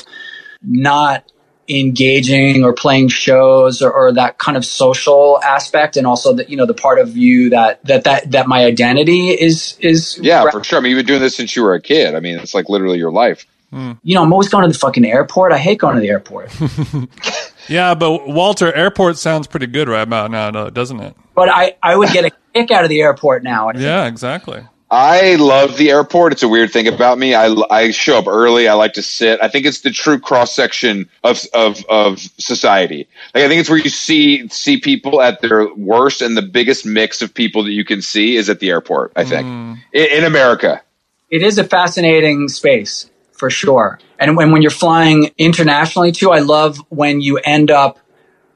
not 0.63 1.32
engaging 1.69 2.65
or 2.65 2.73
playing 2.73 3.09
shows 3.09 3.83
or, 3.83 3.93
or 3.93 4.13
that 4.13 4.39
kind 4.39 4.57
of 4.57 4.65
social 4.65 5.41
aspect 5.43 5.97
and 5.97 6.07
also 6.07 6.33
the 6.33 6.49
you 6.51 6.57
know 6.57 6.67
the 6.67 6.75
part 6.75 6.99
of 6.99 7.17
you 7.17 7.51
that 7.51 7.83
that 7.85 8.05
that, 8.05 8.31
that 8.31 8.49
my 8.49 8.65
identity 8.65 9.29
is 9.31 9.77
is 9.81 10.19
Yeah, 10.21 10.51
for 10.51 10.63
sure. 10.65 10.79
I 10.79 10.83
mean, 10.83 10.91
you've 10.91 10.99
been 10.99 11.07
doing 11.07 11.21
this 11.21 11.37
since 11.37 11.55
you 11.55 11.63
were 11.63 11.75
a 11.75 11.81
kid. 11.81 12.15
I 12.15 12.21
mean, 12.21 12.39
it's 12.39 12.55
like 12.55 12.69
literally 12.69 12.99
your 12.99 13.13
life. 13.13 13.47
Hmm. 13.71 13.93
you 14.03 14.15
know 14.15 14.23
i'm 14.23 14.31
always 14.35 14.51
going 14.51 14.67
to 14.67 14.69
the 14.71 14.79
fucking 14.79 15.07
airport 15.07 15.51
i 15.51 15.57
hate 15.57 15.79
going 15.79 15.95
to 15.95 16.03
the 16.03 16.11
airport 16.11 16.53
Yeah, 17.69 17.95
but 17.95 18.29
Walter, 18.29 18.71
airport 18.71 19.17
sounds 19.17 19.47
pretty 19.47 19.67
good 19.67 19.89
right 19.89 20.03
about 20.03 20.31
now, 20.31 20.51
no, 20.51 20.69
doesn't 20.69 21.01
it? 21.01 21.17
but 21.35 21.49
i 21.49 21.75
i 21.83 21.97
would 21.97 22.11
get 22.11 22.27
a 22.27 22.31
kick 22.53 22.71
out 22.71 22.85
of 22.85 22.91
the 22.91 23.01
airport 23.01 23.43
now 23.43 23.71
Yeah, 23.75 24.07
exactly. 24.07 24.63
I 24.95 25.37
love 25.37 25.79
the 25.79 25.91
airport. 25.91 26.35
It's 26.35 26.43
a 26.43 26.49
weird 26.49 26.71
thing 26.71 26.87
about 26.87 27.17
me. 27.17 27.35
I, 27.35 27.47
I 27.71 27.93
show 27.93 28.19
up 28.19 28.27
early. 28.27 28.69
I 28.69 28.75
like 28.75 28.93
to 28.93 29.03
sit. 29.03 29.43
I 29.43 29.49
think 29.49 29.65
it's 29.65 29.81
the 29.81 29.91
true 29.91 30.21
cross 30.21 30.55
section 30.55 31.09
of, 31.25 31.41
of, 31.55 31.83
of 31.87 32.19
society. 32.19 33.09
Like, 33.35 33.45
I 33.45 33.49
think 33.49 33.61
it's 33.61 33.71
where 33.71 33.79
you 33.79 33.89
see, 33.89 34.47
see 34.49 34.77
people 34.77 35.23
at 35.23 35.41
their 35.41 35.73
worst 35.75 36.21
and 36.21 36.37
the 36.37 36.43
biggest 36.43 36.85
mix 36.85 37.23
of 37.23 37.33
people 37.33 37.65
that 37.65 37.71
you 37.71 37.87
can 37.87 38.03
see 38.03 38.37
is 38.37 38.51
at 38.51 38.61
the 38.61 38.69
airport, 38.69 39.13
I 39.17 39.25
think, 39.25 39.47
mm. 39.47 39.79
in, 39.95 40.19
in 40.19 40.25
America. 40.25 40.83
it 41.31 41.43
is 41.43 41.57
a 41.57 41.65
fascinating 41.65 42.49
space 42.49 43.11
for 43.33 43.49
sure. 43.49 43.99
And 44.19 44.37
when, 44.37 44.53
when 44.53 44.61
you're 44.61 44.71
flying 44.71 45.33
internationally 45.39 46.13
too, 46.13 46.31
I 46.31 46.41
love 46.41 46.77
when 46.91 47.23
you 47.23 47.39
end 47.39 47.71
up 47.71 47.99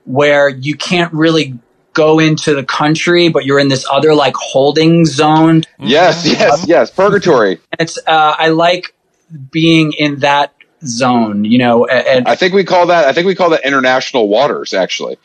where 0.04 0.50
you 0.50 0.76
can't 0.76 1.12
really 1.14 1.58
go 1.96 2.18
into 2.18 2.54
the 2.54 2.62
country, 2.62 3.30
but 3.30 3.46
you're 3.46 3.58
in 3.58 3.68
this 3.68 3.86
other 3.90 4.14
like 4.14 4.36
holding 4.36 5.06
zone. 5.06 5.62
Yes, 5.80 6.24
yes, 6.26 6.66
yes. 6.68 6.90
Purgatory. 6.90 7.58
It's, 7.80 7.98
uh, 8.06 8.34
I 8.38 8.48
like 8.48 8.94
being 9.50 9.92
in 9.98 10.20
that 10.20 10.52
zone, 10.84 11.44
you 11.44 11.58
know, 11.58 11.86
and, 11.86 12.28
I 12.28 12.36
think 12.36 12.52
we 12.52 12.62
call 12.62 12.86
that, 12.88 13.06
I 13.06 13.12
think 13.12 13.26
we 13.26 13.34
call 13.34 13.50
that 13.50 13.64
international 13.64 14.28
waters, 14.28 14.74
actually. 14.74 15.16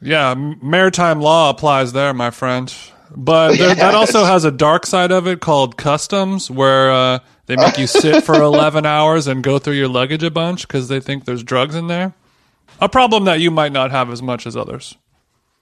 Yeah, 0.00 0.34
maritime 0.34 1.20
law 1.20 1.50
applies 1.50 1.92
there, 1.92 2.14
my 2.14 2.30
friend. 2.30 2.72
But 3.14 3.58
there, 3.58 3.74
that 3.74 3.94
also 3.94 4.24
has 4.24 4.44
a 4.44 4.50
dark 4.50 4.86
side 4.86 5.10
of 5.10 5.26
it 5.26 5.40
called 5.40 5.76
customs, 5.76 6.50
where 6.50 6.90
uh, 6.90 7.18
they 7.46 7.56
make 7.56 7.78
you 7.78 7.86
sit 7.86 8.24
for 8.24 8.34
11 8.42 8.86
hours 8.86 9.26
and 9.26 9.42
go 9.42 9.58
through 9.58 9.74
your 9.74 9.88
luggage 9.88 10.22
a 10.22 10.30
bunch 10.30 10.66
because 10.66 10.88
they 10.88 11.00
think 11.00 11.24
there's 11.24 11.42
drugs 11.42 11.74
in 11.74 11.88
there. 11.88 12.14
A 12.80 12.88
problem 12.88 13.24
that 13.24 13.40
you 13.40 13.50
might 13.50 13.72
not 13.72 13.90
have 13.90 14.10
as 14.10 14.22
much 14.22 14.46
as 14.46 14.56
others. 14.56 14.96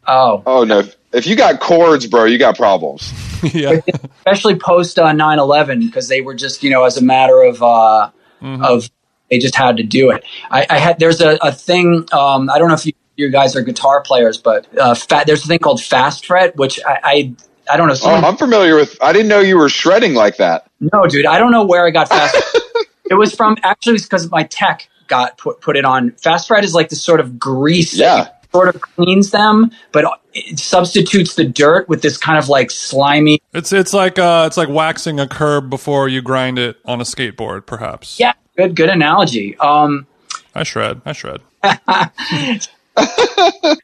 Oh, 0.06 0.42
Oh, 0.46 0.64
no. 0.64 0.82
If 1.12 1.26
you 1.26 1.34
got 1.36 1.60
cords, 1.60 2.06
bro, 2.06 2.24
you 2.24 2.38
got 2.38 2.56
problems. 2.56 3.12
yeah. 3.54 3.80
especially 4.18 4.54
post 4.54 4.98
uh, 4.98 5.06
9-11 5.06 5.80
because 5.86 6.08
they 6.08 6.20
were 6.20 6.34
just 6.34 6.62
you 6.62 6.68
know 6.70 6.84
as 6.84 6.98
a 6.98 7.02
matter 7.02 7.40
of 7.42 7.62
uh, 7.62 8.10
of 8.42 8.90
they 9.30 9.38
just 9.38 9.54
had 9.54 9.78
to 9.78 9.82
do 9.82 10.10
it 10.10 10.22
i, 10.50 10.66
I 10.68 10.76
had 10.78 10.98
there's 10.98 11.22
a, 11.22 11.38
a 11.40 11.50
thing 11.50 12.06
um, 12.12 12.50
i 12.50 12.58
don't 12.58 12.68
know 12.68 12.74
if 12.74 12.84
you, 12.84 12.92
you 13.16 13.30
guys 13.30 13.56
are 13.56 13.62
guitar 13.62 14.02
players 14.02 14.36
but 14.36 14.66
uh, 14.78 14.94
fa- 14.94 15.22
there's 15.26 15.42
a 15.42 15.46
thing 15.48 15.58
called 15.58 15.82
fast 15.82 16.26
fret 16.26 16.54
which 16.56 16.78
i 16.86 16.98
i, 17.02 17.34
I 17.72 17.76
don't 17.78 17.88
know 17.88 17.94
Oh, 18.02 18.10
I'm 18.14 18.36
familiar 18.36 18.74
with, 18.76 18.94
I 19.02 19.14
didn't 19.14 19.28
know 19.28 19.40
you 19.40 19.56
were 19.56 19.70
shredding 19.70 20.12
like 20.12 20.36
that. 20.36 20.66
no 20.80 21.06
dude 21.06 21.24
i 21.24 21.38
don't 21.38 21.50
know 21.50 21.64
where 21.64 21.86
i 21.86 21.90
got 21.90 22.10
fast 22.10 22.36
it 23.10 23.14
was 23.14 23.34
from 23.34 23.56
actually 23.62 23.96
because 24.00 24.30
my 24.30 24.42
tech 24.42 24.86
got 25.06 25.38
put, 25.38 25.62
put 25.62 25.78
it 25.78 25.86
on 25.86 26.10
fast 26.12 26.46
fret 26.48 26.62
is 26.62 26.74
like 26.74 26.90
this 26.90 27.02
sort 27.02 27.20
of 27.20 27.38
grease 27.38 27.92
that 27.92 27.98
Yeah. 27.98 28.28
Sort 28.52 28.74
of 28.74 28.80
cleans 28.80 29.30
them 29.30 29.70
but 29.92 30.04
it 30.32 30.58
substitutes 30.58 31.34
the 31.34 31.44
dirt 31.44 31.88
with 31.88 32.02
this 32.02 32.16
kind 32.16 32.38
of 32.38 32.48
like 32.48 32.70
slimy 32.70 33.40
It's 33.52 33.72
it's 33.72 33.92
like 33.92 34.18
uh, 34.18 34.44
it's 34.46 34.56
like 34.56 34.68
waxing 34.68 35.18
a 35.20 35.26
curb 35.26 35.68
before 35.70 36.08
you 36.08 36.22
grind 36.22 36.58
it 36.58 36.76
on 36.84 37.00
a 37.00 37.04
skateboard, 37.04 37.66
perhaps. 37.66 38.18
yeah 38.20 38.32
good 38.56 38.74
good 38.76 38.88
analogy 38.88 39.56
um 39.58 40.06
I 40.54 40.64
shred. 40.64 41.00
I 41.04 41.12
shred. 41.12 41.40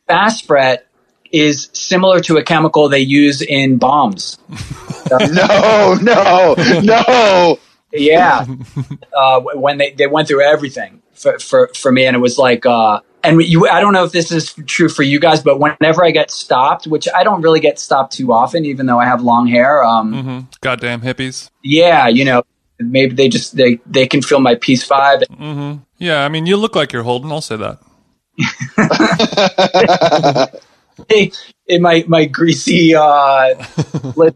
fast 0.08 0.46
fret 0.46 0.86
is 1.32 1.68
similar 1.72 2.20
to 2.20 2.36
a 2.38 2.42
chemical 2.42 2.88
they 2.88 3.00
use 3.00 3.42
in 3.42 3.78
bombs. 3.78 4.38
No, 5.32 5.94
no, 6.02 6.54
no. 6.82 7.58
Yeah, 7.92 8.44
uh, 9.16 9.40
when 9.54 9.78
they, 9.78 9.92
they 9.92 10.08
went 10.08 10.26
through 10.26 10.42
everything 10.42 11.00
for, 11.12 11.38
for, 11.38 11.68
for 11.76 11.92
me, 11.92 12.06
and 12.06 12.16
it 12.16 12.18
was 12.18 12.38
like, 12.38 12.66
uh, 12.66 12.98
and 13.26 13.42
you, 13.42 13.68
I 13.68 13.80
don't 13.80 13.92
know 13.92 14.04
if 14.04 14.12
this 14.12 14.30
is 14.30 14.54
true 14.66 14.88
for 14.88 15.02
you 15.02 15.18
guys, 15.18 15.42
but 15.42 15.58
whenever 15.58 16.04
I 16.04 16.10
get 16.10 16.30
stopped, 16.30 16.86
which 16.86 17.08
I 17.14 17.24
don't 17.24 17.42
really 17.42 17.60
get 17.60 17.78
stopped 17.78 18.12
too 18.12 18.32
often, 18.32 18.64
even 18.64 18.86
though 18.86 18.98
I 18.98 19.04
have 19.06 19.22
long 19.22 19.46
hair, 19.46 19.84
um, 19.84 20.12
hmm 20.12 20.40
Goddamn 20.60 21.02
hippies. 21.02 21.50
yeah, 21.62 22.08
you 22.08 22.24
know, 22.24 22.42
maybe 22.78 23.14
they 23.14 23.28
just 23.28 23.56
they 23.56 23.80
they 23.86 24.06
can 24.06 24.22
feel 24.22 24.40
my 24.40 24.54
peace 24.54 24.86
vibe. 24.88 25.24
Yeah, 25.98 26.24
I 26.24 26.28
mean, 26.28 26.46
you 26.46 26.56
look 26.56 26.76
like 26.76 26.92
you're 26.92 27.02
holding. 27.02 27.32
I'll 27.32 27.40
say 27.40 27.56
that. 27.56 27.80
in 31.68 31.82
my 31.82 32.04
my 32.06 32.24
greasy 32.24 32.94
uh 32.94 33.54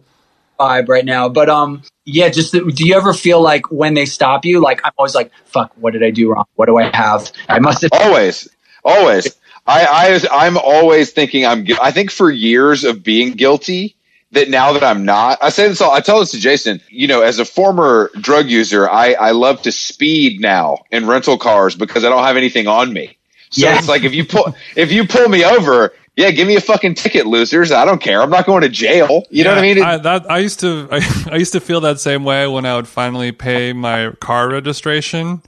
vibe 0.59 0.88
right 0.88 1.05
now 1.05 1.29
but 1.29 1.48
um 1.48 1.83
yeah 2.05 2.29
just 2.29 2.53
the, 2.53 2.61
do 2.61 2.87
you 2.87 2.94
ever 2.94 3.12
feel 3.12 3.40
like 3.40 3.70
when 3.70 3.94
they 3.94 4.05
stop 4.05 4.44
you 4.44 4.61
like 4.61 4.81
i'm 4.85 4.92
always 4.98 5.14
like 5.14 5.31
fuck 5.44 5.72
what 5.76 5.92
did 5.92 6.03
i 6.03 6.11
do 6.11 6.31
wrong 6.31 6.44
what 6.57 6.66
do 6.66 6.76
i 6.76 6.94
have 6.96 7.31
i 7.48 7.59
must 7.59 7.83
have 7.83 7.90
always, 7.92 8.48
always. 8.84 9.28
I, 9.66 10.20
I, 10.32 10.46
I'm 10.46 10.56
always 10.58 11.10
thinking 11.12 11.46
I'm. 11.46 11.66
I 11.80 11.90
think 11.92 12.10
for 12.10 12.30
years 12.30 12.82
of 12.84 13.02
being 13.04 13.32
guilty, 13.32 13.94
that 14.32 14.48
now 14.48 14.72
that 14.72 14.82
I'm 14.82 15.04
not, 15.04 15.38
I 15.42 15.50
say 15.50 15.68
this 15.68 15.80
all. 15.80 15.92
I 15.92 16.00
tell 16.00 16.18
this 16.20 16.30
to 16.32 16.38
Jason. 16.40 16.80
You 16.88 17.06
know, 17.06 17.20
as 17.22 17.38
a 17.38 17.44
former 17.44 18.10
drug 18.20 18.48
user, 18.48 18.88
I, 18.90 19.12
I 19.14 19.30
love 19.32 19.62
to 19.62 19.72
speed 19.72 20.40
now 20.40 20.78
in 20.90 21.06
rental 21.06 21.38
cars 21.38 21.76
because 21.76 22.04
I 22.04 22.08
don't 22.08 22.24
have 22.24 22.36
anything 22.36 22.66
on 22.66 22.92
me. 22.92 23.16
So 23.50 23.66
Yeah. 23.66 23.78
it's 23.78 23.88
like 23.88 24.02
if 24.04 24.14
you 24.14 24.24
pull 24.24 24.54
if 24.76 24.90
you 24.92 25.06
pull 25.06 25.28
me 25.28 25.44
over, 25.44 25.92
yeah, 26.16 26.30
give 26.30 26.48
me 26.48 26.56
a 26.56 26.60
fucking 26.60 26.94
ticket, 26.94 27.26
losers. 27.26 27.70
I 27.72 27.84
don't 27.84 28.00
care. 28.00 28.22
I'm 28.22 28.30
not 28.30 28.46
going 28.46 28.62
to 28.62 28.68
jail. 28.68 29.24
You 29.30 29.44
know 29.44 29.50
what 29.50 29.58
I 29.58 29.62
mean? 29.62 29.78
It- 29.78 29.84
I, 29.84 29.96
that, 29.98 30.30
I 30.30 30.38
used 30.38 30.60
to 30.60 30.88
I, 30.90 31.28
I 31.32 31.36
used 31.36 31.52
to 31.52 31.60
feel 31.60 31.80
that 31.82 32.00
same 32.00 32.24
way 32.24 32.46
when 32.48 32.64
I 32.64 32.76
would 32.76 32.88
finally 32.88 33.30
pay 33.32 33.72
my 33.72 34.10
car 34.20 34.48
registration 34.50 35.42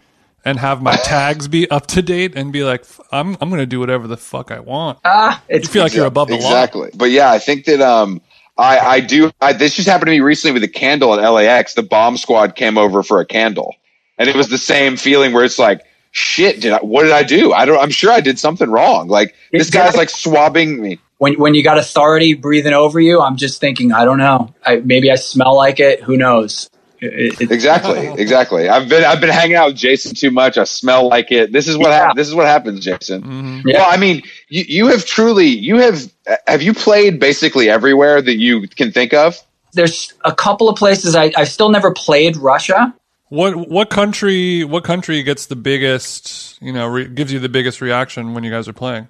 and 0.44 0.59
have 0.59 0.83
my 0.83 0.96
tags 1.05 1.48
be 1.48 1.70
up 1.70 1.87
to 1.88 2.02
date 2.02 2.35
and 2.37 2.52
be 2.52 2.64
like, 2.64 2.85
I'm 3.12 3.37
I'm 3.40 3.50
gonna 3.50 3.66
do 3.66 3.81
whatever 3.81 4.07
the 4.09 4.16
fuck 4.16 4.50
I 4.50 4.61
want. 4.61 4.98
ah 5.05 5.42
You 5.48 5.57
it's 5.57 5.68
feel 5.68 5.83
like 5.83 5.94
you're 5.94 6.07
above 6.07 6.31
the 6.31 6.37
law. 6.37 6.38
exactly. 6.38 6.90
But 6.94 7.11
yeah, 7.11 7.31
I 7.31 7.38
think 7.38 7.64
that 7.66 7.81
um, 7.81 8.20
I 8.59 8.78
I 8.78 9.00
do. 9.00 9.31
I, 9.40 9.52
this 9.52 9.74
just 9.76 9.88
happened 9.88 10.07
to 10.09 10.12
me 10.12 10.20
recently 10.20 10.52
with 10.55 10.64
a 10.64 10.72
candle 10.72 11.18
at 11.18 11.26
LAX. 11.28 11.74
The 11.74 11.83
bomb 11.83 12.16
squad 12.16 12.55
came 12.57 12.78
over 12.78 13.02
for 13.02 13.20
a 13.20 13.26
candle, 13.26 13.74
and 14.18 14.28
it 14.28 14.37
was 14.37 14.48
the 14.48 14.59
same 14.59 14.96
feeling 14.96 15.33
where 15.33 15.44
it's 15.44 15.59
like, 15.59 15.83
shit, 16.11 16.61
did 16.61 16.72
I? 16.72 16.78
What 16.78 17.05
did 17.05 17.12
I 17.12 17.22
do? 17.22 17.52
I 17.52 17.64
don't. 17.64 17.78
I'm 17.83 17.90
sure 17.90 18.11
I 18.12 18.20
did 18.20 18.38
something 18.38 18.70
wrong. 18.70 19.09
Like 19.09 19.35
this 19.52 19.70
guy's 19.70 19.96
like 19.96 20.11
swabbing 20.11 20.81
me. 20.83 20.98
when 21.18 21.35
when 21.35 21.55
you 21.55 21.62
got 21.62 21.78
authority 21.78 22.35
breathing 22.35 22.72
over 22.72 23.00
you 23.00 23.20
i'm 23.20 23.37
just 23.37 23.61
thinking 23.61 23.92
i 23.92 24.05
don't 24.05 24.18
know 24.18 24.52
I, 24.64 24.76
maybe 24.76 25.11
i 25.11 25.14
smell 25.14 25.55
like 25.57 25.78
it 25.81 26.02
who 26.02 26.16
knows 26.16 26.68
It- 27.02 27.40
it- 27.40 27.50
Exactly, 27.50 28.06
exactly. 28.16 28.68
I've 28.68 28.88
been 28.88 29.04
I've 29.04 29.20
been 29.20 29.30
hanging 29.30 29.56
out 29.56 29.66
with 29.68 29.76
Jason 29.76 30.14
too 30.14 30.30
much. 30.30 30.56
I 30.56 30.64
smell 30.64 31.08
like 31.08 31.32
it. 31.32 31.52
This 31.52 31.66
is 31.68 31.76
what 31.76 31.88
Yeah. 31.90 32.06
hap- 32.06 32.16
this 32.16 32.28
is 32.28 32.34
what 32.34 32.46
happens, 32.46 32.84
Jason. 32.84 33.22
Mhm. 33.22 33.62
Yeah. 33.66 33.78
Well, 33.80 33.88
I 33.90 33.96
mean, 33.96 34.22
you 34.48 34.64
you 34.68 34.86
have 34.88 35.04
truly 35.04 35.46
you 35.48 35.78
have 35.78 36.00
have 36.46 36.62
you 36.62 36.72
played 36.72 37.18
basically 37.20 37.68
everywhere 37.68 38.22
that 38.22 38.36
you 38.38 38.66
can 38.68 38.92
think 38.92 39.12
of? 39.12 39.36
there's 39.74 40.12
a 40.26 40.34
couple 40.34 40.68
of 40.68 40.76
places 40.76 41.16
I, 41.16 41.32
i've 41.34 41.48
still 41.48 41.70
never 41.70 41.92
played 41.92 42.36
russia 42.36 42.92
What 43.30 43.70
what 43.70 43.88
country 43.88 44.64
what 44.64 44.84
country 44.84 45.22
gets 45.22 45.46
the 45.46 45.56
biggest 45.56 46.60
you 46.60 46.74
know 46.74 46.86
re- 46.86 47.08
gives 47.08 47.32
you 47.32 47.38
the 47.38 47.48
biggest 47.48 47.80
reaction 47.80 48.34
when 48.34 48.44
you 48.44 48.50
guys 48.50 48.68
are 48.68 48.74
playing? 48.74 49.08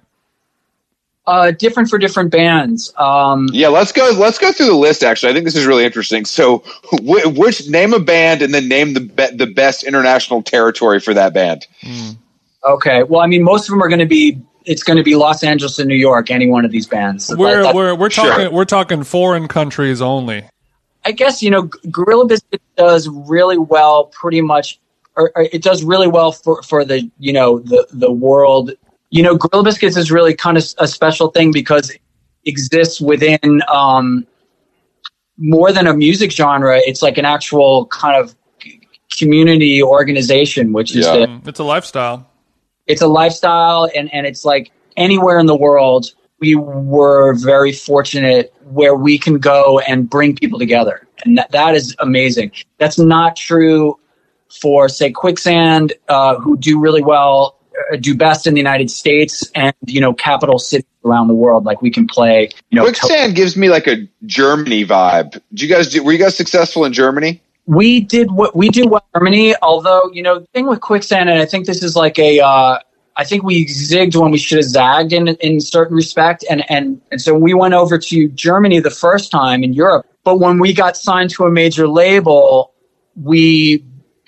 Uh, 1.25 1.51
different 1.51 1.89
for 1.89 1.97
different 1.97 2.31
bands 2.31 2.93
um, 2.97 3.47
Yeah, 3.53 3.69
let's 3.69 3.91
go. 3.93 4.11
Let's 4.17 4.37
go 4.37 4.51
through 4.51 4.65
the 4.65 4.75
list. 4.75 5.03
Actually, 5.03 5.31
I 5.31 5.33
think 5.33 5.45
this 5.45 5.55
is 5.55 5.65
really 5.65 5.85
interesting. 5.85 6.25
So, 6.25 6.59
wh- 6.91 7.33
which 7.37 7.69
name 7.69 7.93
a 7.93 7.99
band 7.99 8.41
and 8.41 8.53
then 8.53 8.67
name 8.67 8.93
the 8.93 8.99
be- 9.01 9.35
the 9.37 9.47
best 9.47 9.83
international 9.83 10.41
territory 10.43 10.99
for 10.99 11.13
that 11.13 11.33
band. 11.33 11.65
Okay. 12.65 13.03
Well, 13.03 13.21
I 13.21 13.27
mean, 13.27 13.43
most 13.43 13.67
of 13.67 13.73
them 13.73 13.81
are 13.81 13.87
going 13.89 13.99
to 13.99 14.05
be. 14.05 14.41
It's 14.65 14.83
going 14.83 14.95
to 14.97 15.03
be 15.03 15.15
Los 15.15 15.43
Angeles 15.43 15.77
and 15.79 15.89
New 15.89 15.95
York. 15.95 16.31
Any 16.31 16.47
one 16.49 16.63
of 16.63 16.71
these 16.71 16.87
bands. 16.87 17.33
We're 17.35 17.63
That- 17.63 17.75
we're 17.75 17.95
we're 17.95 18.09
Sure. 18.09 18.29
talking 18.29 18.53
we're 18.53 18.65
talking 18.65 19.03
foreign 19.03 19.47
countries 19.47 20.01
only. 20.01 20.43
I 21.05 21.11
guess 21.11 21.41
you 21.43 21.51
know, 21.51 21.63
G- 21.67 21.89
Gorilla 21.91 22.25
Biscuit 22.25 22.61
does 22.77 23.09
really 23.09 23.57
well. 23.57 24.05
Pretty 24.05 24.39
much, 24.39 24.79
or, 25.17 25.31
or 25.35 25.47
it 25.51 25.61
does 25.61 25.83
really 25.83 26.07
well 26.07 26.31
for 26.31 26.63
for 26.63 26.85
the 26.85 27.09
you 27.19 27.33
know 27.33 27.59
the 27.59 27.85
the 27.91 28.11
world. 28.11 28.71
You 29.13 29.21
know, 29.21 29.35
Gorilla 29.37 29.63
Biscuits 29.63 29.95
is 29.95 30.11
really 30.11 30.33
kind 30.33 30.57
of 30.57 30.63
a 30.79 30.87
special 30.87 31.27
thing 31.29 31.51
because 31.51 31.91
it 31.91 32.01
exists 32.45 32.99
within 32.99 33.61
um, 33.71 34.25
more 35.37 35.71
than 35.71 35.85
a 35.85 35.93
music 35.93 36.31
genre. 36.31 36.79
It's 36.79 37.03
like 37.03 37.19
an 37.19 37.25
actual 37.25 37.85
kind 37.87 38.15
of 38.19 38.35
community 39.15 39.83
organization, 39.83 40.73
which 40.73 40.95
is 40.95 41.05
Yeah. 41.05 41.17
the 41.17 41.27
Mm, 41.27 41.47
It's 41.47 41.59
a 41.59 41.63
lifestyle. 41.63 42.25
it's 42.87 43.03
a 43.03 43.07
lifestyle 43.07 43.87
and, 43.95 44.11
and 44.11 44.25
it's 44.25 44.43
like 44.43 44.71
anywhere 44.97 45.37
in 45.37 45.45
the 45.45 45.55
world 45.55 46.11
we 46.39 46.55
were 46.55 47.35
very 47.35 47.71
fortunate 47.71 48.51
where 48.71 48.95
we 48.95 49.17
can 49.19 49.35
go 49.37 49.79
and 49.87 50.09
bring 50.09 50.35
people 50.35 50.57
together 50.59 51.07
and 51.23 51.37
that, 51.37 51.49
that 51.51 51.75
is 51.75 51.95
amazing 51.99 52.51
that's 52.79 52.99
not 52.99 53.35
true 53.37 53.97
for 54.61 54.89
say 54.89 55.09
quicksand 55.11 55.93
uh, 56.09 56.35
who 56.35 56.57
do 56.57 56.77
really 56.79 57.01
well 57.03 57.55
do 57.99 58.15
best 58.15 58.47
in 58.47 58.53
the 58.53 58.59
United 58.59 58.89
States 58.89 59.49
and 59.55 59.73
you 59.85 60.01
know 60.01 60.13
capital 60.13 60.59
cities 60.59 60.85
around 61.05 61.27
the 61.27 61.33
world. 61.33 61.65
Like 61.65 61.81
we 61.81 61.91
can 61.91 62.07
play, 62.07 62.49
you 62.69 62.75
know. 62.75 62.83
Quicksand 62.83 63.35
gives 63.35 63.55
me 63.55 63.69
like 63.69 63.87
a 63.87 64.07
Germany 64.25 64.85
vibe. 64.85 65.41
Do 65.53 65.65
you 65.65 65.73
guys 65.73 65.89
do, 65.89 66.03
were 66.03 66.11
you 66.11 66.19
guys 66.19 66.35
successful 66.35 66.85
in 66.85 66.93
Germany? 66.93 67.41
we 67.65 68.01
did 68.01 68.31
what 68.31 68.55
we 68.55 68.69
do 68.69 68.87
well 68.87 69.05
in 69.13 69.19
Germany, 69.19 69.55
although, 69.61 70.09
you 70.11 70.21
know, 70.21 70.39
the 70.39 70.47
thing 70.47 70.67
with 70.67 70.81
quicksand, 70.81 71.29
and 71.29 71.39
I 71.39 71.45
think 71.45 71.65
this 71.65 71.81
is 71.81 71.95
like 71.95 72.19
a, 72.19 72.39
uh, 72.41 72.79
I 73.15 73.23
think 73.23 73.43
we 73.43 73.65
zigged 73.67 74.19
when 74.19 74.31
we 74.31 74.37
should 74.37 74.57
have 74.57 74.65
zagged 74.65 75.13
in, 75.13 75.27
in 75.27 75.61
certain 75.61 75.95
respect. 75.95 76.43
And, 76.49 76.69
and, 76.69 76.99
and 77.11 77.21
so 77.21 77.35
we 77.35 77.53
went 77.53 77.73
over 77.73 77.97
to 77.97 78.27
Germany 78.29 78.79
the 78.79 78.89
first 78.89 79.31
time 79.31 79.63
in 79.63 79.73
Europe. 79.73 80.05
But 80.23 80.39
when 80.39 80.59
we 80.59 80.73
got 80.73 80.97
signed 80.97 81.29
to 81.31 81.45
a 81.45 81.51
major 81.51 81.87
label, 81.87 82.73
we 83.15 83.83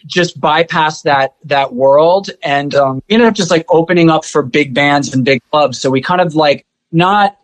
just 0.06 0.40
bypassed 0.40 1.04
that, 1.04 1.36
that 1.46 1.74
world 1.74 2.30
and, 2.44 2.76
um, 2.76 3.02
we 3.10 3.14
ended 3.16 3.28
up 3.28 3.34
just 3.34 3.52
like 3.52 3.66
opening 3.70 4.10
up 4.10 4.24
for 4.26 4.44
big 4.44 4.74
bands 4.74 5.14
and 5.14 5.26
big 5.26 5.42
clubs. 5.52 5.80
So 5.80 5.90
we 5.90 6.02
kind 6.02 6.22
of 6.22 6.36
like 6.36 6.66
not, 6.92 7.38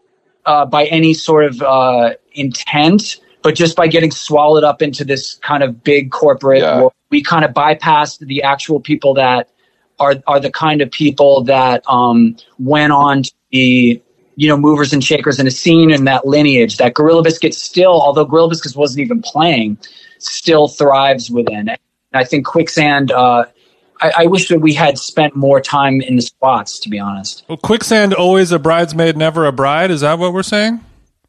uh, 0.45 0.65
by 0.65 0.85
any 0.85 1.13
sort 1.13 1.45
of, 1.45 1.61
uh, 1.61 2.13
intent, 2.33 3.17
but 3.41 3.55
just 3.55 3.75
by 3.75 3.87
getting 3.87 4.11
swallowed 4.11 4.63
up 4.63 4.81
into 4.81 5.03
this 5.03 5.35
kind 5.35 5.63
of 5.63 5.83
big 5.83 6.11
corporate 6.11 6.61
Yeah. 6.61 6.77
world, 6.77 6.93
we 7.09 7.21
kind 7.21 7.43
of 7.43 7.51
bypassed 7.51 8.19
the 8.19 8.43
actual 8.43 8.79
people 8.79 9.13
that 9.15 9.49
are 9.99 10.15
are 10.27 10.39
the 10.39 10.51
kind 10.51 10.81
of 10.81 10.89
people 10.91 11.43
that 11.43 11.83
um, 11.87 12.35
went 12.59 12.91
on 12.91 13.23
to 13.23 13.31
be 13.51 14.01
you 14.35 14.47
know 14.47 14.57
movers 14.57 14.93
and 14.93 15.03
shakers 15.03 15.39
in 15.39 15.45
a 15.47 15.51
scene 15.51 15.91
in 15.91 16.05
that 16.05 16.25
lineage 16.25 16.77
that 16.77 16.93
Gorilla 16.93 17.21
Biscuit 17.21 17.53
still 17.53 18.01
although 18.01 18.25
Gorilla 18.25 18.49
Biscuits 18.49 18.75
wasn't 18.75 19.01
even 19.01 19.21
playing 19.21 19.77
still 20.17 20.67
thrives 20.67 21.29
within 21.29 21.69
and 21.69 21.77
I 22.13 22.23
think 22.23 22.45
Quicksand 22.45 23.11
uh, 23.11 23.45
I, 24.01 24.11
I 24.19 24.25
wish 24.25 24.49
that 24.49 24.59
we 24.59 24.73
had 24.73 24.97
spent 24.97 25.35
more 25.35 25.61
time 25.61 26.01
in 26.01 26.15
the 26.15 26.21
spots 26.21 26.79
to 26.79 26.89
be 26.89 26.99
honest 26.99 27.43
Well, 27.47 27.57
quicksand 27.57 28.13
always 28.13 28.51
a 28.51 28.59
bridesmaid, 28.59 29.15
never 29.17 29.45
a 29.45 29.51
bride. 29.51 29.91
Is 29.91 30.01
that 30.01 30.19
what 30.19 30.33
we're 30.33 30.43
saying? 30.43 30.83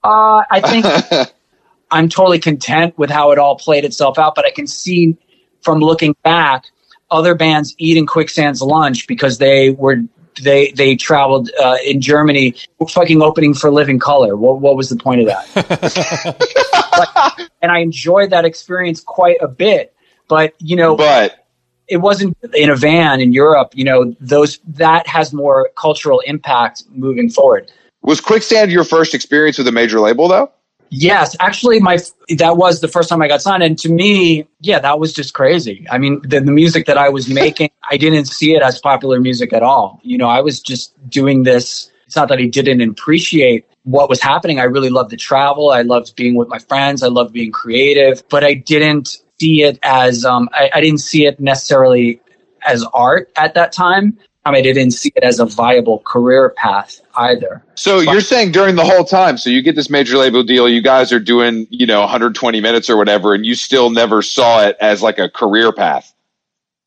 uh, 0.04 0.42
I 0.50 0.60
think 0.60 1.32
I'm 1.90 2.08
totally 2.08 2.38
content 2.38 2.96
with 2.98 3.10
how 3.10 3.30
it 3.32 3.38
all 3.38 3.56
played 3.56 3.84
itself 3.84 4.18
out, 4.18 4.34
but 4.34 4.44
I 4.46 4.50
can 4.50 4.66
see 4.66 5.16
from 5.60 5.78
looking 5.80 6.16
back 6.24 6.64
other 7.10 7.34
bands 7.34 7.74
eating 7.78 8.06
Quicksand's 8.06 8.62
lunch 8.62 9.06
because 9.06 9.36
they 9.38 9.70
were 9.70 9.96
they 10.42 10.70
they 10.72 10.96
traveled 10.96 11.50
uh, 11.62 11.76
in 11.84 12.00
Germany, 12.00 12.54
fucking 12.88 13.20
opening 13.20 13.52
for 13.52 13.70
Living 13.70 13.98
Colour. 13.98 14.34
What 14.36 14.60
what 14.60 14.76
was 14.76 14.88
the 14.88 14.96
point 14.96 15.20
of 15.20 15.26
that? 15.26 16.36
But- 16.92 17.48
and 17.62 17.70
I 17.72 17.78
enjoyed 17.78 18.30
that 18.30 18.44
experience 18.44 19.00
quite 19.00 19.36
a 19.40 19.48
bit. 19.48 19.94
But 20.32 20.54
you 20.60 20.76
know, 20.76 20.96
But 20.96 21.46
it 21.88 21.98
wasn't 21.98 22.34
in 22.54 22.70
a 22.70 22.74
van 22.74 23.20
in 23.20 23.34
Europe. 23.34 23.72
You 23.74 23.84
know, 23.84 24.16
those 24.18 24.60
that 24.66 25.06
has 25.06 25.34
more 25.34 25.68
cultural 25.76 26.20
impact 26.20 26.84
moving 26.88 27.28
forward. 27.28 27.70
was 28.00 28.18
Quicksand 28.18 28.72
your 28.72 28.84
first 28.84 29.12
experience 29.12 29.58
with 29.58 29.68
a 29.68 29.72
major 29.72 30.00
label 30.00 30.26
though? 30.26 30.50
Yes, 30.88 31.36
actually, 31.38 31.80
my 31.80 31.98
that 32.38 32.56
was 32.56 32.80
the 32.80 32.88
first 32.88 33.10
time 33.10 33.20
I 33.20 33.28
got 33.28 33.42
signed, 33.42 33.62
and 33.62 33.78
to 33.80 33.90
me, 33.90 34.46
yeah, 34.60 34.78
that 34.78 34.98
was 34.98 35.12
just 35.12 35.34
crazy. 35.34 35.86
I 35.90 35.98
mean, 35.98 36.22
the, 36.22 36.40
the 36.40 36.50
music 36.50 36.86
that 36.86 36.96
I 36.96 37.10
was 37.10 37.28
making, 37.42 37.68
I 37.90 37.98
didn't 37.98 38.24
see 38.24 38.54
it 38.54 38.62
as 38.62 38.80
popular 38.80 39.20
music 39.20 39.52
at 39.52 39.62
all. 39.62 40.00
You 40.02 40.16
know, 40.16 40.28
I 40.28 40.40
was 40.40 40.60
just 40.60 40.94
doing 41.10 41.42
this. 41.42 41.90
It's 42.06 42.16
not 42.16 42.28
that 42.28 42.38
I 42.38 42.46
didn't 42.46 42.80
appreciate 42.80 43.66
what 43.84 44.08
was 44.08 44.22
happening. 44.22 44.60
I 44.60 44.64
really 44.64 44.90
loved 44.90 45.10
to 45.10 45.16
travel. 45.16 45.70
I 45.70 45.82
loved 45.82 46.16
being 46.16 46.36
with 46.36 46.48
my 46.48 46.58
friends. 46.58 47.02
I 47.02 47.08
loved 47.08 47.34
being 47.34 47.52
creative, 47.52 48.26
but 48.30 48.44
I 48.44 48.54
didn't 48.54 49.21
see 49.42 49.62
it 49.64 49.78
as 49.82 50.24
um, 50.24 50.48
I, 50.52 50.70
I 50.74 50.80
didn't 50.80 51.00
see 51.00 51.26
it 51.26 51.40
necessarily 51.40 52.20
as 52.64 52.84
art 52.94 53.30
at 53.36 53.54
that 53.54 53.72
time. 53.72 54.16
I 54.44 54.50
mean, 54.50 54.60
I 54.60 54.72
didn't 54.72 54.92
see 54.92 55.12
it 55.14 55.22
as 55.22 55.40
a 55.40 55.46
viable 55.46 56.00
career 56.00 56.50
path 56.50 57.00
either. 57.16 57.62
So 57.74 58.00
you're 58.00 58.20
saying 58.20 58.52
during 58.52 58.74
the 58.74 58.84
whole 58.84 59.04
time, 59.04 59.36
so 59.38 59.50
you 59.50 59.62
get 59.62 59.76
this 59.76 59.88
major 59.90 60.16
label 60.16 60.42
deal, 60.42 60.68
you 60.68 60.82
guys 60.82 61.12
are 61.12 61.20
doing, 61.20 61.66
you 61.70 61.86
know, 61.86 62.00
120 62.00 62.60
minutes 62.60 62.90
or 62.90 62.96
whatever, 62.96 63.34
and 63.34 63.46
you 63.46 63.54
still 63.54 63.90
never 63.90 64.20
saw 64.20 64.64
it 64.64 64.76
as 64.80 65.02
like 65.02 65.18
a 65.18 65.28
career 65.28 65.72
path. 65.72 66.12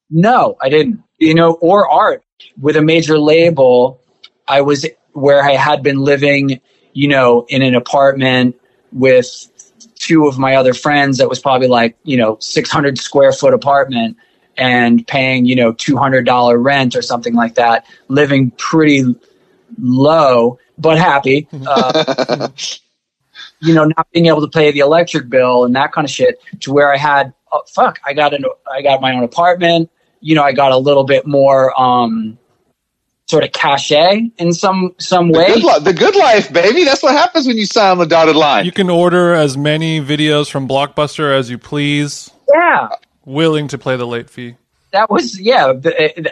No, 0.09 0.57
I 0.61 0.69
didn't. 0.69 1.01
You 1.17 1.33
know, 1.33 1.53
or 1.53 1.89
art 1.89 2.23
with 2.59 2.75
a 2.75 2.81
major 2.81 3.17
label. 3.17 4.01
I 4.47 4.61
was 4.61 4.85
where 5.13 5.43
I 5.43 5.53
had 5.53 5.81
been 5.81 5.99
living, 5.99 6.59
you 6.91 7.07
know, 7.07 7.45
in 7.47 7.61
an 7.61 7.73
apartment 7.73 8.59
with 8.91 9.49
two 10.05 10.27
of 10.27 10.37
my 10.37 10.55
other 10.55 10.73
friends 10.73 11.17
that 11.17 11.27
was 11.27 11.39
probably 11.39 11.67
like, 11.67 11.97
you 12.03 12.15
know, 12.15 12.37
600 12.39 12.97
square 12.99 13.31
foot 13.31 13.53
apartment 13.53 14.15
and 14.55 15.05
paying, 15.07 15.45
you 15.45 15.55
know, 15.55 15.73
$200 15.73 16.63
rent 16.63 16.95
or 16.95 17.01
something 17.01 17.33
like 17.33 17.55
that, 17.55 17.85
living 18.07 18.51
pretty 18.51 19.03
low, 19.79 20.59
but 20.77 20.97
happy. 20.97 21.47
Uh, 21.67 22.49
you 23.61 23.73
know, 23.73 23.85
not 23.85 24.07
being 24.11 24.27
able 24.27 24.41
to 24.41 24.47
pay 24.47 24.71
the 24.71 24.79
electric 24.79 25.27
bill 25.29 25.65
and 25.65 25.75
that 25.75 25.91
kind 25.91 26.05
of 26.05 26.11
shit 26.11 26.39
to 26.59 26.71
where 26.71 26.93
I 26.93 26.97
had, 26.97 27.33
oh, 27.51 27.63
fuck, 27.67 27.99
I 28.05 28.13
got 28.13 28.33
an, 28.33 28.45
I 28.71 28.81
got 28.81 29.01
my 29.01 29.13
own 29.13 29.23
apartment. 29.23 29.89
You 30.19 30.35
know, 30.35 30.43
I 30.43 30.51
got 30.51 30.71
a 30.71 30.77
little 30.77 31.03
bit 31.03 31.25
more, 31.25 31.77
um, 31.79 32.37
sort 33.27 33.43
of 33.43 33.51
cachet 33.51 34.29
in 34.37 34.53
some, 34.53 34.93
some 34.99 35.31
The 35.31 35.37
way. 35.39 35.47
good, 35.47 35.63
li- 35.63 35.79
the 35.81 35.93
good 35.93 36.15
life, 36.15 36.51
baby. 36.53 36.83
That's 36.83 37.01
what 37.01 37.13
happens 37.13 37.47
when 37.47 37.57
you 37.57 37.65
sign 37.65 37.91
on 37.91 37.97
the 37.97 38.05
dotted 38.05 38.35
line. 38.35 38.65
You 38.65 38.71
can 38.71 38.89
order 38.89 39.33
as 39.33 39.57
many 39.57 39.99
videos 39.99 40.49
from 40.49 40.67
Blockbuster 40.67 41.35
as 41.37 41.49
you 41.49 41.57
please. 41.57 42.29
Yeah. 42.53 42.89
Willing 43.25 43.67
to 43.69 43.77
play 43.79 43.97
the 43.97 44.05
late 44.05 44.29
fee. 44.29 44.55
that 44.91 45.09
was 45.09 45.39
yeah 45.41 45.73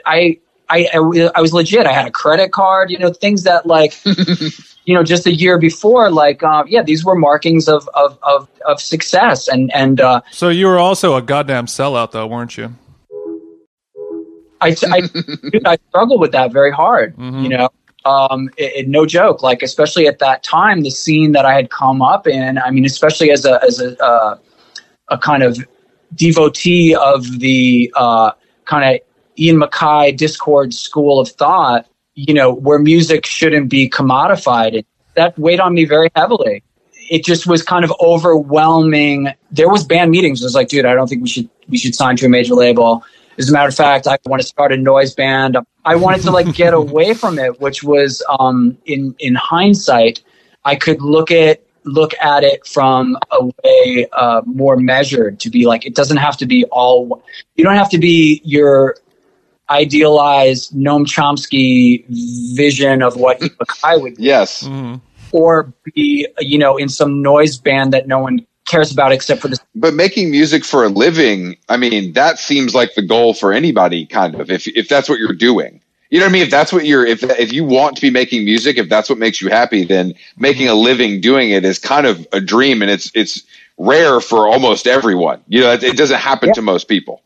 I, 0.05 0.39
I 0.69 0.87
i 0.93 1.29
i 1.35 1.41
was 1.41 1.51
legit 1.53 1.85
i 1.87 1.91
had 1.91 2.07
a 2.07 2.11
credit 2.11 2.51
card 2.53 2.89
you 2.91 2.97
know 2.99 3.11
things 3.11 3.43
that 3.43 3.65
like 3.65 3.93
you 4.85 4.93
know 4.95 5.03
just 5.03 5.25
a 5.27 5.33
year 5.33 5.57
before 5.57 6.09
like 6.11 6.43
um 6.43 6.65
yeah 6.69 6.81
these 6.83 7.03
were 7.03 7.15
markings 7.15 7.67
of 7.67 7.89
of 7.95 8.17
of, 8.23 8.47
of 8.65 8.79
success 8.79 9.47
and 9.49 9.73
and 9.73 9.99
uh 9.99 10.21
So 10.31 10.47
you 10.49 10.67
were 10.67 10.77
also 10.79 11.15
a 11.15 11.21
goddamn 11.21 11.65
sellout, 11.65 12.11
though, 12.11 12.27
weren't 12.27 12.55
you? 12.57 12.75
I 14.63 14.75
i, 14.95 14.99
dude, 15.51 15.65
I 15.67 15.77
struggled 15.89 16.19
with 16.21 16.31
that 16.31 16.51
very 16.51 16.71
hard 16.71 17.15
you 17.43 17.49
know 17.49 17.69
um 18.05 18.49
it, 18.57 18.71
it- 18.79 18.87
no 18.87 19.05
joke 19.05 19.43
like 19.43 19.61
especially 19.63 20.07
at 20.07 20.19
that 20.19 20.43
time 20.43 20.81
the 20.83 20.91
scene 20.91 21.31
that 21.33 21.45
i 21.45 21.53
had 21.53 21.69
come 21.69 22.01
up 22.01 22.27
in 22.27 22.57
i 22.57 22.69
mean 22.71 22.85
especially 22.85 23.29
as 23.31 23.45
a 23.45 23.61
as 23.63 23.79
a 23.81 23.89
uh, 24.03 24.37
a 25.09 25.17
kind 25.17 25.43
of 25.43 25.57
devotee 26.15 26.95
of 26.95 27.39
the 27.39 27.91
uh, 27.95 28.31
kind 28.65 28.83
of 28.95 29.01
Ian 29.39 29.57
MacKaye 29.57 30.15
Dischord 30.17 30.73
school 30.73 31.19
of 31.19 31.27
thought, 31.29 31.87
you 32.13 32.33
know, 32.33 32.53
where 32.53 32.79
music 32.79 33.25
shouldn't 33.25 33.67
be 33.69 33.89
commodified. 33.89 34.75
And 34.75 34.85
that 35.15 35.37
weighed 35.39 35.59
on 35.59 35.73
me 35.73 35.85
very 35.85 36.09
heavily. 36.15 36.63
It 37.09 37.25
just 37.25 37.47
was 37.47 37.63
kind 37.63 37.83
of 37.83 37.91
overwhelming. 37.99 39.29
There 39.51 39.69
was 39.69 39.83
band 39.83 40.11
meetings. 40.11 40.41
It 40.41 40.45
was 40.45 40.55
like, 40.55 40.67
dude, 40.69 40.85
I 40.85 40.93
don't 40.93 41.07
think 41.07 41.21
we 41.23 41.29
should 41.29 41.49
we 41.67 41.77
should 41.77 41.95
sign 41.95 42.15
to 42.17 42.25
a 42.25 42.29
major 42.29 42.53
label. 42.55 43.03
As 43.37 43.49
a 43.49 43.53
matter 43.53 43.69
of 43.69 43.75
fact, 43.75 44.07
I 44.07 44.17
want 44.25 44.41
to 44.41 44.47
start 44.47 44.71
a 44.71 44.77
noise 44.77 45.13
band. 45.13 45.57
I 45.85 45.95
wanted 45.95 46.21
to 46.23 46.31
like 46.31 46.53
get 46.53 46.73
away 46.83 47.13
from 47.13 47.39
it, 47.39 47.59
which 47.59 47.83
was 47.83 48.23
um, 48.39 48.77
in 48.85 49.15
in 49.19 49.35
hindsight, 49.35 50.21
I 50.65 50.75
could 50.75 51.01
look 51.01 51.31
at 51.31 51.61
look 51.85 52.13
at 52.21 52.43
it 52.43 52.65
from 52.65 53.17
a 53.31 53.45
way 53.45 54.07
uh, 54.13 54.41
more 54.45 54.77
measured 54.77 55.39
to 55.41 55.49
be 55.49 55.65
like 55.65 55.85
it 55.85 55.95
doesn't 55.95 56.17
have 56.17 56.37
to 56.37 56.45
be 56.45 56.63
all 56.65 57.21
you 57.55 57.63
don't 57.63 57.75
have 57.75 57.89
to 57.89 57.97
be 57.97 58.41
your 58.45 58.95
idealized 59.69 60.73
Noam 60.73 61.05
Chomsky 61.05 62.05
vision 62.55 63.01
of 63.01 63.15
what 63.15 63.39
MacKaye 63.39 64.01
would 64.01 64.17
do, 64.17 64.23
yes. 64.23 64.63
Mhm. 64.63 65.01
or 65.31 65.73
be 65.93 66.27
you 66.39 66.57
know 66.57 66.77
in 66.77 66.89
some 66.89 67.21
noise 67.21 67.57
band 67.57 67.91
that 67.93 68.07
no 68.07 68.19
one 68.19 68.45
cares 68.65 68.91
about 68.91 69.11
except 69.11 69.41
for 69.41 69.47
the 69.47 69.57
But 69.75 69.93
making 69.93 70.31
music 70.31 70.63
for 70.63 70.83
a 70.83 70.89
living, 70.89 71.57
I 71.69 71.77
mean, 71.77 72.13
that 72.13 72.39
seems 72.39 72.73
like 72.73 72.95
the 72.95 73.01
goal 73.01 73.33
for 73.33 73.51
anybody, 73.53 74.05
kind 74.05 74.35
of, 74.35 74.49
if, 74.49 74.67
if 74.67 74.87
that's 74.87 75.09
what 75.09 75.19
you're 75.19 75.33
doing. 75.33 75.81
You 76.09 76.19
know 76.19 76.25
what 76.25 76.29
I 76.29 76.33
mean? 76.33 76.41
If 76.43 76.51
that's 76.51 76.71
what 76.71 76.85
you're, 76.85 77.05
if, 77.05 77.23
if 77.23 77.51
you 77.51 77.65
want 77.65 77.95
to 77.95 78.01
be 78.01 78.11
making 78.11 78.45
music, 78.45 78.77
if 78.77 78.87
that's 78.87 79.09
what 79.09 79.17
makes 79.17 79.41
you 79.41 79.49
happy, 79.49 79.83
then 79.83 80.13
making 80.37 80.67
a 80.67 80.75
living 80.75 81.21
doing 81.21 81.49
it 81.49 81.65
is 81.65 81.79
kind 81.79 82.05
of 82.05 82.27
a 82.31 82.39
dream 82.39 82.81
and 82.83 82.91
it's, 82.91 83.11
it's 83.15 83.41
rare 83.77 84.19
for 84.21 84.47
almost 84.47 84.85
everyone. 84.87 85.41
You 85.47 85.61
know, 85.61 85.71
it, 85.73 85.83
it 85.83 85.97
doesn't 85.97 86.19
happen 86.19 86.53
to 86.53 86.61
most 86.61 86.87
people. 86.87 87.21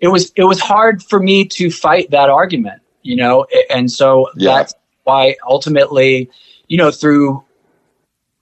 it 0.00 0.08
was 0.08 0.32
it 0.36 0.44
was 0.44 0.58
hard 0.58 1.02
for 1.02 1.20
me 1.20 1.44
to 1.44 1.70
fight 1.70 2.10
that 2.10 2.30
argument, 2.30 2.80
you 3.02 3.16
know, 3.16 3.46
and 3.68 3.92
so 3.92 4.30
Yeah. 4.36 4.54
that's 4.56 4.74
why 5.04 5.36
ultimately, 5.46 6.30
you 6.68 6.78
know, 6.78 6.90
through 6.90 7.44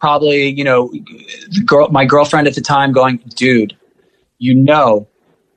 probably 0.01 0.49
you 0.49 0.64
know, 0.64 0.92
girl, 1.64 1.88
my 1.90 2.05
girlfriend 2.05 2.46
at 2.46 2.55
the 2.55 2.61
time, 2.61 2.92
going, 2.92 3.18
dude, 3.34 3.76
you 4.38 4.55
know, 4.55 5.07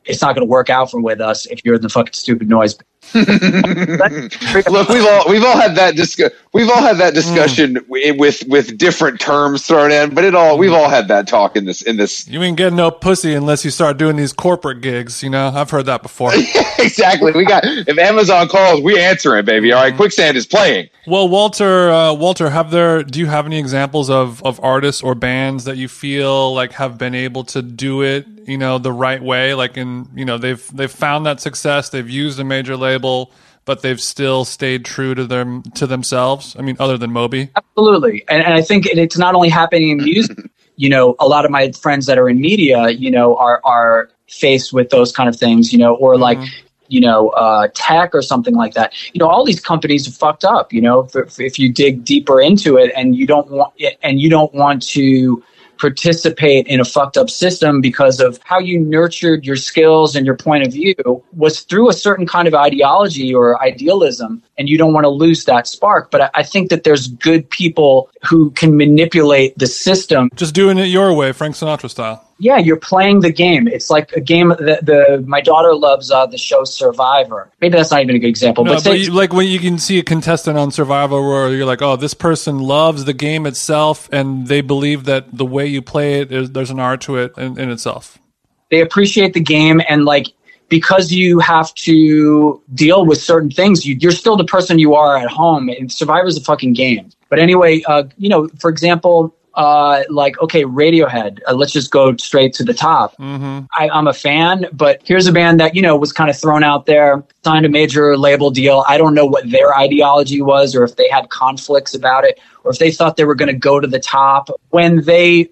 it's 0.05 0.21
not 0.21 0.35
going 0.35 0.45
to 0.45 0.49
work 0.49 0.69
out 0.69 0.91
for 0.91 1.01
with 1.01 1.21
us 1.21 1.45
if 1.47 1.63
you're 1.63 1.75
in 1.75 1.81
the 1.81 1.89
fucking 1.89 2.13
stupid 2.13 2.49
noise. 2.49 2.77
Look, 3.13 4.89
we've 4.89 5.05
all 5.05 5.29
we've 5.29 5.43
all 5.43 5.57
had 5.59 5.75
that 5.75 5.95
discu- 5.95 6.31
we've 6.53 6.69
all 6.69 6.81
had 6.81 6.97
that 6.97 7.13
discussion 7.13 7.73
wi- 7.73 8.11
with 8.17 8.43
with 8.47 8.77
different 8.77 9.19
terms 9.19 9.65
thrown 9.67 9.91
in, 9.91 10.13
but 10.13 10.23
it 10.23 10.33
all 10.33 10.57
we've 10.57 10.71
all 10.71 10.87
had 10.89 11.07
that 11.09 11.27
talk 11.27 11.57
in 11.57 11.65
this 11.65 11.81
in 11.81 11.97
this 11.97 12.27
You 12.27 12.41
ain't 12.41 12.57
getting 12.57 12.77
no 12.77 12.89
pussy 12.89 13.33
unless 13.33 13.65
you 13.65 13.71
start 13.71 13.97
doing 13.97 14.15
these 14.15 14.31
corporate 14.31 14.81
gigs. 14.81 15.23
You 15.23 15.29
know, 15.29 15.51
I've 15.53 15.69
heard 15.69 15.87
that 15.87 16.03
before. 16.03 16.31
exactly. 16.79 17.31
We 17.33 17.43
got 17.43 17.63
if 17.65 17.97
Amazon 17.97 18.47
calls, 18.47 18.81
we 18.81 18.97
answer 18.99 19.35
it, 19.37 19.45
baby. 19.45 19.73
All 19.73 19.81
right, 19.81 19.95
quicksand 19.95 20.37
is 20.37 20.45
playing. 20.45 20.89
Well, 21.07 21.27
Walter, 21.27 21.89
uh, 21.89 22.13
Walter, 22.13 22.51
have 22.51 22.71
there? 22.71 23.03
Do 23.03 23.19
you 23.19 23.25
have 23.25 23.45
any 23.45 23.59
examples 23.59 24.09
of 24.09 24.41
of 24.43 24.59
artists 24.63 25.01
or 25.01 25.15
bands 25.15 25.65
that 25.65 25.75
you 25.75 25.87
feel 25.87 26.53
like 26.53 26.73
have 26.73 26.97
been 26.97 27.15
able 27.15 27.43
to 27.45 27.61
do 27.61 28.03
it, 28.03 28.25
you 28.45 28.57
know, 28.57 28.77
the 28.77 28.91
right 28.91 29.21
way? 29.21 29.53
Like, 29.53 29.77
in 29.77 30.07
you 30.15 30.25
know, 30.25 30.37
they've 30.37 30.65
they've 30.75 30.91
found 30.91 31.25
that 31.25 31.39
success. 31.39 31.89
They've 31.89 32.09
used 32.09 32.39
a 32.39 32.43
major 32.43 32.75
label, 32.77 33.31
but 33.65 33.81
they've 33.81 34.01
still 34.01 34.45
stayed 34.45 34.85
true 34.85 35.15
to 35.15 35.25
them 35.25 35.63
to 35.75 35.87
themselves. 35.87 36.55
I 36.57 36.61
mean, 36.61 36.77
other 36.79 36.97
than 36.97 37.11
Moby. 37.11 37.49
Absolutely. 37.55 38.23
And, 38.29 38.43
and 38.43 38.53
I 38.53 38.61
think 38.61 38.85
it- 38.85 38.97
it's 38.97 39.17
not 39.17 39.35
only 39.35 39.49
happening 39.49 39.89
in 39.89 39.97
music. 39.97 40.37
you 40.77 40.89
know, 40.89 41.15
a 41.19 41.27
lot 41.27 41.45
of 41.45 41.51
my 41.51 41.71
friends 41.73 42.05
that 42.07 42.17
are 42.17 42.27
in 42.29 42.39
media, 42.41 42.89
you 42.89 43.11
know, 43.11 43.35
are 43.37 43.61
are 43.63 44.09
faced 44.27 44.73
with 44.73 44.89
those 44.89 45.11
kind 45.11 45.27
of 45.29 45.35
things, 45.35 45.71
you 45.73 45.77
know, 45.77 45.95
or 45.95 46.17
like, 46.17 46.39
you 46.87 47.01
know, 47.01 47.29
uh, 47.29 47.67
tech 47.75 48.15
or 48.15 48.21
something 48.21 48.55
like 48.55 48.73
that. 48.73 48.93
You 49.13 49.19
know, 49.19 49.27
all 49.27 49.45
these 49.45 49.59
companies 49.59 50.07
are 50.07 50.11
fucked 50.11 50.43
up. 50.43 50.73
You 50.73 50.81
know, 50.81 51.07
if, 51.13 51.39
if 51.39 51.59
you 51.59 51.71
dig 51.71 52.03
deeper 52.03 52.41
into 52.41 52.77
it, 52.77 52.91
and 52.95 53.15
you 53.15 53.27
don't 53.27 53.49
want 53.51 53.73
and 54.01 54.19
you 54.19 54.29
don't 54.29 54.53
want 54.53 54.81
to 54.83 55.43
participate 55.81 56.67
in 56.67 56.79
a 56.79 56.85
fucked 56.85 57.17
up 57.17 57.27
system 57.27 57.81
because 57.81 58.19
of 58.19 58.39
how 58.43 58.59
you 58.59 58.79
nurtured 58.79 59.43
your 59.47 59.55
skills 59.55 60.15
and 60.15 60.27
your 60.27 60.37
point 60.37 60.63
of 60.63 60.71
view 60.71 60.93
was 61.33 61.61
through 61.61 61.89
a 61.89 61.93
certain 61.93 62.27
kind 62.27 62.47
of 62.47 62.53
ideology 62.53 63.33
or 63.33 63.59
idealism 63.63 64.43
and 64.61 64.69
you 64.69 64.77
don't 64.77 64.93
want 64.93 65.03
to 65.03 65.09
lose 65.09 65.45
that 65.45 65.65
spark 65.67 66.11
but 66.11 66.31
I, 66.35 66.43
think 66.43 66.69
that 66.69 66.83
there's 66.83 67.07
good 67.07 67.49
people 67.49 68.09
who 68.29 68.51
can 68.51 68.77
manipulate 68.77 69.57
the 69.57 69.67
system 69.67 70.29
Just 70.35 70.53
doing 70.53 70.77
it 70.77 70.85
your 70.85 71.13
way, 71.13 71.31
Frank 71.31 71.55
Sinatra 71.55 71.89
style. 71.89 72.23
yeah 72.37 72.57
you're 72.57 72.83
playing 72.91 73.21
the 73.21 73.31
game 73.31 73.67
it's 73.67 73.89
like 73.89 74.11
a 74.13 74.21
game 74.21 74.49
that 74.49 74.85
the 74.85 75.23
my 75.25 75.41
daughter 75.41 75.73
loves 75.73 76.11
uh, 76.11 76.25
the 76.27 76.37
show 76.37 76.63
survivor 76.63 77.49
maybe 77.61 77.75
that's 77.75 77.91
not 77.91 78.01
even 78.03 78.15
a 78.15 78.19
good 78.19 78.27
example 78.27 78.63
No, 78.63 78.75
but, 78.75 78.83
but 78.83 78.99
you, 78.99 79.11
like 79.11 79.33
when 79.33 79.47
you 79.47 79.59
can 79.59 79.79
see 79.79 79.97
a 79.99 80.03
contestant 80.03 80.57
on 80.57 80.69
Survivor 80.71 81.19
where 81.21 81.49
you're 81.49 81.65
like, 81.65 81.81
oh, 81.81 81.95
this 81.95 82.13
person 82.13 82.59
loves 82.59 83.05
the 83.05 83.13
game 83.13 83.45
itself, 83.47 84.07
and 84.11 84.47
they 84.47 84.61
believe 84.61 85.05
that 85.05 85.35
the 85.35 85.45
way 85.45 85.65
you 85.65 85.81
play 85.81 86.21
it, 86.21 86.31
is, 86.31 86.51
there's 86.51 86.69
an 86.69 86.79
art 86.79 87.01
to 87.01 87.17
it 87.17 87.37
in, 87.37 87.59
in 87.59 87.69
itself. 87.71 88.19
they 88.69 88.81
appreciate 88.81 89.33
the 89.33 89.41
game 89.57 89.81
and 89.89 90.05
like 90.05 90.27
because 90.71 91.11
you 91.11 91.37
have 91.39 91.71
to 91.75 92.59
deal 92.73 93.05
with 93.05 93.21
certain 93.21 93.51
things 93.51 93.85
you, 93.85 93.95
you're 93.99 94.11
still 94.23 94.37
the 94.37 94.45
person 94.45 94.79
you 94.79 94.95
are 94.95 95.17
at 95.17 95.29
home 95.29 95.67
and 95.69 95.91
survivor's 95.91 96.37
a 96.37 96.41
fucking 96.41 96.73
game. 96.73 97.09
But 97.29 97.37
anyway 97.37 97.83
uh, 97.87 98.05
you 98.17 98.29
know 98.29 98.47
for 98.59 98.71
example 98.71 99.35
uh, 99.53 100.03
like 100.09 100.39
okay 100.39 100.63
radiohead 100.63 101.39
uh, 101.47 101.53
let's 101.53 101.73
just 101.73 101.91
go 101.91 102.15
straight 102.15 102.53
to 102.53 102.63
the 102.63 102.73
top. 102.73 103.15
I, 103.77 103.89
i'm 103.89 104.07
a 104.07 104.13
fan 104.13 104.65
but 104.71 105.01
here's 105.03 105.27
a 105.27 105.33
band 105.33 105.59
that 105.59 105.75
you 105.75 105.81
know 105.81 105.97
was 105.97 106.13
kind 106.13 106.29
of 106.29 106.39
thrown 106.39 106.63
out 106.63 106.85
there 106.85 107.23
signed 107.43 107.65
a 107.65 107.69
major 107.69 108.17
label 108.17 108.49
deal. 108.51 108.85
I 108.87 108.97
don't 108.97 109.13
know 109.13 109.25
what 109.25 109.49
their 109.49 109.75
ideology 109.75 110.41
was 110.41 110.75
or 110.75 110.83
if 110.83 110.95
they 110.95 111.09
had 111.09 111.29
conflicts 111.29 111.93
about 111.93 112.23
it 112.23 112.39
or 112.63 112.71
if 112.71 112.79
they 112.79 112.91
thought 112.91 113.17
they 113.17 113.25
were 113.25 113.35
going 113.35 113.47
to 113.47 113.59
go 113.69 113.79
to 113.79 113.87
the 113.87 113.99
top. 113.99 114.49
When 114.69 115.01
they 115.01 115.49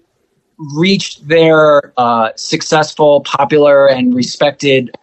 reached 0.74 1.26
their 1.26 1.92
uh, 1.96 2.30
successful, 2.36 3.22
popular, 3.22 3.88
and 3.88 4.14
respected 4.14 4.96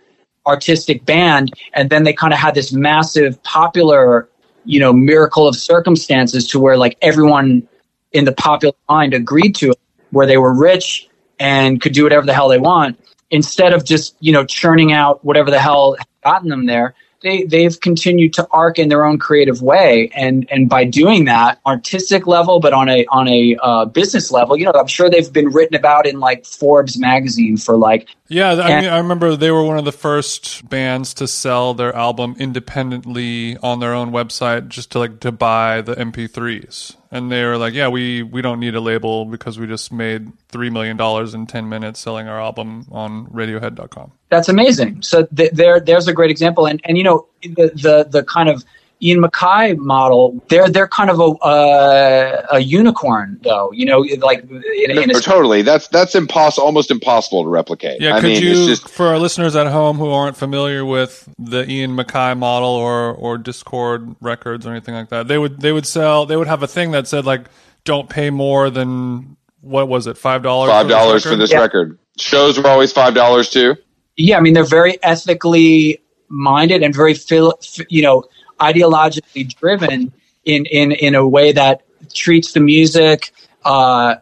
artistic 0.48 1.06
band, 1.06 1.54
and 1.74 1.90
then 1.90 2.04
they 2.04 2.14
kind 2.14 2.34
of 2.34 2.40
had 2.40 2.56
this 2.56 2.72
massive 2.74 3.42
popular, 3.44 4.30
you 4.66 4.80
know, 4.80 4.92
miracle 4.94 5.48
of 5.48 5.56
circumstances 5.56 6.48
to 6.48 6.60
where 6.60 6.78
like 6.78 6.98
everyone 7.02 7.68
in 8.14 8.26
the 8.26 8.32
popular 8.32 8.74
mind 8.90 9.14
agreed 9.14 9.54
to 9.56 9.72
it, 9.72 9.80
where 10.12 10.26
they 10.26 10.38
were 10.38 10.54
rich 10.54 11.08
and 11.40 11.82
could 11.82 11.94
do 11.94 12.04
whatever 12.04 12.26
the 12.26 12.34
hell 12.34 12.48
they 12.48 12.58
want, 12.58 13.00
instead 13.30 13.74
of 13.74 13.84
just 13.84 14.16
you 14.22 14.32
know 14.32 14.46
churning 14.46 14.94
out 14.94 15.24
whatever 15.24 15.52
the 15.52 15.60
hell 15.60 15.96
gotten 16.24 16.50
them 16.50 16.66
there. 16.66 16.96
They, 17.24 17.44
they've 17.44 17.80
continued 17.80 18.34
to 18.34 18.48
arc 18.52 18.78
in 18.78 18.90
their 18.90 19.04
own 19.04 19.18
creative 19.18 19.62
way, 19.62 20.12
and 20.14 20.48
and 20.52 20.70
by 20.70 20.84
doing 20.84 21.26
that, 21.26 21.60
artistic 21.66 22.28
level, 22.28 22.60
but 22.60 22.74
on 22.74 22.90
a 22.90 23.06
on 23.08 23.28
a 23.28 23.58
uh, 23.62 23.86
business 23.86 24.30
level, 24.30 24.56
you 24.56 24.66
know, 24.66 24.72
I'm 24.74 24.86
sure 24.86 25.10
they've 25.10 25.32
been 25.34 25.50
written 25.50 25.76
about 25.76 26.06
in 26.06 26.20
like 26.20 26.46
Forbes 26.46 27.00
magazine 27.00 27.58
for 27.58 27.76
like 27.76 28.10
Yeah, 28.28 28.50
I 28.54 28.70
And- 28.70 28.86
mean, 28.86 28.94
I 28.94 28.98
remember 28.98 29.36
they 29.36 29.50
were 29.50 29.64
one 29.64 29.80
of 29.80 29.86
the 29.86 29.92
first 29.92 30.70
bands 30.70 31.14
to 31.16 31.28
sell 31.28 31.74
their 31.74 31.96
album 31.96 32.36
independently 32.38 33.58
on 33.64 33.80
their 33.80 33.94
own 33.96 34.12
website, 34.12 34.68
just 34.68 34.92
to 34.92 35.00
like 35.00 35.20
to 35.22 35.32
buy 35.32 35.82
the 35.82 35.96
MP3s. 35.96 36.97
And 37.10 37.32
they 37.32 37.44
were 37.46 37.58
like, 37.58 37.74
"Yeah, 37.74 37.88
we 37.88 38.24
we 38.24 38.42
don't 38.42 38.60
need 38.60 38.76
a 38.76 38.82
label 38.82 39.26
because 39.26 39.58
we 39.58 39.68
just 39.68 39.92
made 39.92 40.32
three 40.50 40.70
million 40.70 40.98
dollars 40.98 41.34
in 41.34 41.48
ten 41.48 41.70
minutes 41.70 42.00
selling 42.00 42.28
our 42.28 42.40
album 42.40 42.86
on 42.92 43.28
Radiohead.com." 43.28 44.12
that's 44.30 44.50
amazing. 44.50 45.02
So 45.02 45.26
th- 45.26 45.52
there, 45.54 45.80
there's 45.80 46.08
a 46.08 46.14
great 46.14 46.32
example, 46.32 46.66
and 46.66 46.82
and 46.84 46.98
you 46.98 47.04
know 47.04 47.28
the 47.42 47.72
the, 47.74 48.08
the 48.10 48.24
kind 48.24 48.50
of 48.50 48.64
Ian 49.02 49.22
MacKaye 49.22 49.78
model, 49.78 50.44
they're 50.50 50.70
they're 50.70 50.88
kind 50.88 51.10
of 51.10 51.20
a 51.20 51.24
uh, 51.46 52.48
a 52.54 52.60
unicorn 52.60 53.40
though. 53.44 53.72
You 53.72 53.86
know, 53.86 54.00
like 54.20 54.44
in, 54.50 54.92
in 54.98 55.12
a, 55.12 55.20
totally. 55.20 55.62
That's 55.62 55.88
that's 55.90 56.16
impossible, 56.16 56.66
almost 56.66 56.90
impossible 56.90 57.44
to 57.44 57.50
replicate. 57.50 58.02
Yeah, 58.02 58.16
I 58.16 58.22
could 58.22 58.30
mean, 58.32 58.42
you, 58.44 58.50
it's 58.52 58.66
just 58.82 58.90
for 58.90 59.08
our 59.08 59.20
listeners 59.20 59.56
at 59.56 59.68
home 59.68 59.98
who 59.98 60.10
aren't 60.10 60.36
familiar 60.36 60.84
with 60.84 61.30
the 61.38 61.70
Ian 61.70 61.96
MacKaye 61.96 62.38
model 62.38 62.70
or 62.70 63.12
or 63.14 63.38
Dischord 63.38 64.16
records 64.20 64.66
or 64.66 64.72
anything 64.72 64.96
like 64.96 65.10
that, 65.10 65.28
they 65.28 65.38
would 65.38 65.62
they 65.62 65.72
would 65.72 65.86
sell 65.86 66.26
they 66.26 66.36
would 66.36 66.48
have 66.48 66.64
a 66.64 66.68
thing 66.68 66.92
that 66.92 67.08
said 67.08 67.24
like, 67.26 67.46
"Don't 67.84 68.10
pay 68.10 68.30
more 68.32 68.70
than 68.72 69.38
what 69.62 69.88
was 69.88 70.08
it 70.08 70.18
five 70.18 70.42
dollars 70.42 70.72
five 70.72 70.88
dollars 70.88 71.24
for 71.24 71.36
this 71.36 71.52
Yeah. 71.52 71.60
record. 71.60 72.00
Shows 72.18 72.58
were 72.58 72.68
always 72.68 72.92
five 72.92 73.14
dollars 73.14 73.50
too. 73.52 73.76
yeah, 74.16 74.38
I 74.38 74.40
mean 74.40 74.54
they're 74.56 74.64
very 74.64 74.98
ethically 75.04 76.02
minded 76.30 76.82
and 76.84 76.96
very 76.96 77.14
phil- 77.14 77.58
f- 77.62 77.86
you 77.90 78.02
know 78.02 78.24
ideologically 78.60 79.54
driven 79.56 80.12
in 80.46 80.66
in 80.66 80.92
in 80.94 81.16
a 81.16 81.28
way 81.28 81.52
that 81.52 81.84
treats 82.14 82.54
the 82.54 82.60
music 82.60 83.34
uh, 83.66 84.16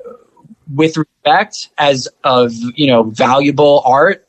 with 0.73 0.97
respect 0.97 1.69
as 1.77 2.07
of 2.23 2.51
you 2.75 2.87
know 2.87 3.03
valuable 3.03 3.81
art 3.85 4.27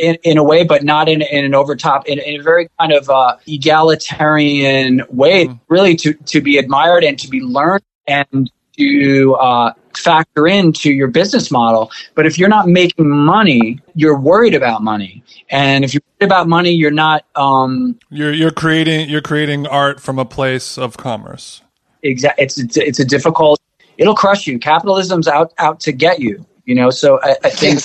in, 0.00 0.16
in 0.22 0.38
a 0.38 0.44
way, 0.44 0.64
but 0.64 0.84
not 0.84 1.08
in, 1.08 1.22
in 1.22 1.44
an 1.44 1.54
overtop 1.54 2.06
in, 2.08 2.18
in 2.18 2.40
a 2.40 2.42
very 2.42 2.68
kind 2.78 2.92
of 2.92 3.08
uh, 3.10 3.36
egalitarian 3.46 5.02
way, 5.08 5.48
really 5.68 5.96
to 5.96 6.14
to 6.14 6.40
be 6.40 6.58
admired 6.58 7.04
and 7.04 7.18
to 7.18 7.28
be 7.28 7.40
learned. 7.40 7.82
And 8.08 8.50
to 8.78 9.34
uh, 9.34 9.72
factor 9.96 10.46
into 10.46 10.92
your 10.92 11.08
business 11.08 11.50
model. 11.50 11.90
But 12.14 12.26
if 12.26 12.38
you're 12.38 12.48
not 12.48 12.68
making 12.68 13.08
money, 13.08 13.80
you're 13.94 14.18
worried 14.18 14.54
about 14.54 14.82
money, 14.82 15.22
and 15.50 15.84
if 15.84 15.94
you're 15.94 16.02
worried 16.20 16.28
about 16.28 16.48
money, 16.48 16.70
you're 16.70 16.90
not. 16.90 17.24
Um, 17.34 17.98
You're 18.10 18.32
you're 18.32 18.50
creating 18.50 19.08
you're 19.08 19.22
creating 19.22 19.66
art 19.66 20.00
from 20.00 20.18
a 20.18 20.24
place 20.24 20.78
of 20.78 20.96
commerce. 20.96 21.62
Exactly, 22.02 22.44
it's, 22.44 22.58
it's 22.58 22.76
it's 22.76 22.98
a 22.98 23.04
difficult. 23.04 23.60
It'll 23.98 24.14
crush 24.14 24.46
you. 24.46 24.58
Capitalism's 24.58 25.28
out 25.28 25.52
out 25.58 25.80
to 25.80 25.92
get 25.92 26.20
you. 26.20 26.44
You 26.64 26.74
know. 26.74 26.90
So 26.90 27.20
I, 27.22 27.36
I 27.44 27.50
think 27.50 27.80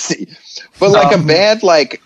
but 0.78 0.90
like 0.90 1.14
Um, 1.14 1.22
a 1.22 1.26
band 1.26 1.62
like 1.62 2.02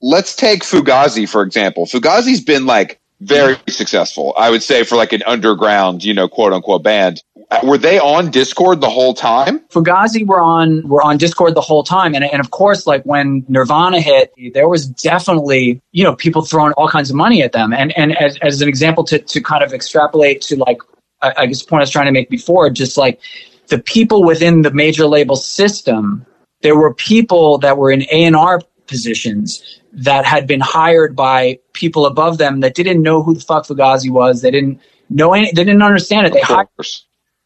let's 0.00 0.34
take 0.34 0.62
Fugazi 0.62 1.28
for 1.28 1.42
example. 1.42 1.86
Fugazi's 1.86 2.40
been 2.40 2.66
like 2.66 2.98
very 3.20 3.56
successful. 3.68 4.34
I 4.36 4.50
would 4.50 4.62
say 4.62 4.82
for 4.82 4.96
like 4.96 5.12
an 5.12 5.22
underground, 5.24 6.02
you 6.02 6.12
know, 6.12 6.28
quote 6.28 6.52
unquote 6.52 6.82
band. 6.82 7.22
Were 7.62 7.78
they 7.78 7.98
on 7.98 8.30
Dischord 8.30 8.80
the 8.80 8.90
whole 8.90 9.14
time? 9.14 9.60
Fugazi 9.68 10.26
were 10.26 10.40
on 10.40 10.86
were 10.88 11.02
on 11.02 11.18
Dischord 11.18 11.54
the 11.54 11.60
whole 11.60 11.82
time, 11.82 12.14
and 12.14 12.24
and 12.24 12.40
of 12.40 12.50
course, 12.50 12.86
like 12.86 13.02
when 13.04 13.44
Nirvana 13.48 14.00
hit, 14.00 14.32
there 14.54 14.68
was 14.68 14.86
definitely 14.86 15.80
you 15.92 16.04
know 16.04 16.14
people 16.16 16.42
throwing 16.42 16.72
all 16.74 16.88
kinds 16.88 17.10
of 17.10 17.16
money 17.16 17.42
at 17.42 17.52
them, 17.52 17.72
and 17.72 17.96
and 17.96 18.16
as, 18.18 18.38
as 18.42 18.62
an 18.62 18.68
example 18.68 19.04
to 19.04 19.18
to 19.18 19.40
kind 19.40 19.62
of 19.62 19.72
extrapolate 19.72 20.40
to 20.42 20.56
like 20.56 20.78
I, 21.20 21.34
I 21.38 21.46
guess 21.46 21.62
the 21.62 21.68
point 21.68 21.80
I 21.80 21.84
was 21.84 21.90
trying 21.90 22.06
to 22.06 22.12
make 22.12 22.30
before, 22.30 22.70
just 22.70 22.96
like 22.96 23.20
the 23.68 23.78
people 23.78 24.24
within 24.24 24.62
the 24.62 24.70
major 24.72 25.06
label 25.06 25.36
system, 25.36 26.26
there 26.62 26.76
were 26.76 26.94
people 26.94 27.58
that 27.58 27.78
were 27.78 27.90
in 27.90 28.02
A 28.02 28.24
and 28.24 28.36
R 28.36 28.60
positions 28.86 29.80
that 29.92 30.24
had 30.24 30.46
been 30.46 30.60
hired 30.60 31.14
by 31.14 31.58
people 31.72 32.06
above 32.06 32.38
them 32.38 32.60
that 32.60 32.74
didn't 32.74 33.02
know 33.02 33.22
who 33.22 33.34
the 33.34 33.40
fuck 33.40 33.66
Fugazi 33.66 34.10
was. 34.10 34.42
They 34.42 34.50
didn't 34.50 34.80
know 35.10 35.32
any. 35.32 35.52
They 35.52 35.64
didn't 35.64 35.82
understand 35.82 36.26
it. 36.26 36.32
They 36.32 36.40
hired. 36.40 36.68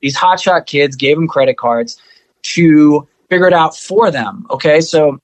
These 0.01 0.17
hotshot 0.17 0.67
kids 0.67 0.97
gave 0.97 1.17
them 1.17 1.29
credit 1.29 1.57
cards 1.57 2.01
to 2.43 3.07
figure 3.29 3.49
it 3.49 3.53
out 3.53 3.77
for 3.77 4.11
them. 4.11 4.47
Okay, 4.51 4.81
so 4.81 5.19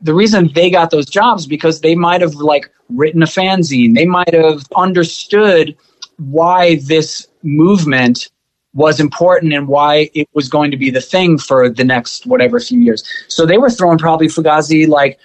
the 0.00 0.14
reason 0.14 0.50
they 0.54 0.70
got 0.70 0.90
those 0.90 1.06
jobs 1.06 1.46
because 1.46 1.80
they 1.80 1.94
might 1.94 2.20
have 2.20 2.34
like 2.34 2.70
written 2.90 3.22
a 3.22 3.26
fanzine, 3.26 3.94
they 3.94 4.06
might 4.06 4.32
have 4.32 4.62
understood 4.76 5.76
why 6.18 6.76
this 6.76 7.26
movement 7.42 8.28
was 8.74 9.00
important 9.00 9.52
and 9.52 9.66
why 9.66 10.10
it 10.14 10.28
was 10.34 10.48
going 10.48 10.70
to 10.70 10.76
be 10.76 10.90
the 10.90 11.00
thing 11.00 11.38
for 11.38 11.68
the 11.68 11.84
next 11.84 12.26
whatever 12.26 12.60
few 12.60 12.78
years. 12.78 13.02
So 13.28 13.46
they 13.46 13.58
were 13.58 13.70
throwing 13.70 13.98
probably 13.98 14.28
Fugazi 14.28 14.86
like, 14.86 15.18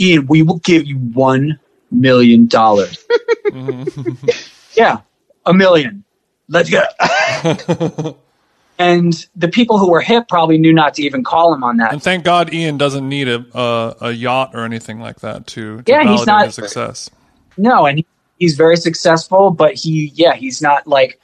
Ian, 0.00 0.26
we 0.26 0.42
will 0.42 0.58
give 0.58 0.86
you 0.86 0.96
one 0.96 1.58
million 1.90 2.46
dollars. 2.46 3.04
Mm-hmm. 3.48 4.28
yeah, 4.74 4.98
a 5.46 5.54
million. 5.54 6.04
Let's 6.48 6.68
go. 6.68 6.82
and 8.78 9.26
the 9.34 9.48
people 9.48 9.78
who 9.78 9.90
were 9.90 10.00
hip 10.00 10.28
probably 10.28 10.58
knew 10.58 10.72
not 10.72 10.94
to 10.94 11.02
even 11.02 11.24
call 11.24 11.52
him 11.52 11.64
on 11.64 11.78
that. 11.78 11.92
And 11.92 12.02
thank 12.02 12.24
God 12.24 12.52
Ian 12.54 12.78
doesn't 12.78 13.08
need 13.08 13.28
a 13.28 13.44
a, 13.54 13.96
a 14.02 14.12
yacht 14.12 14.50
or 14.54 14.64
anything 14.64 15.00
like 15.00 15.20
that 15.20 15.46
to, 15.48 15.82
to 15.82 15.92
Yeah, 15.92 16.04
he's 16.04 16.26
not- 16.26 16.46
his 16.46 16.54
success. 16.54 17.10
No, 17.56 17.86
and 17.86 18.04
he's 18.38 18.54
very 18.56 18.76
successful, 18.76 19.50
but 19.50 19.74
he, 19.74 20.12
yeah, 20.14 20.34
he's 20.34 20.62
not 20.62 20.86
like 20.86 21.20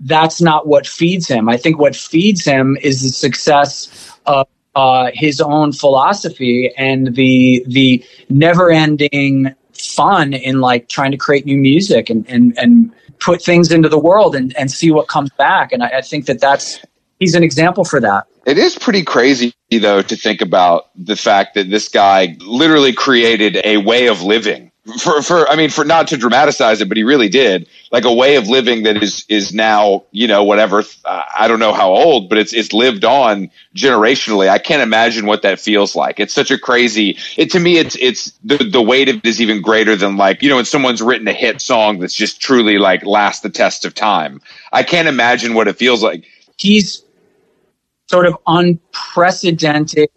that's 0.00 0.40
not 0.40 0.66
what 0.66 0.86
feeds 0.86 1.26
him. 1.26 1.48
I 1.48 1.56
think 1.56 1.78
what 1.78 1.96
feeds 1.96 2.44
him 2.44 2.76
is 2.82 3.02
the 3.02 3.08
success 3.08 4.12
of 4.26 4.46
uh, 4.76 5.10
his 5.14 5.40
own 5.40 5.72
philosophy 5.72 6.72
and 6.76 7.14
the 7.16 7.64
the 7.66 8.04
never 8.28 8.70
ending 8.70 9.54
fun 9.72 10.34
in 10.34 10.60
like 10.60 10.88
trying 10.88 11.10
to 11.10 11.16
create 11.16 11.46
new 11.46 11.56
music 11.56 12.10
and 12.10 12.28
and 12.28 12.56
and 12.58 12.92
put 13.20 13.42
things 13.42 13.72
into 13.72 13.88
the 13.88 13.98
world 13.98 14.34
and 14.34 14.56
and 14.56 14.70
see 14.70 14.90
what 14.90 15.08
comes 15.08 15.30
back. 15.30 15.72
And 15.72 15.82
I, 15.82 15.98
I 15.98 16.00
think 16.02 16.26
that 16.26 16.40
that's 16.40 16.80
he's 17.18 17.34
an 17.34 17.42
example 17.42 17.84
for 17.84 18.00
that. 18.00 18.26
It 18.46 18.58
is 18.58 18.78
pretty 18.78 19.02
crazy, 19.02 19.52
though, 19.70 20.02
to 20.02 20.16
think 20.16 20.40
about 20.40 20.90
the 20.94 21.16
fact 21.16 21.54
that 21.54 21.68
this 21.68 21.88
guy 21.88 22.36
literally 22.40 22.92
created 22.92 23.60
a 23.64 23.78
way 23.78 24.06
of 24.06 24.22
living. 24.22 24.65
For, 25.00 25.20
for, 25.20 25.48
I 25.48 25.56
mean, 25.56 25.70
for 25.70 25.84
not 25.84 26.08
to 26.08 26.16
dramatize 26.16 26.80
it, 26.80 26.88
but 26.88 26.96
he 26.96 27.02
really 27.02 27.28
did, 27.28 27.68
like 27.90 28.04
a 28.04 28.12
way 28.12 28.36
of 28.36 28.48
living 28.48 28.84
that 28.84 29.02
is 29.02 29.24
is 29.28 29.52
now, 29.52 30.04
you 30.12 30.28
know, 30.28 30.44
whatever. 30.44 30.84
Uh, 31.04 31.22
I 31.36 31.48
don't 31.48 31.58
know 31.58 31.72
how 31.72 31.90
old, 31.90 32.28
but 32.28 32.38
it's 32.38 32.52
it's 32.52 32.72
lived 32.72 33.04
on 33.04 33.50
generationally. 33.74 34.48
I 34.48 34.58
can't 34.58 34.82
imagine 34.82 35.26
what 35.26 35.42
that 35.42 35.58
feels 35.58 35.96
like. 35.96 36.20
It's 36.20 36.32
such 36.32 36.52
a 36.52 36.58
crazy. 36.58 37.18
It 37.36 37.50
to 37.50 37.58
me, 37.58 37.78
it's 37.78 37.96
it's 37.96 38.32
the 38.44 38.58
the 38.58 38.80
weight 38.82 39.08
of 39.08 39.16
it 39.16 39.26
is 39.26 39.40
even 39.40 39.60
greater 39.60 39.96
than 39.96 40.16
like 40.16 40.40
you 40.42 40.48
know 40.48 40.56
when 40.56 40.64
someone's 40.64 41.02
written 41.02 41.26
a 41.26 41.32
hit 41.32 41.60
song 41.60 41.98
that's 41.98 42.14
just 42.14 42.40
truly 42.40 42.78
like 42.78 43.04
lasts 43.04 43.42
the 43.42 43.50
test 43.50 43.84
of 43.84 43.94
time. 43.94 44.40
I 44.72 44.84
can't 44.84 45.08
imagine 45.08 45.54
what 45.54 45.66
it 45.66 45.76
feels 45.76 46.02
like. 46.02 46.24
he's 46.58 47.02
sort 48.08 48.26
of 48.26 48.36
unprecedented 48.46 50.10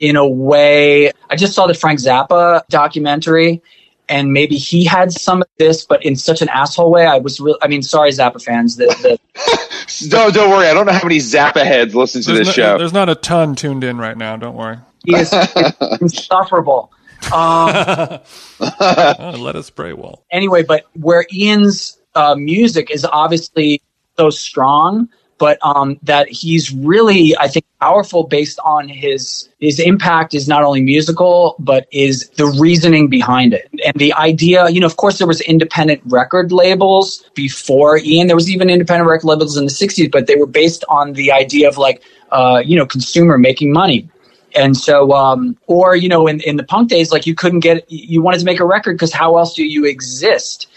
in 0.00 0.16
a 0.16 0.26
way. 0.26 1.12
I 1.30 1.36
just 1.36 1.54
saw 1.54 1.66
the 1.66 1.74
Frank 1.74 2.00
Zappa 2.00 2.62
documentary, 2.68 3.62
and 4.08 4.32
maybe 4.32 4.56
he 4.56 4.84
had 4.84 5.12
some 5.12 5.42
of 5.42 5.48
this, 5.58 5.84
but 5.84 6.04
in 6.04 6.14
such 6.16 6.42
an 6.42 6.48
asshole 6.50 6.90
way. 6.90 7.06
I 7.06 7.18
was 7.18 7.40
real. 7.40 7.56
I 7.62 7.68
mean, 7.68 7.82
sorry, 7.82 8.10
Zappa 8.10 8.42
fans. 8.42 8.76
The, 8.76 8.86
the, 8.86 10.08
Don't 10.08 10.32
don't 10.34 10.50
worry. 10.50 10.66
I 10.68 10.74
don't 10.74 10.86
know 10.86 10.92
how 10.92 11.02
many 11.02 11.18
Zappa 11.18 11.64
heads 11.64 11.94
listen 11.94 12.22
to 12.22 12.32
There's, 12.32 12.46
this 12.48 12.56
no- 12.56 12.62
show. 12.62 12.78
there's 12.78 12.92
not 12.92 13.08
a 13.08 13.14
ton 13.14 13.54
tuned 13.54 13.84
in 13.84 13.98
right 13.98 14.16
now. 14.16 14.36
Don't 14.36 14.56
worry. 14.56 14.78
he 15.04 15.14
is 15.16 15.32
insufferable. 16.00 16.90
Um, 17.32 18.18
Oh, 18.60 19.36
let 19.38 19.56
us 19.56 19.70
pray, 19.70 19.92
well. 19.92 20.22
anyway, 20.30 20.62
but 20.62 20.84
where 20.94 21.26
Ian's 21.32 21.98
uh, 22.14 22.34
music 22.34 22.90
is 22.90 23.04
obviously 23.04 23.82
so 24.16 24.30
strong, 24.30 25.08
but 25.38 25.58
um, 25.62 25.98
that 26.02 26.28
he's 26.28 26.72
really, 26.72 27.36
I 27.38 27.48
think, 27.48 27.66
powerful 27.80 28.24
based 28.24 28.58
on 28.64 28.88
his 28.88 29.48
his 29.58 29.80
impact 29.80 30.34
is 30.34 30.46
not 30.48 30.62
only 30.62 30.80
musical, 30.82 31.56
but 31.58 31.86
is 31.90 32.28
the 32.36 32.46
reasoning 32.46 33.08
behind 33.08 33.52
it 33.54 33.68
and 33.84 33.94
the 33.96 34.12
idea. 34.14 34.68
You 34.68 34.80
know, 34.80 34.86
of 34.86 34.96
course, 34.96 35.18
there 35.18 35.26
was 35.26 35.40
independent 35.42 36.00
record 36.06 36.52
labels 36.52 37.24
before 37.34 37.98
Ian. 37.98 38.26
There 38.26 38.36
was 38.36 38.50
even 38.50 38.70
independent 38.70 39.08
record 39.08 39.26
labels 39.26 39.56
in 39.56 39.64
the 39.64 39.70
'60s, 39.70 40.10
but 40.10 40.26
they 40.26 40.36
were 40.36 40.46
based 40.46 40.84
on 40.88 41.12
the 41.12 41.30
idea 41.32 41.68
of 41.68 41.78
like, 41.78 42.02
uh, 42.32 42.62
you 42.64 42.76
know, 42.76 42.86
consumer 42.86 43.38
making 43.38 43.72
money. 43.72 44.08
And 44.54 44.76
so, 44.76 45.12
um, 45.12 45.56
or 45.66 45.96
you 45.96 46.08
know, 46.08 46.26
in, 46.26 46.40
in 46.40 46.56
the 46.56 46.62
punk 46.64 46.88
days, 46.88 47.10
like 47.10 47.26
you 47.26 47.34
couldn't 47.34 47.60
get, 47.60 47.84
you 47.90 48.22
wanted 48.22 48.38
to 48.38 48.44
make 48.44 48.60
a 48.60 48.66
record 48.66 48.94
because 48.94 49.12
how 49.12 49.36
else 49.36 49.54
do 49.54 49.64
you 49.64 49.84
exist? 49.84 50.68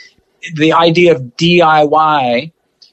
The 0.56 0.74
idea 0.74 1.16
of 1.16 1.22
DIY, 1.38 2.52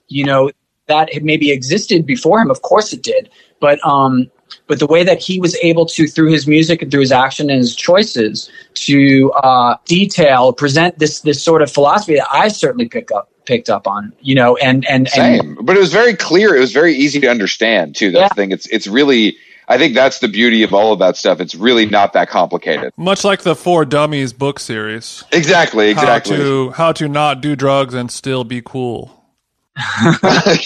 you 0.08 0.24
know, 0.24 0.50
that 0.86 1.12
had 1.12 1.24
maybe 1.24 1.50
existed 1.50 2.04
before 2.04 2.40
him. 2.40 2.50
Of 2.50 2.62
course, 2.62 2.92
it 2.92 3.02
did, 3.02 3.30
but 3.60 3.84
um, 3.86 4.30
but 4.66 4.78
the 4.78 4.86
way 4.86 5.04
that 5.04 5.18
he 5.20 5.38
was 5.40 5.56
able 5.62 5.86
to, 5.86 6.06
through 6.06 6.30
his 6.32 6.46
music 6.46 6.80
and 6.82 6.90
through 6.90 7.00
his 7.02 7.12
action 7.12 7.50
and 7.50 7.58
his 7.58 7.74
choices, 7.76 8.50
to 8.74 9.30
uh, 9.32 9.76
detail, 9.84 10.52
present 10.52 10.98
this 10.98 11.20
this 11.20 11.42
sort 11.42 11.62
of 11.62 11.70
philosophy 11.70 12.14
that 12.16 12.26
I 12.32 12.48
certainly 12.48 12.88
pick 12.88 13.10
up 13.12 13.30
picked 13.46 13.68
up 13.68 13.86
on, 13.86 14.12
you 14.20 14.34
know, 14.34 14.56
and 14.56 14.86
and 14.86 15.06
and 15.16 15.40
Same, 15.42 15.58
but 15.62 15.76
it 15.76 15.80
was 15.80 15.92
very 15.92 16.14
clear. 16.14 16.56
It 16.56 16.60
was 16.60 16.72
very 16.72 16.94
easy 16.94 17.20
to 17.20 17.28
understand 17.28 17.94
too. 17.94 18.10
That's 18.10 18.22
Yeah. 18.22 18.28
the 18.28 18.34
thing. 18.34 18.50
It's 18.52 18.66
it's 18.68 18.86
really. 18.86 19.36
I 19.66 19.78
think 19.78 19.94
that's 19.94 20.18
the 20.18 20.28
beauty 20.28 20.62
of 20.62 20.74
all 20.74 20.92
of 20.92 20.98
that 20.98 21.16
stuff. 21.16 21.40
It's 21.40 21.54
really 21.54 21.86
not 21.86 22.12
that 22.12 22.28
complicated. 22.28 22.92
Much 22.98 23.24
like 23.24 23.44
the 23.44 23.56
For 23.56 23.86
Dummies 23.86 24.34
book 24.34 24.60
series. 24.60 25.24
Exactly. 25.32 25.88
Exactly. 25.88 26.36
How 26.36 26.42
to 26.42 26.70
how 26.72 26.92
to 26.92 27.08
not 27.08 27.40
do 27.40 27.56
drugs 27.56 27.94
and 27.94 28.10
still 28.10 28.44
be 28.44 28.60
cool. 28.62 29.24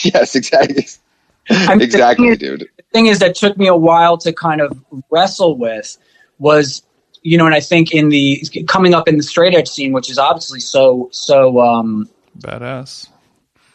yes. 0.02 0.34
Exactly. 0.34 0.84
I'm 1.50 1.80
exactly, 1.80 2.30
thinking- 2.30 2.58
dude. 2.58 2.68
The 2.90 2.96
thing 2.98 3.06
is 3.06 3.18
that 3.18 3.34
took 3.34 3.56
me 3.56 3.66
a 3.66 3.76
while 3.76 4.16
to 4.18 4.32
kind 4.32 4.60
of 4.60 4.78
wrestle 5.10 5.56
with 5.56 5.96
was 6.38 6.82
you 7.22 7.36
know 7.36 7.46
and 7.46 7.54
i 7.54 7.60
think 7.60 7.92
in 7.92 8.08
the 8.08 8.42
coming 8.68 8.94
up 8.94 9.08
in 9.08 9.16
the 9.16 9.22
straight 9.22 9.54
edge 9.54 9.68
scene 9.68 9.92
which 9.92 10.10
is 10.10 10.18
obviously 10.18 10.60
so 10.60 11.08
so 11.12 11.60
um 11.60 12.08
Badass. 12.38 13.08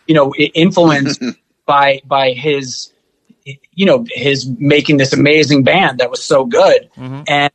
you 0.08 0.16
know 0.16 0.34
influenced 0.36 1.22
by 1.66 2.02
by 2.06 2.32
his 2.32 2.92
you 3.74 3.86
know 3.86 4.06
his 4.12 4.48
making 4.60 4.98
this 4.98 5.14
amazing 5.14 5.64
band 5.64 6.00
that 6.00 6.10
was 6.10 6.24
so 6.24 6.46
good 6.46 6.90
and 7.28 7.52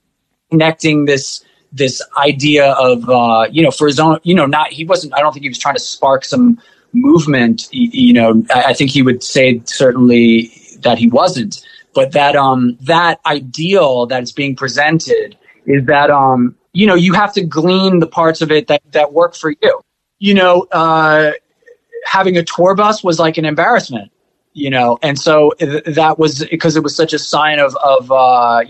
connecting 0.50 1.04
this 1.06 1.44
this 1.72 2.02
idea 2.16 2.72
of 2.72 3.08
uh 3.08 3.46
you 3.50 3.62
know 3.62 3.70
for 3.70 3.86
his 3.86 3.98
own 3.98 4.18
you 4.22 4.34
know 4.34 4.46
not 4.46 4.70
he 4.72 4.84
wasn't 4.84 5.12
i 5.14 5.20
don't 5.20 5.32
think 5.32 5.42
he 5.42 5.48
was 5.48 5.58
trying 5.58 5.74
to 5.74 5.80
spark 5.80 6.24
some 6.24 6.60
movement 6.92 7.68
y- 7.72 7.88
you 7.92 8.12
know 8.12 8.42
i, 8.54 8.64
I 8.64 8.74
think 8.74 8.90
he 8.90 9.02
would 9.02 9.22
say 9.22 9.60
certainly 9.64 10.50
that 10.82 10.98
he 10.98 11.08
wasn't 11.08 11.66
but 11.94 12.12
that 12.12 12.36
um 12.36 12.76
that 12.80 13.20
ideal 13.26 14.06
that's 14.06 14.32
being 14.32 14.54
presented 14.54 15.36
is 15.66 15.84
that 15.86 16.10
um 16.10 16.54
you 16.72 16.86
know 16.86 16.94
you 16.94 17.12
have 17.12 17.32
to 17.32 17.42
glean 17.42 17.98
the 17.98 18.06
parts 18.06 18.40
of 18.40 18.50
it 18.50 18.66
that 18.66 18.80
that 18.92 19.12
work 19.12 19.34
for 19.34 19.50
you 19.50 19.80
you 20.18 20.34
know 20.34 20.66
uh 20.72 21.32
having 22.08 22.36
a 22.36 22.42
tour 22.42 22.74
bus 22.74 23.04
was 23.04 23.18
like 23.18 23.38
an 23.38 23.44
embarrassment, 23.44 24.10
you 24.54 24.70
know, 24.70 24.98
and 25.02 25.18
so 25.18 25.52
th- 25.58 25.84
that 25.84 26.18
was 26.18 26.44
because 26.50 26.76
it 26.76 26.82
was 26.82 26.96
such 26.96 27.12
a 27.12 27.18
sign 27.18 27.58
of 27.58 27.76
of 27.76 28.10
uh, 28.10 28.62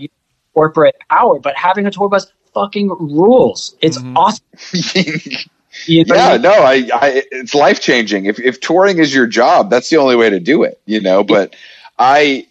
corporate 0.53 0.95
power. 1.09 1.39
But 1.39 1.55
having 1.55 1.85
a 1.85 1.91
tour 1.91 2.09
bus 2.09 2.31
fucking 2.53 2.89
rules. 2.89 3.75
It's 3.81 3.97
awesome. 4.15 4.45
You 5.85 6.03
know 6.03 6.15
yeah. 6.15 6.35
No. 6.35 6.51
I. 6.51 6.89
I 6.93 7.23
it's 7.31 7.53
life 7.53 7.79
changing. 7.79 8.25
If 8.25 8.39
if 8.39 8.59
touring 8.59 8.97
is 8.97 9.13
your 9.13 9.27
job, 9.27 9.69
that's 9.69 9.89
the 9.89 9.97
only 9.97 10.15
way 10.15 10.27
to 10.27 10.39
do 10.39 10.63
it. 10.63 10.81
You 10.87 10.99
know. 10.99 11.23
But 11.23 11.55
I. 11.99 12.47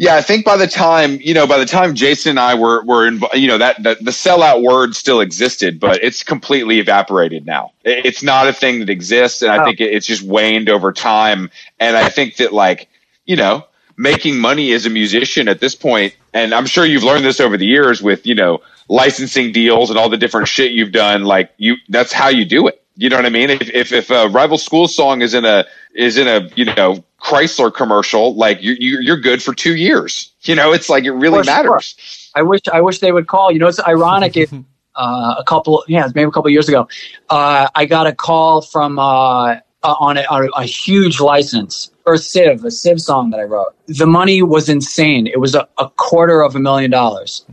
Yeah, 0.00 0.14
I 0.14 0.22
think 0.22 0.44
by 0.44 0.56
the 0.56 0.68
time 0.68 1.20
you 1.20 1.34
know, 1.34 1.46
by 1.48 1.58
the 1.58 1.66
time 1.66 1.94
Jason 1.96 2.30
and 2.30 2.40
I 2.40 2.54
were 2.54 2.84
were 2.84 3.08
in, 3.08 3.20
you 3.34 3.48
know, 3.48 3.58
that, 3.58 3.82
that 3.82 3.98
the 4.04 4.12
sellout 4.12 4.62
word 4.62 4.94
still 4.94 5.20
existed, 5.20 5.80
but 5.80 6.04
it's 6.04 6.22
completely 6.22 6.78
evaporated 6.78 7.46
now. 7.46 7.72
It's 7.84 8.22
not 8.22 8.46
a 8.48 8.52
thing 8.52 8.78
that 8.78 8.90
exists, 8.90 9.42
and 9.42 9.50
I 9.50 9.58
Oh. 9.58 9.64
think 9.64 9.80
it, 9.80 9.92
it's 9.92 10.06
just 10.06 10.22
waned 10.22 10.68
over 10.70 10.92
time. 10.92 11.50
And 11.80 11.96
I 11.96 12.10
think 12.10 12.36
that 12.36 12.52
like 12.52 12.88
you 13.26 13.36
know, 13.36 13.66
making 13.96 14.38
money 14.38 14.72
as 14.72 14.86
a 14.86 14.90
musician 14.90 15.48
at 15.48 15.60
this 15.60 15.74
point, 15.74 16.14
and 16.32 16.54
I'm 16.54 16.66
sure 16.66 16.86
you've 16.86 17.02
learned 17.04 17.24
this 17.24 17.40
over 17.40 17.56
the 17.56 17.66
years 17.66 18.00
with 18.00 18.24
you 18.24 18.36
know 18.36 18.60
licensing 18.88 19.50
deals 19.52 19.90
and 19.90 19.98
all 19.98 20.08
the 20.08 20.16
different 20.16 20.46
shit 20.48 20.70
you've 20.72 20.92
done. 20.92 21.24
Like 21.24 21.50
you, 21.58 21.74
that's 21.88 22.12
how 22.12 22.28
you 22.28 22.44
do 22.44 22.68
it. 22.68 22.80
You 22.96 23.10
know 23.10 23.16
what 23.16 23.26
I 23.26 23.30
mean? 23.30 23.50
If 23.50 23.68
if, 23.70 23.92
if 23.92 24.10
a 24.10 24.28
rival 24.28 24.58
school 24.58 24.86
song 24.86 25.22
is 25.22 25.34
in 25.34 25.44
a 25.44 25.66
is 25.94 26.18
in 26.18 26.28
a 26.28 26.48
you 26.54 26.66
know 26.66 27.04
Chrysler 27.20 27.72
commercial, 27.74 28.34
like 28.36 28.62
you 28.62 28.76
you- 28.78 29.00
you're 29.00 29.16
good 29.20 29.42
for 29.42 29.52
two 29.54 29.74
years. 29.76 30.30
You 30.42 30.54
know, 30.54 30.72
it's 30.72 30.88
like 30.88 31.04
it 31.04 31.12
really 31.12 31.38
For 31.38 31.44
sure. 31.44 31.54
matters. 31.64 32.30
I 32.34 32.42
wish 32.42 32.60
I 32.72 32.80
wish 32.80 33.00
they 33.00 33.12
would 33.12 33.26
call. 33.26 33.50
You 33.50 33.58
know, 33.58 33.66
it's 33.66 33.80
ironic. 33.80 34.36
If, 34.36 34.52
uh, 34.94 35.34
a 35.38 35.44
couple, 35.44 35.84
yeah, 35.88 36.06
maybe 36.14 36.28
a 36.28 36.30
couple 36.30 36.50
years 36.50 36.68
ago, 36.68 36.88
uh, 37.30 37.68
I 37.74 37.84
got 37.86 38.06
a 38.06 38.12
call 38.14 38.62
from 38.62 38.98
uh, 38.98 39.56
uh, 39.82 39.94
on, 40.00 40.16
a, 40.16 40.22
on 40.30 40.44
a, 40.44 40.48
a 40.60 40.64
huge 40.64 41.20
license 41.20 41.90
for 42.04 42.14
a 42.14 42.18
Civ, 42.18 42.64
a 42.64 42.70
Civ 42.70 43.00
song 43.00 43.30
that 43.30 43.38
I 43.40 43.44
wrote. 43.44 43.74
The 43.86 44.06
money 44.06 44.42
was 44.42 44.68
insane. 44.68 45.26
It 45.28 45.38
was 45.40 45.54
a, 45.54 45.68
a 45.78 45.88
quarter 45.90 46.40
of 46.42 46.54
a 46.56 46.58
million 46.60 46.90
dollars, 46.90 47.44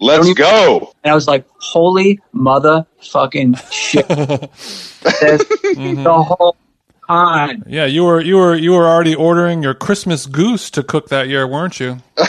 Let's 0.00 0.26
Don't 0.26 0.36
go. 0.36 0.92
and 1.04 1.12
I 1.12 1.14
was 1.14 1.28
like, 1.28 1.46
"Holy 1.58 2.20
motherfucking 2.34 3.70
shit!" 3.72 4.06
This- 5.04 5.44
The 6.04 6.24
whole 6.26 6.56
time. 7.08 7.64
Yeah, 7.66 7.86
you 7.86 8.04
were 8.04 8.20
you 8.20 8.36
were 8.36 8.54
you 8.54 8.72
were 8.72 8.86
already 8.86 9.14
ordering 9.14 9.62
your 9.62 9.74
Christmas 9.74 10.26
goose 10.26 10.70
to 10.70 10.82
cook 10.82 11.08
that 11.08 11.28
year, 11.28 11.46
weren't 11.46 11.80
you? 11.80 11.98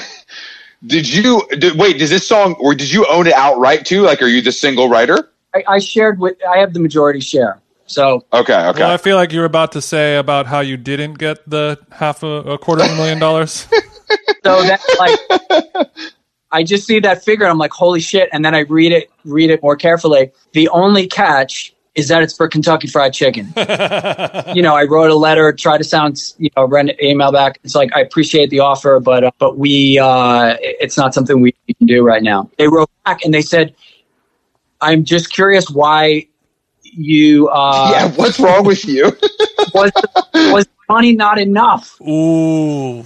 Did 0.86 1.12
you 1.12 1.42
did, 1.58 1.80
wait? 1.80 1.98
Does 1.98 2.12
this 2.12 2.28
song 2.28 2.56
or 2.60 2.76
did 2.76 2.92
you 2.92 3.08
own 3.10 3.26
it 3.26 3.34
outright 3.34 3.86
too? 3.88 4.02
Like, 4.02 4.22
are 4.22 4.28
you 4.28 4.42
the 4.42 4.52
single 4.52 4.88
writer? 4.88 5.32
I, 5.56 5.64
I 5.68 5.80
shared 5.80 6.20
with. 6.20 6.38
I 6.48 6.60
have 6.60 6.74
the 6.74 6.80
majority 6.80 7.22
share. 7.22 7.60
So 7.88 8.26
Okay, 8.34 8.54
okay. 8.68 8.82
Well, 8.82 8.92
I 8.92 8.98
feel 8.98 9.16
like 9.16 9.32
you 9.32 9.40
were 9.40 9.46
about 9.46 9.72
to 9.74 9.82
say 9.82 10.18
about 10.18 10.48
how 10.48 10.60
you 10.60 10.78
didn't 10.78 11.16
get 11.16 11.48
the 11.50 11.80
half 11.92 12.24
a, 12.24 12.28
a 12.28 12.58
quarter 12.58 12.84
of 12.84 12.92
a 12.92 12.96
million 12.96 13.20
dollars. 13.20 13.68
so 14.44 14.64
that's 14.64 15.00
like 15.00 15.20
I 16.52 16.64
just 16.64 16.88
see 16.88 17.00
that 17.02 17.24
figure 17.24 17.46
and 17.46 17.52
I'm 17.52 17.58
like, 17.58 17.74
holy 17.74 18.00
shit. 18.00 18.30
And 18.32 18.46
then 18.46 18.56
I 18.56 18.60
read 18.60 18.92
it, 18.92 19.12
read 19.24 19.50
it 19.50 19.62
more 19.62 19.76
carefully. 19.76 20.32
The 20.54 20.70
only 20.70 21.08
catch 21.08 21.75
is 21.96 22.10
that 22.10 22.22
it's 22.22 22.36
for 22.36 22.48
Kentucky 22.48 22.88
Fried 22.88 23.14
Chicken. 23.14 23.48
you 24.54 24.62
know, 24.62 24.76
I 24.76 24.86
wrote 24.90 25.10
a 25.10 25.16
letter, 25.16 25.52
tried 25.54 25.78
to 25.80 25.84
sound, 25.84 26.22
you 26.38 26.50
know, 26.56 26.66
read 26.66 26.90
an 26.90 27.04
email 27.04 27.32
back. 27.32 27.60
It's 27.64 27.74
like 27.74 27.96
I 27.96 28.02
appreciate 28.02 28.50
the 28.50 28.60
offer, 28.60 29.00
but 29.00 29.24
uh, 29.24 29.32
but 29.38 29.58
we, 29.58 29.98
uh, 29.98 30.58
it's 30.60 30.98
not 30.98 31.14
something 31.14 31.40
we 31.42 31.54
can 31.68 31.88
do 31.88 32.04
right 32.04 32.22
now. 32.22 32.50
They 32.58 32.68
wrote 32.68 32.90
back 33.06 33.24
and 33.24 33.34
they 33.34 33.42
said, 33.42 33.74
I'm 34.82 35.06
just 35.06 35.32
curious 35.32 35.70
why 35.70 36.28
you 36.84 37.48
uh, 37.48 37.92
yeah, 37.96 38.12
what's 38.12 38.40
wrong 38.40 38.66
with 38.66 38.86
you? 38.86 39.06
was 39.74 39.92
was 40.34 40.68
money 40.90 41.16
not 41.16 41.40
enough? 41.40 42.00
Ooh. 42.02 43.04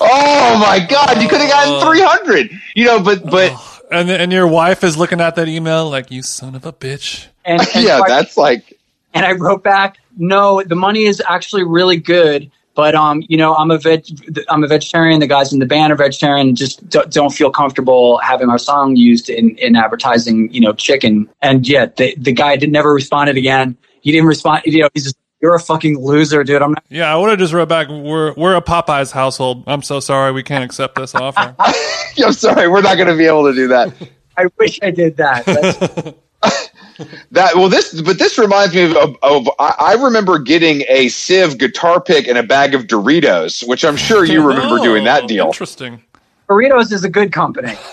oh 0.00 0.58
my 0.58 0.84
god, 0.88 1.20
you 1.22 1.28
could 1.28 1.40
have 1.40 1.50
gotten 1.50 1.86
three 1.86 2.02
hundred. 2.02 2.50
You 2.74 2.86
know, 2.86 3.02
but 3.02 3.24
but 3.30 3.52
And 3.92 4.10
and 4.10 4.32
your 4.32 4.46
wife 4.46 4.82
is 4.84 4.96
looking 4.96 5.20
at 5.20 5.36
that 5.36 5.48
email 5.48 5.88
like 5.90 6.10
you 6.10 6.22
son 6.22 6.54
of 6.54 6.64
a 6.66 6.72
bitch. 6.72 7.26
And, 7.44 7.60
and 7.60 7.68
yeah, 7.84 7.98
so 7.98 8.04
I- 8.04 8.08
that's 8.08 8.36
like 8.36 8.78
And 9.14 9.24
I 9.26 9.32
wrote 9.32 9.62
back, 9.62 9.98
no, 10.16 10.62
the 10.62 10.74
money 10.76 11.04
is 11.04 11.22
actually 11.28 11.64
really 11.64 11.96
good, 11.98 12.50
but 12.74 12.94
um, 12.94 13.22
you 13.28 13.36
know, 13.36 13.54
I'm 13.54 13.70
a 13.70 13.78
veg, 13.78 14.04
I'm 14.48 14.64
a 14.64 14.66
vegetarian. 14.66 15.20
The 15.20 15.26
guys 15.26 15.52
in 15.52 15.58
the 15.58 15.66
band 15.66 15.92
are 15.92 15.96
vegetarian. 15.96 16.54
Just 16.56 16.88
don't, 16.88 17.10
don't 17.12 17.30
feel 17.30 17.50
comfortable 17.50 18.18
having 18.18 18.48
our 18.48 18.58
song 18.58 18.96
used 18.96 19.28
in, 19.28 19.56
in 19.58 19.76
advertising, 19.76 20.52
you 20.52 20.60
know, 20.60 20.72
chicken. 20.72 21.28
And 21.42 21.68
yet 21.68 21.96
the 21.96 22.14
the 22.16 22.32
guy 22.32 22.56
did 22.56 22.72
never 22.72 22.92
responded 22.94 23.36
again. 23.36 23.76
He 24.00 24.10
didn't 24.12 24.26
respond. 24.26 24.62
You 24.64 24.82
know, 24.82 24.88
he's 24.94 25.04
just 25.04 25.16
you're 25.42 25.54
a 25.56 25.60
fucking 25.60 25.98
loser, 25.98 26.44
dude. 26.44 26.62
I'm 26.62 26.70
not. 26.70 26.84
Yeah, 26.88 27.12
I 27.12 27.18
would 27.18 27.30
have 27.30 27.38
just 27.38 27.52
wrote 27.52 27.68
back. 27.68 27.88
We're 27.88 28.32
we're 28.34 28.54
a 28.54 28.62
Popeyes 28.62 29.10
household. 29.10 29.64
I'm 29.66 29.82
so 29.82 30.00
sorry 30.00 30.32
we 30.32 30.42
can't 30.42 30.64
accept 30.64 30.94
this 30.94 31.14
offer. 31.14 31.54
I'm 32.24 32.32
sorry, 32.32 32.68
we're 32.68 32.82
not 32.82 32.96
going 32.96 33.08
to 33.08 33.16
be 33.16 33.26
able 33.26 33.44
to 33.48 33.54
do 33.54 33.68
that. 33.68 33.92
I 34.36 34.46
wish 34.58 34.78
I 34.82 34.90
did 34.90 35.16
that. 35.18 36.14
That 37.32 37.56
well, 37.56 37.68
this 37.68 38.00
but 38.02 38.18
this 38.18 38.38
reminds 38.38 38.74
me 38.74 38.84
of, 38.84 38.96
of, 38.96 39.16
of 39.22 39.48
I, 39.58 39.74
I 39.78 39.92
remember 39.94 40.38
getting 40.38 40.84
a 40.88 41.08
Civ 41.08 41.58
guitar 41.58 42.00
pick 42.00 42.28
and 42.28 42.36
a 42.36 42.42
bag 42.42 42.74
of 42.74 42.82
Doritos, 42.82 43.66
which 43.66 43.84
I'm 43.84 43.96
sure 43.96 44.24
you 44.24 44.42
oh, 44.42 44.46
remember 44.46 44.78
Oh, 44.78 44.84
doing 44.84 45.04
that 45.04 45.26
deal. 45.26 45.46
Interesting. 45.46 46.02
Burritos 46.52 46.92
is 46.92 47.04
a 47.04 47.08
good 47.10 47.32
company. 47.32 47.72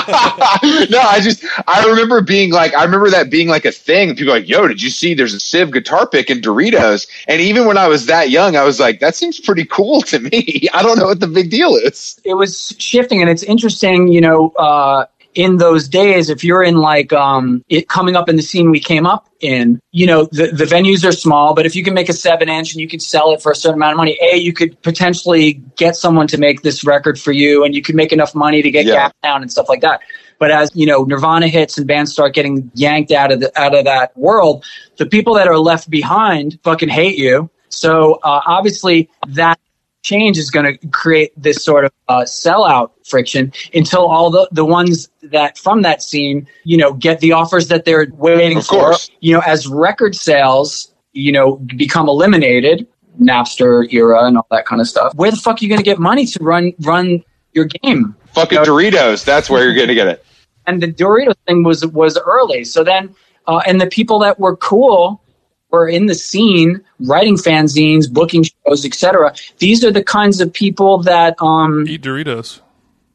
no, 0.90 1.00
I 1.00 1.20
just 1.22 1.44
I 1.66 1.84
remember 1.86 2.20
being 2.20 2.52
like 2.52 2.74
I 2.74 2.84
remember 2.84 3.10
that 3.10 3.30
being 3.30 3.48
like 3.48 3.64
a 3.64 3.72
thing. 3.72 4.14
People 4.16 4.32
are 4.32 4.36
like, 4.40 4.48
yo, 4.48 4.66
did 4.68 4.82
you 4.82 4.90
see? 4.90 5.14
There's 5.14 5.34
a 5.34 5.40
Civ 5.40 5.70
guitar 5.70 6.06
pick 6.06 6.30
in 6.30 6.40
Doritos. 6.40 7.06
And 7.28 7.40
even 7.40 7.66
when 7.66 7.78
I 7.78 7.88
was 7.88 8.06
that 8.06 8.30
young, 8.30 8.56
I 8.56 8.64
was 8.64 8.80
like, 8.80 9.00
that 9.00 9.14
seems 9.14 9.40
pretty 9.40 9.64
cool 9.64 10.02
to 10.02 10.18
me. 10.18 10.68
I 10.74 10.82
don't 10.82 10.98
know 10.98 11.06
what 11.06 11.20
the 11.20 11.28
big 11.28 11.50
deal 11.50 11.74
is. 11.76 12.20
it 12.24 12.34
was 12.34 12.74
shifting 12.78 13.20
and 13.20 13.30
it's 13.30 13.42
interesting 13.42 14.08
you 14.08 14.20
know 14.20 14.50
uh 14.58 15.06
in 15.34 15.58
those 15.58 15.88
days 15.88 16.28
if 16.28 16.42
you're 16.42 16.62
in 16.62 16.76
like 16.76 17.12
um 17.12 17.64
it 17.68 17.88
coming 17.88 18.16
up 18.16 18.28
in 18.28 18.36
the 18.36 18.42
scene 18.42 18.70
we 18.70 18.80
came 18.80 19.06
up 19.06 19.28
in 19.40 19.80
you 19.92 20.06
know 20.06 20.24
the, 20.32 20.48
the 20.48 20.64
venues 20.64 21.06
are 21.08 21.12
small 21.12 21.54
but 21.54 21.64
if 21.64 21.76
you 21.76 21.84
can 21.84 21.94
make 21.94 22.08
a 22.08 22.12
seven 22.12 22.48
inch 22.48 22.72
and 22.72 22.80
you 22.80 22.88
could 22.88 23.00
sell 23.00 23.32
it 23.32 23.40
for 23.40 23.52
a 23.52 23.54
certain 23.54 23.76
amount 23.76 23.92
of 23.92 23.96
money 23.96 24.18
a 24.20 24.36
you 24.36 24.52
could 24.52 24.80
potentially 24.82 25.54
get 25.76 25.94
someone 25.94 26.26
to 26.26 26.36
make 26.36 26.62
this 26.62 26.84
record 26.84 27.18
for 27.18 27.32
you 27.32 27.64
and 27.64 27.74
you 27.74 27.82
could 27.82 27.94
make 27.94 28.12
enough 28.12 28.34
money 28.34 28.60
to 28.60 28.70
get 28.70 28.86
Yeah. 28.86 28.94
Gap 28.94 29.16
down 29.22 29.42
and 29.42 29.50
stuff 29.50 29.68
like 29.68 29.82
that 29.82 30.00
but 30.40 30.50
as 30.50 30.70
you 30.74 30.86
know 30.86 31.04
nirvana 31.04 31.46
hits 31.46 31.78
and 31.78 31.86
bands 31.86 32.12
start 32.12 32.34
getting 32.34 32.70
yanked 32.74 33.12
out 33.12 33.30
of 33.30 33.38
the 33.40 33.60
out 33.60 33.74
of 33.74 33.84
that 33.84 34.16
world 34.16 34.64
the 34.96 35.06
people 35.06 35.34
that 35.34 35.46
are 35.46 35.58
left 35.58 35.88
behind 35.88 36.58
fucking 36.64 36.88
hate 36.88 37.16
you 37.16 37.48
so 37.68 38.14
uh, 38.24 38.40
obviously 38.46 39.08
that 39.28 39.60
change 40.02 40.38
is 40.38 40.50
going 40.50 40.64
to 40.78 40.86
create 40.88 41.32
this 41.36 41.62
sort 41.62 41.84
of 41.84 41.92
uh, 42.08 42.22
sellout 42.22 42.90
friction 43.06 43.52
until 43.74 44.06
all 44.06 44.30
the, 44.30 44.48
the 44.52 44.64
ones 44.64 45.08
that 45.22 45.58
from 45.58 45.82
that 45.82 46.02
scene, 46.02 46.46
you 46.64 46.76
know, 46.76 46.92
get 46.94 47.20
the 47.20 47.32
offers 47.32 47.68
that 47.68 47.84
they're 47.84 48.06
waiting 48.16 48.58
Of 48.58 48.66
for. 48.66 48.74
course. 48.80 49.10
You 49.20 49.34
know, 49.34 49.40
as 49.46 49.66
record 49.66 50.14
sales, 50.14 50.92
you 51.12 51.32
know, 51.32 51.56
become 51.76 52.08
eliminated, 52.08 52.86
Napster 53.20 53.92
era 53.92 54.24
and 54.26 54.36
all 54.38 54.46
that 54.50 54.64
kind 54.64 54.80
of 54.80 54.88
stuff. 54.88 55.14
Where 55.14 55.30
the 55.30 55.36
fuck 55.36 55.60
are 55.60 55.64
you 55.64 55.68
going 55.68 55.78
to 55.80 55.84
get 55.84 55.98
money 55.98 56.24
to 56.26 56.38
run 56.42 56.72
run 56.80 57.22
your 57.52 57.66
game? 57.66 58.14
Fucking 58.32 58.58
Doritos. 58.60 59.24
That's 59.24 59.50
where 59.50 59.64
you're 59.64 59.74
going 59.74 59.88
to 59.88 59.94
get 59.94 60.06
it. 60.06 60.24
and 60.66 60.80
the 60.80 60.86
Doritos 60.86 61.34
thing 61.46 61.62
was 61.64 61.84
was 61.86 62.16
early. 62.18 62.64
So 62.64 62.84
then, 62.84 63.14
uh, 63.46 63.60
and 63.66 63.80
the 63.80 63.88
people 63.88 64.18
that 64.20 64.38
were 64.38 64.56
cool 64.56 65.22
were 65.70 65.88
in 65.88 66.06
the 66.06 66.14
scene, 66.14 66.80
writing 67.00 67.36
fanzines, 67.36 68.10
booking 68.12 68.44
shows, 68.44 68.84
etc. 68.84 69.34
These 69.58 69.84
are 69.84 69.90
the 69.90 70.02
kinds 70.02 70.40
of 70.40 70.52
people 70.52 70.98
that 71.02 71.34
um, 71.40 71.86
Eat 71.88 72.02
Doritos. 72.02 72.60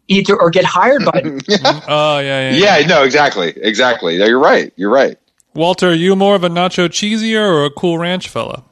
eat 0.08 0.30
or 0.30 0.50
get 0.50 0.66
hired 0.66 1.04
by. 1.06 1.22
them. 1.22 1.40
Oh 1.88 2.20
yeah, 2.20 2.52
yeah. 2.52 2.78
Yeah, 2.80 2.88
no, 2.88 3.04
exactly, 3.04 3.54
exactly. 3.58 4.18
No, 4.18 4.26
you're 4.26 4.40
right. 4.40 4.72
You're 4.76 4.92
right. 4.92 5.18
Walter, 5.54 5.90
are 5.90 5.94
you 5.94 6.16
more 6.16 6.36
of 6.36 6.44
a 6.44 6.50
nacho 6.50 6.88
cheesier 6.90 7.42
or 7.48 7.66
a 7.66 7.70
cool 7.72 7.98
ranch 7.98 8.28
fella? 8.30 8.64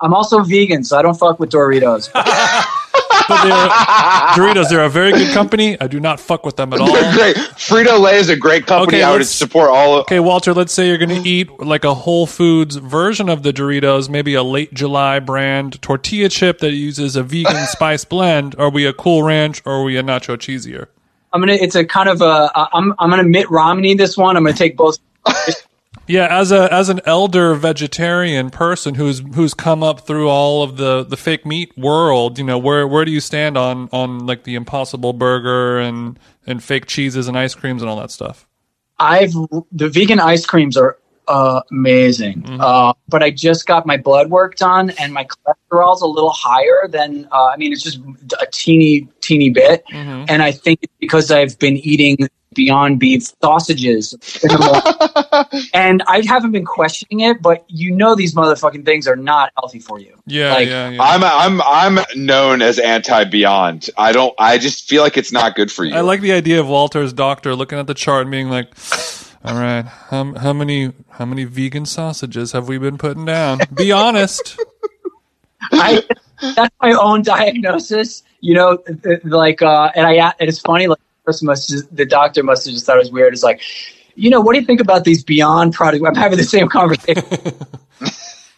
I'm 0.00 0.12
also 0.12 0.40
vegan, 0.42 0.84
so 0.84 0.98
I 0.98 1.02
don't 1.02 1.14
fuck 1.18 1.38
with 1.40 1.50
Doritos. 1.50 2.10
But 3.28 3.42
they're, 3.42 3.68
Doritos, 4.54 4.68
they're 4.68 4.84
a 4.84 4.88
very 4.88 5.12
good 5.12 5.32
company. 5.34 5.80
I 5.80 5.86
do 5.86 5.98
not 6.00 6.20
fuck 6.20 6.44
with 6.46 6.56
them 6.56 6.72
at 6.72 6.80
all. 6.82 6.92
They're 6.92 7.12
great. 7.14 7.36
Frito 7.36 7.98
Lay 8.00 8.16
is 8.16 8.28
a 8.28 8.36
great 8.36 8.66
company. 8.66 8.98
Okay, 8.98 9.02
I 9.02 9.12
would 9.12 9.26
support 9.26 9.70
all. 9.70 9.98
Of, 9.98 10.00
Okay, 10.02 10.20
Walter, 10.20 10.54
let's 10.54 10.72
say 10.72 10.88
you're 10.88 10.98
going 10.98 11.22
to 11.22 11.28
eat 11.28 11.50
like 11.60 11.84
a 11.84 11.94
Whole 11.94 12.26
Foods 12.26 12.76
version 12.76 13.28
of 13.28 13.42
the 13.42 13.52
Doritos, 13.52 14.08
maybe 14.08 14.34
a 14.34 14.42
late 14.42 14.72
July 14.74 15.18
brand 15.18 15.80
tortilla 15.82 16.28
chip 16.28 16.58
that 16.58 16.72
uses 16.72 17.16
a 17.16 17.22
vegan 17.22 17.66
spice 17.66 18.04
blend. 18.04 18.54
Are 18.58 18.70
we 18.70 18.86
a 18.86 18.92
Cool 18.92 19.22
Ranch 19.22 19.62
or 19.64 19.72
are 19.80 19.82
we 19.82 19.96
a 19.96 20.02
Nacho 20.02 20.36
Cheesier? 20.36 20.86
I'm 21.32 21.40
gonna. 21.40 21.54
It's 21.54 21.74
a 21.74 21.84
kind 21.84 22.08
of 22.08 22.22
a. 22.22 22.50
I'm. 22.72 22.94
I'm 22.98 23.10
gonna 23.10 23.24
Mitt 23.24 23.50
Romney 23.50 23.94
this 23.94 24.16
one. 24.16 24.36
I'm 24.36 24.44
gonna 24.44 24.56
take 24.56 24.76
both. 24.76 24.98
Yeah, 26.08 26.26
as 26.30 26.52
a 26.52 26.72
as 26.72 26.88
an 26.88 27.00
elder 27.04 27.54
vegetarian 27.54 28.50
person 28.50 28.94
who's 28.94 29.20
who's 29.34 29.54
come 29.54 29.82
up 29.82 30.00
through 30.00 30.28
all 30.28 30.62
of 30.62 30.76
the, 30.76 31.02
the 31.02 31.16
fake 31.16 31.44
meat 31.44 31.76
world, 31.76 32.38
you 32.38 32.44
know, 32.44 32.58
where 32.58 32.86
where 32.86 33.04
do 33.04 33.10
you 33.10 33.20
stand 33.20 33.56
on 33.58 33.88
on 33.92 34.24
like 34.26 34.44
the 34.44 34.54
Impossible 34.54 35.12
Burger 35.12 35.78
and 35.78 36.18
and 36.46 36.62
fake 36.62 36.86
cheeses 36.86 37.26
and 37.26 37.36
ice 37.36 37.54
creams 37.54 37.82
and 37.82 37.90
all 37.90 37.96
that 37.96 38.10
stuff? 38.10 38.46
I've 38.98 39.32
the 39.72 39.88
vegan 39.88 40.20
ice 40.20 40.46
creams 40.46 40.76
are 40.76 40.98
uh, 41.28 41.60
amazing, 41.72 42.44
uh, 42.60 42.92
but 43.08 43.22
I 43.22 43.30
just 43.30 43.66
got 43.66 43.84
my 43.84 43.96
blood 43.96 44.30
work 44.30 44.54
done, 44.56 44.90
and 44.90 45.12
my 45.12 45.26
cholesterol's 45.26 46.02
a 46.02 46.06
little 46.06 46.30
higher 46.30 46.86
than. 46.88 47.28
Uh, 47.32 47.46
I 47.46 47.56
mean, 47.56 47.72
it's 47.72 47.82
just 47.82 47.98
a 48.40 48.46
teeny 48.52 49.08
teeny 49.20 49.50
bit, 49.50 49.84
and 49.90 50.40
I 50.40 50.52
think 50.52 50.80
it's 50.82 50.94
because 51.00 51.32
I've 51.32 51.58
been 51.58 51.76
eating 51.78 52.28
Beyond 52.56 52.98
Beef 52.98 53.30
sausages, 53.42 54.14
in 54.42 54.48
the 54.48 55.46
morning. 55.52 55.68
and 55.74 56.02
I 56.08 56.22
haven't 56.26 56.52
been 56.52 56.64
questioning 56.64 57.20
it, 57.20 57.40
but 57.42 57.64
you 57.68 57.92
know 57.92 58.14
these 58.14 58.34
motherfucking 58.34 58.84
things 58.84 59.06
are 59.06 59.14
not 59.14 59.52
healthy 59.58 59.78
for 59.78 60.00
you. 60.00 60.16
Yeah, 60.26 60.54
Like, 60.54 60.68
yeah, 60.68 60.88
yeah. 60.90 61.02
I'm 61.02 61.22
I'm 61.22 61.62
I'm 61.62 62.04
known 62.16 62.62
as 62.62 62.78
anti 62.78 63.24
Beyond. 63.24 63.90
I 63.96 64.12
don't. 64.12 64.34
I 64.38 64.58
just 64.58 64.88
feel 64.88 65.02
like 65.02 65.16
it's 65.16 65.32
not 65.32 65.54
good 65.54 65.70
for 65.70 65.84
you. 65.84 65.94
I 65.94 66.00
like 66.00 66.20
the 66.20 66.32
idea 66.32 66.58
of 66.58 66.66
Walter's 66.68 67.12
doctor 67.12 67.54
looking 67.54 67.78
at 67.78 67.86
the 67.86 67.94
chart 67.94 68.22
and 68.22 68.30
being 68.30 68.48
like, 68.48 68.68
"All 69.44 69.54
right, 69.54 69.84
how, 69.84 70.34
how 70.34 70.52
many 70.52 70.92
how 71.10 71.26
many 71.26 71.44
vegan 71.44 71.86
sausages 71.86 72.52
have 72.52 72.68
we 72.68 72.78
been 72.78 72.98
putting 72.98 73.24
down? 73.26 73.60
Be 73.74 73.92
honest." 74.04 74.58
I 75.72 76.02
that's 76.40 76.74
my 76.80 76.92
own 76.92 77.22
diagnosis. 77.22 78.22
You 78.40 78.54
know, 78.54 78.76
th- 78.76 79.02
th- 79.02 79.24
like, 79.24 79.62
uh, 79.62 79.90
and 79.94 80.06
I 80.06 80.12
and 80.38 80.48
it's 80.48 80.60
funny. 80.60 80.86
Like, 80.86 80.98
the 80.98 81.04
person 81.26 81.46
must 81.46 81.68
just, 81.68 81.94
the 81.94 82.06
doctor 82.06 82.42
must 82.42 82.64
have 82.64 82.74
just 82.74 82.86
thought 82.86 82.96
it 82.96 83.00
was 83.00 83.10
weird. 83.10 83.32
It's 83.34 83.42
like, 83.42 83.60
you 84.14 84.30
know, 84.30 84.40
what 84.40 84.54
do 84.54 84.60
you 84.60 84.64
think 84.64 84.80
about 84.80 85.04
these 85.04 85.22
Beyond 85.22 85.74
products? 85.74 86.02
I'm 86.06 86.14
having 86.14 86.38
the 86.38 86.44
same 86.44 86.68
conversation. 86.68 87.22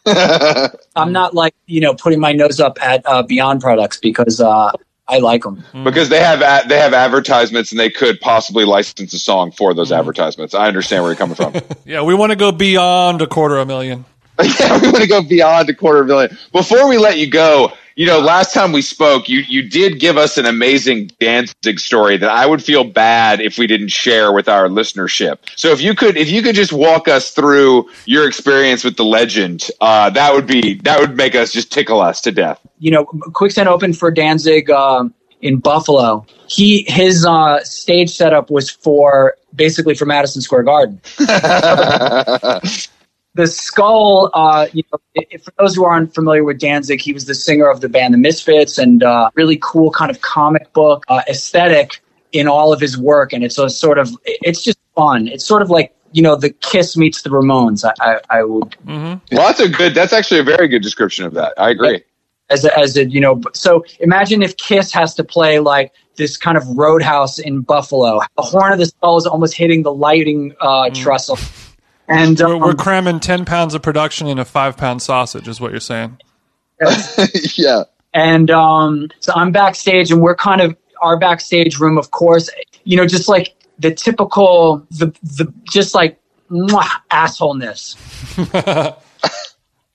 I'm 0.97 1.13
not 1.13 1.35
like 1.35 1.55
you 1.67 1.81
know 1.81 1.95
putting 1.95 2.21
my 2.21 2.33
nose 2.33 2.61
up 2.61 2.79
at 2.81 3.03
uh, 3.05 3.23
Beyond 3.23 3.61
products 3.61 3.99
because 3.99 4.41
uh, 4.41 4.73
I 5.07 5.19
like 5.19 5.43
them. 5.43 5.63
because 5.85 6.09
they 6.09 6.21
have 6.21 6.41
a- 6.41 6.67
they 6.69 6.79
have 6.79 6.95
advertisements 6.95 7.73
and 7.73 7.81
they 7.81 7.91
could 7.91 8.21
possibly 8.21 8.65
license 8.65 9.13
a 9.13 9.19
song 9.19 9.51
for 9.51 9.75
those 9.75 9.93
advertisements. 9.93 10.55
I 10.55 10.69
understand 10.69 11.03
where 11.03 11.13
you're 11.13 11.19
coming 11.19 11.35
from. 11.35 11.55
Yeah, 11.85 12.03
we 12.03 12.15
want 12.15 12.31
to 12.31 12.37
go 12.37 12.53
beyond 12.53 13.23
a 13.23 13.27
quarter 13.27 13.57
of 13.57 13.63
a 13.63 13.67
million. 13.67 14.05
yeah, 14.61 14.81
we 14.81 14.91
want 14.91 15.03
to 15.03 15.09
go 15.09 15.23
beyond 15.23 15.69
a 15.69 15.75
quarter 15.75 16.05
million. 16.05 16.37
Before 16.53 16.89
we 16.89 16.99
let 16.99 17.19
you 17.19 17.29
go, 17.29 17.73
you 17.99 18.07
know, 18.07 18.21
last 18.21 18.55
time 18.55 18.71
we 18.71 18.81
spoke, 18.81 19.29
you 19.29 19.41
you 19.41 19.69
did 19.69 19.99
give 19.99 20.17
us 20.17 20.39
an 20.39 20.47
amazing 20.47 21.11
Danzig 21.19 21.81
story 21.81 22.17
that 22.17 22.31
I 22.31 22.47
would 22.47 22.63
feel 22.63 22.85
bad 22.85 23.41
if 23.41 23.59
we 23.59 23.67
didn't 23.67 23.89
share 23.89 24.31
with 24.31 24.49
our 24.49 24.69
listenership. 24.69 25.39
So 25.57 25.73
if 25.73 25.81
you 25.81 25.97
could 25.97 26.17
if 26.17 26.31
you 26.31 26.41
could 26.41 26.55
just 26.55 26.73
walk 26.73 27.09
us 27.09 27.33
through 27.33 27.91
your 28.07 28.29
experience 28.29 28.85
with 28.85 28.97
the 28.97 29.05
legend, 29.05 29.69
uh, 29.81 30.11
that 30.11 30.33
would 30.33 30.47
be 30.47 30.75
that 30.85 31.01
would 31.01 31.17
make 31.17 31.35
us 31.35 31.51
just 31.51 31.73
tickle 31.73 32.01
us 32.01 32.21
to 32.21 32.31
death. 32.31 32.61
You 32.79 32.93
know, 32.93 33.05
Quicksand 33.05 33.69
opened 33.69 33.99
for 33.99 34.13
Danzig 34.13 34.71
um, 34.71 35.13
in 35.43 35.59
Buffalo. 35.59 36.25
He 36.47 36.85
his 36.87 37.27
uh, 37.27 37.65
stage 37.65 38.11
setup 38.11 38.49
was 38.49 38.71
for 38.71 39.35
basically 39.57 39.97
for 39.97 40.07
Madison 40.07 40.41
Square 40.41 40.63
Garden. 40.63 41.01
the 43.39 43.47
skull. 43.47 44.31
Uh, 44.35 44.67
you 44.73 44.83
know, 44.93 44.99
if, 45.15 45.45
for 45.45 45.53
those 45.59 45.77
who 45.77 45.85
aren't 45.85 46.13
familiar 46.13 46.43
with 46.43 46.59
Danzig, 46.59 47.01
he 47.01 47.13
was 47.13 47.27
the 47.27 47.37
singer 47.37 47.71
of 47.71 47.81
the 47.81 47.89
band 47.89 48.13
The 48.13 48.19
Misfits, 48.19 48.79
and 48.79 49.03
uh, 49.03 49.31
really 49.37 49.59
cool 49.63 49.93
kind 49.93 50.11
of 50.11 50.21
comic 50.21 50.73
book 50.73 51.05
uh, 51.09 51.23
aesthetic 51.29 52.03
in 52.33 52.49
all 52.49 52.73
of 52.73 52.81
his 52.81 52.99
work. 52.99 53.33
And 53.33 53.45
it's 53.45 53.57
a 53.57 53.71
sort 53.71 53.99
of, 53.99 54.11
it's 54.25 54.63
just 54.63 54.79
fun. 54.97 55.29
It's 55.29 55.45
sort 55.45 55.63
of 55.63 55.71
like 55.71 55.95
you 56.13 56.23
know, 56.23 56.37
the 56.37 56.51
Kiss 56.51 56.97
meets 56.97 57.23
the 57.23 57.31
Ramones. 57.31 57.85
I, 57.85 57.93
I, 58.01 58.39
I 58.39 58.43
would. 58.43 58.75
Well, 58.87 59.21
that's 59.31 59.61
a 59.61 59.69
good. 59.69 59.95
That's 59.95 60.13
actually 60.13 60.41
a 60.41 60.45
very 60.45 60.67
good 60.67 60.83
description 60.83 61.25
of 61.25 61.35
that. 61.35 61.53
I 61.59 61.71
agree. 61.71 62.03
as 62.51 62.65
a, 62.65 62.79
as 62.79 62.97
a 62.97 63.05
you 63.05 63.21
know 63.21 63.41
so 63.53 63.85
imagine 64.01 64.43
if 64.43 64.57
kiss 64.57 64.91
has 64.91 65.15
to 65.15 65.23
play 65.23 65.59
like 65.59 65.93
this 66.17 66.39
kind 66.39 66.57
of 66.57 66.67
roadhouse 66.79 67.39
in 67.39 67.61
buffalo 67.61 68.21
the 68.37 68.43
horn 68.43 68.73
of 68.73 68.79
the 68.79 68.87
skull 68.87 69.19
is 69.19 69.27
almost 69.27 69.53
hitting 69.55 69.83
the 69.83 69.93
lighting 69.93 70.55
uh 70.63 70.89
trestle 70.95 71.37
and 72.09 72.39
We're, 72.39 72.55
um, 72.55 72.61
we're 72.61 72.75
cramming 72.75 73.21
10 73.21 73.45
pounds 73.45 73.75
of 73.75 73.83
production 73.83 74.27
in 74.29 74.39
a 74.39 74.45
five 74.45 74.77
pound 74.77 75.03
sausage, 75.03 75.47
is 75.49 75.61
what 75.61 75.71
you're 75.71 75.81
saying. 75.81 76.19
yeah. 77.57 77.83
and 78.15 78.51
um 78.51 79.09
so 79.19 79.33
i'm 79.35 79.51
backstage 79.51 80.13
and 80.13 80.23
we're 80.23 80.37
kind 80.37 80.61
of 80.61 80.77
our 81.03 81.19
backstage 81.19 81.79
room 81.81 81.99
of 81.99 82.13
course 82.13 82.49
you 82.85 82.97
know 82.97 83.05
just 83.05 83.29
like 83.29 83.57
the 83.81 83.93
typical 83.93 84.87
the 84.93 85.07
the 85.23 85.53
just 85.71 85.95
like 85.95 86.21
mwah, 86.51 86.89
assholeness 87.11 87.97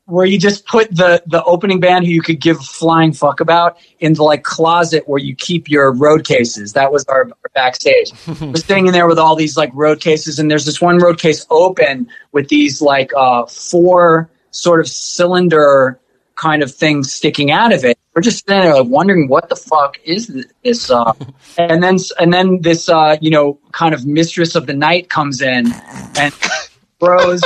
where 0.06 0.26
you 0.26 0.38
just 0.38 0.66
put 0.66 0.94
the 0.96 1.24
the 1.28 1.44
opening 1.44 1.80
band 1.80 2.06
who 2.06 2.12
you 2.12 2.22
could 2.22 2.40
give 2.40 2.58
a 2.58 2.64
flying 2.64 3.14
fuck 3.14 3.40
about 3.40 3.78
in 4.00 4.14
the 4.14 4.24
like 4.24 4.44
closet 4.44 5.04
where 5.08 5.20
you 5.20 5.36
keep 5.36 5.70
your 5.70 5.94
road 5.94 6.26
cases. 6.26 6.74
That 6.74 6.92
was 6.92 7.06
our, 7.06 7.26
our 7.26 7.52
backstage. 7.56 8.12
We're 8.42 8.56
sitting 8.56 8.88
in 8.88 8.94
there 8.94 9.08
with 9.08 9.20
all 9.20 9.36
these 9.36 9.56
like 9.56 9.72
road 9.74 10.02
cases, 10.02 10.40
and 10.40 10.52
there's 10.52 10.66
this 10.66 10.82
one 10.82 10.98
road 10.98 11.20
case 11.20 11.46
open 11.50 12.08
with 12.32 12.50
these 12.50 12.82
like 12.82 13.12
uh, 13.16 13.46
four 13.46 14.30
sort 14.52 14.80
of 14.80 14.88
cylinder 14.88 16.00
kind 16.36 16.64
of 16.64 16.74
things 16.74 17.12
sticking 17.12 17.52
out 17.52 17.72
of 17.72 17.86
it. 17.86 17.98
We're 18.14 18.22
just 18.22 18.46
sitting 18.46 18.62
there 18.62 18.76
like 18.76 18.88
wondering 18.88 19.28
what 19.28 19.50
the 19.50 19.56
fuck 19.56 19.98
is 20.04 20.46
this, 20.64 20.92
uh, 20.92 21.14
and 21.58 21.82
then 21.82 21.98
and 22.20 22.34
then 22.34 22.62
this 22.62 22.90
uh, 22.90 23.16
you 23.22 23.32
know 23.32 23.58
kind 23.72 23.94
of 23.94 24.06
mistress 24.06 24.56
of 24.56 24.66
the 24.66 24.74
night 24.74 25.10
comes 25.10 25.42
in 25.42 25.72
and 26.18 26.34
throws 27.00 27.42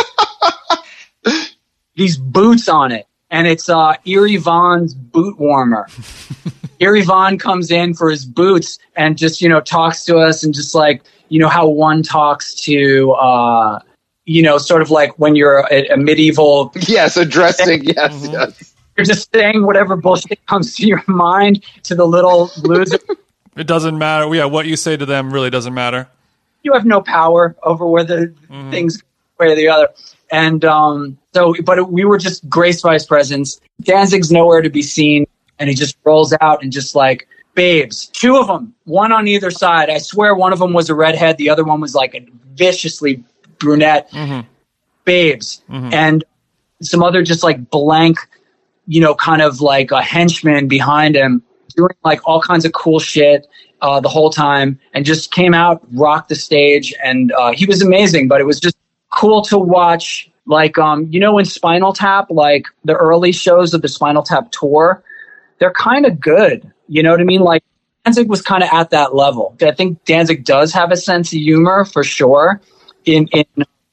these 1.98 2.18
boots 2.18 2.70
on 2.70 2.91
it, 2.93 3.06
and 3.30 3.45
it's 3.48 3.68
uh, 3.68 3.95
Eerie 4.06 4.38
Von's 4.38 4.93
boot 4.93 5.38
warmer. 5.38 5.88
Eerie 6.80 7.02
Von 7.02 7.38
comes 7.39 7.72
in 7.72 7.93
for 7.95 8.10
his 8.10 8.24
boots 8.24 8.78
and 8.95 9.18
just 9.18 9.41
you 9.41 9.50
know 9.50 9.60
talks 9.60 10.06
to 10.06 10.18
us 10.18 10.43
and 10.43 10.54
just 10.54 10.74
like 10.76 11.02
you 11.30 11.39
know 11.39 11.50
how 11.50 11.68
one 11.68 12.04
talks 12.04 12.54
to 12.54 13.12
uh, 13.14 13.80
you 14.26 14.41
know 14.43 14.58
sort 14.58 14.82
of 14.84 14.91
like 14.91 15.18
when 15.18 15.36
you're 15.36 15.66
a, 15.72 15.88
a 15.89 15.98
medieval 15.98 16.72
Yes, 16.88 17.18
addressing. 17.18 17.84
Yes, 17.95 18.28
yes. 18.32 18.74
you're 18.95 19.06
just 19.06 19.30
saying 19.34 19.66
whatever 19.66 19.95
bullshit 19.95 20.45
comes 20.45 20.76
to 20.76 20.86
your 20.86 21.04
mind 21.08 21.64
to 21.84 21.95
the 21.95 22.06
little 22.06 22.52
loser. 22.62 23.00
It 23.56 23.66
doesn't 23.66 23.98
matter. 23.98 24.34
Yeah, 24.36 24.45
what 24.45 24.68
you 24.68 24.76
say 24.76 24.95
to 24.98 25.06
them 25.06 25.34
really 25.34 25.50
doesn't 25.50 25.74
matter. 25.74 26.08
you 26.62 26.74
have 26.74 26.86
no 26.86 27.02
power 27.02 27.56
over 27.64 27.88
whether 27.88 28.28
things 28.70 28.98
go 28.98 29.08
one 29.38 29.48
way 29.48 29.54
or 29.54 29.56
the 29.56 29.68
other. 29.68 29.88
And 30.32 30.65
um, 30.65 31.17
so, 31.34 31.55
but 31.63 31.91
we 31.91 32.03
were 32.03 32.17
just 32.17 32.47
graced 32.49 32.84
by 32.84 32.93
his 32.93 33.05
presence. 33.05 33.59
Danzig's 33.82 34.32
nowhere 34.32 34.61
to 34.61 34.69
be 34.69 34.82
seen, 34.82 35.25
and 35.59 35.69
he 35.69 35.75
just 35.75 35.97
rolls 36.03 36.34
out 36.41 36.61
and 36.63 36.71
just 36.71 36.95
like 36.95 37.28
babes, 37.55 38.07
two 38.07 38.38
of 38.38 38.47
them, 38.47 38.73
one 38.86 39.11
on 39.11 39.28
either 39.28 39.49
side. 39.51 39.89
I 39.89 39.97
swear, 39.97 40.36
one 40.36 40.53
of 40.53 40.59
them 40.59 40.73
was 40.73 40.89
a 40.89 40.95
redhead, 40.95 41.38
the 41.38 41.49
other 41.49 41.63
one 41.63 41.82
was 41.82 41.95
like 41.95 42.13
a 42.13 42.25
viciously 42.53 43.23
brunette. 43.59 44.09
Babes, 45.05 45.63
and 45.93 46.23
some 46.82 47.01
other 47.01 47.23
just 47.23 47.41
like 47.43 47.69
blank, 47.69 48.17
you 48.88 48.99
know, 49.01 49.15
kind 49.15 49.41
of 49.41 49.61
like 49.61 49.91
a 49.91 50.01
henchman 50.01 50.67
behind 50.67 51.15
him 51.15 51.41
doing 51.75 51.95
like 52.03 52.19
all 52.25 52.41
kinds 52.41 52.65
of 52.65 52.73
cool 52.73 52.99
shit 52.99 53.47
uh, 53.82 53.99
the 53.99 54.09
whole 54.09 54.30
time 54.30 54.80
and 54.93 55.05
just 55.05 55.32
came 55.32 55.53
out, 55.53 55.82
rocked 55.93 56.30
the 56.30 56.36
stage, 56.36 56.93
and 57.03 57.32
uh, 57.32 57.51
he 57.51 57.65
was 57.65 57.82
amazing. 57.82 58.28
But 58.28 58.41
it 58.41 58.45
was 58.45 58.59
just 58.59 58.75
cool 59.18 59.41
to 59.41 59.57
watch. 59.57 60.30
Like, 60.45 60.78
um, 60.78 61.07
you 61.11 61.20
know, 61.20 61.38
in 61.39 61.45
Spinal 61.45 61.91
Tap, 61.91 62.28
like 62.30 62.68
the 62.86 62.95
early 62.95 63.34
shows 63.34 63.74
of 63.74 63.82
the 63.82 63.89
Spinal 63.89 64.24
Tap 64.24 64.49
tour, 64.51 65.03
they're 65.59 65.74
kind 65.74 66.05
of 66.05 66.20
good. 66.22 66.72
You 66.88 67.03
know 67.03 67.11
what 67.11 67.20
I 67.20 67.26
mean? 67.26 67.41
Like 67.41 67.63
Danzig 68.05 68.30
was 68.30 68.41
kind 68.41 68.63
of 68.63 68.70
at 68.72 68.91
that 68.91 69.13
level. 69.13 69.57
I 69.61 69.72
think 69.72 70.05
Danzig 70.05 70.45
does 70.45 70.72
have 70.72 70.91
a 70.91 70.95
sense 70.95 71.34
of 71.34 71.39
humor 71.39 71.84
for 71.84 72.03
sure 72.03 72.61
in 73.03 73.28
in 73.34 73.45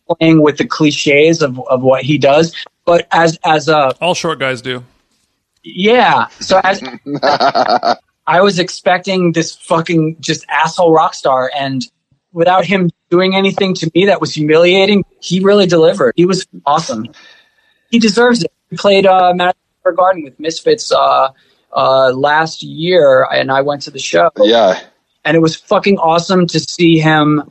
playing 0.08 0.42
with 0.42 0.58
the 0.58 0.66
cliches 0.66 1.42
of, 1.42 1.58
of 1.68 1.82
what 1.82 2.02
he 2.04 2.18
does. 2.18 2.54
But 2.84 3.08
as 3.10 3.38
as 3.44 3.68
a 3.68 3.96
All 4.00 4.14
short 4.14 4.38
guys 4.38 4.62
do. 4.62 4.84
yeah. 5.64 6.28
So 6.38 6.60
as 6.62 6.80
I 8.26 8.40
was 8.40 8.58
expecting 8.58 9.32
this 9.32 9.56
fucking 9.56 10.16
just 10.20 10.44
asshole 10.48 10.92
rock 10.92 11.14
star, 11.14 11.50
and 11.56 11.84
without 12.34 12.66
him 12.66 12.90
doing 13.08 13.34
anything 13.34 13.72
to 13.74 13.90
me 13.94 14.04
that 14.06 14.20
was 14.20 14.34
humiliating, 14.34 15.04
he 15.20 15.40
really 15.40 15.66
delivered. 15.66 16.12
He 16.16 16.26
was 16.26 16.46
awesome. 16.66 17.06
He 17.90 17.98
deserves 17.98 18.42
it. 18.44 18.52
He 18.70 18.76
played 18.76 19.06
uh, 19.06 19.32
Madison 19.34 19.60
Square 19.80 19.94
Garden 19.94 20.24
with 20.24 20.38
Misfits 20.38 20.92
uh, 20.92 21.28
uh, 21.72 22.12
last 22.12 22.62
year, 22.62 23.26
and 23.32 23.50
I 23.50 23.62
went 23.62 23.82
to 23.82 23.90
the 23.90 23.98
show, 24.00 24.30
Yeah. 24.36 24.80
and 25.24 25.36
it 25.36 25.40
was 25.40 25.56
fucking 25.56 25.98
awesome 25.98 26.46
to 26.48 26.60
see 26.60 26.98
him 26.98 27.50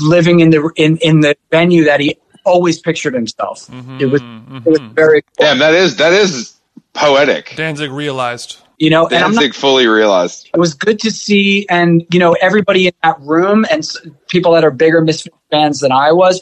living 0.00 0.40
in 0.40 0.50
the 0.50 0.70
in, 0.76 0.96
in 0.98 1.20
the 1.20 1.36
venue 1.50 1.84
that 1.84 2.00
he 2.00 2.16
always 2.44 2.78
pictured 2.80 3.14
himself. 3.14 3.68
It 4.00 4.06
was 4.06 4.22
it 4.22 4.70
was 4.70 4.80
very 4.94 5.22
cool. 5.22 5.34
Damn, 5.46 5.58
that 5.58 5.74
is 5.74 5.96
that 5.96 6.12
is 6.12 6.54
poetic. 6.92 7.54
Danzig 7.56 7.90
realized. 7.90 8.58
You 8.78 8.90
know, 8.90 9.06
and 9.06 9.24
I'm 9.24 9.32
Danzig 9.32 9.54
fully 9.54 9.86
realized. 9.86 10.50
it 10.52 10.58
was 10.58 10.74
good 10.74 10.98
to 11.00 11.10
see 11.10 11.66
and 11.70 12.04
you 12.10 12.18
know 12.18 12.36
everybody 12.40 12.88
in 12.88 12.92
that 13.02 13.18
room 13.20 13.64
and 13.70 13.88
people 14.28 14.52
that 14.52 14.64
are 14.64 14.70
bigger 14.70 15.00
misfit 15.00 15.32
fans 15.50 15.80
than 15.80 15.92
i 15.92 16.12
was 16.12 16.40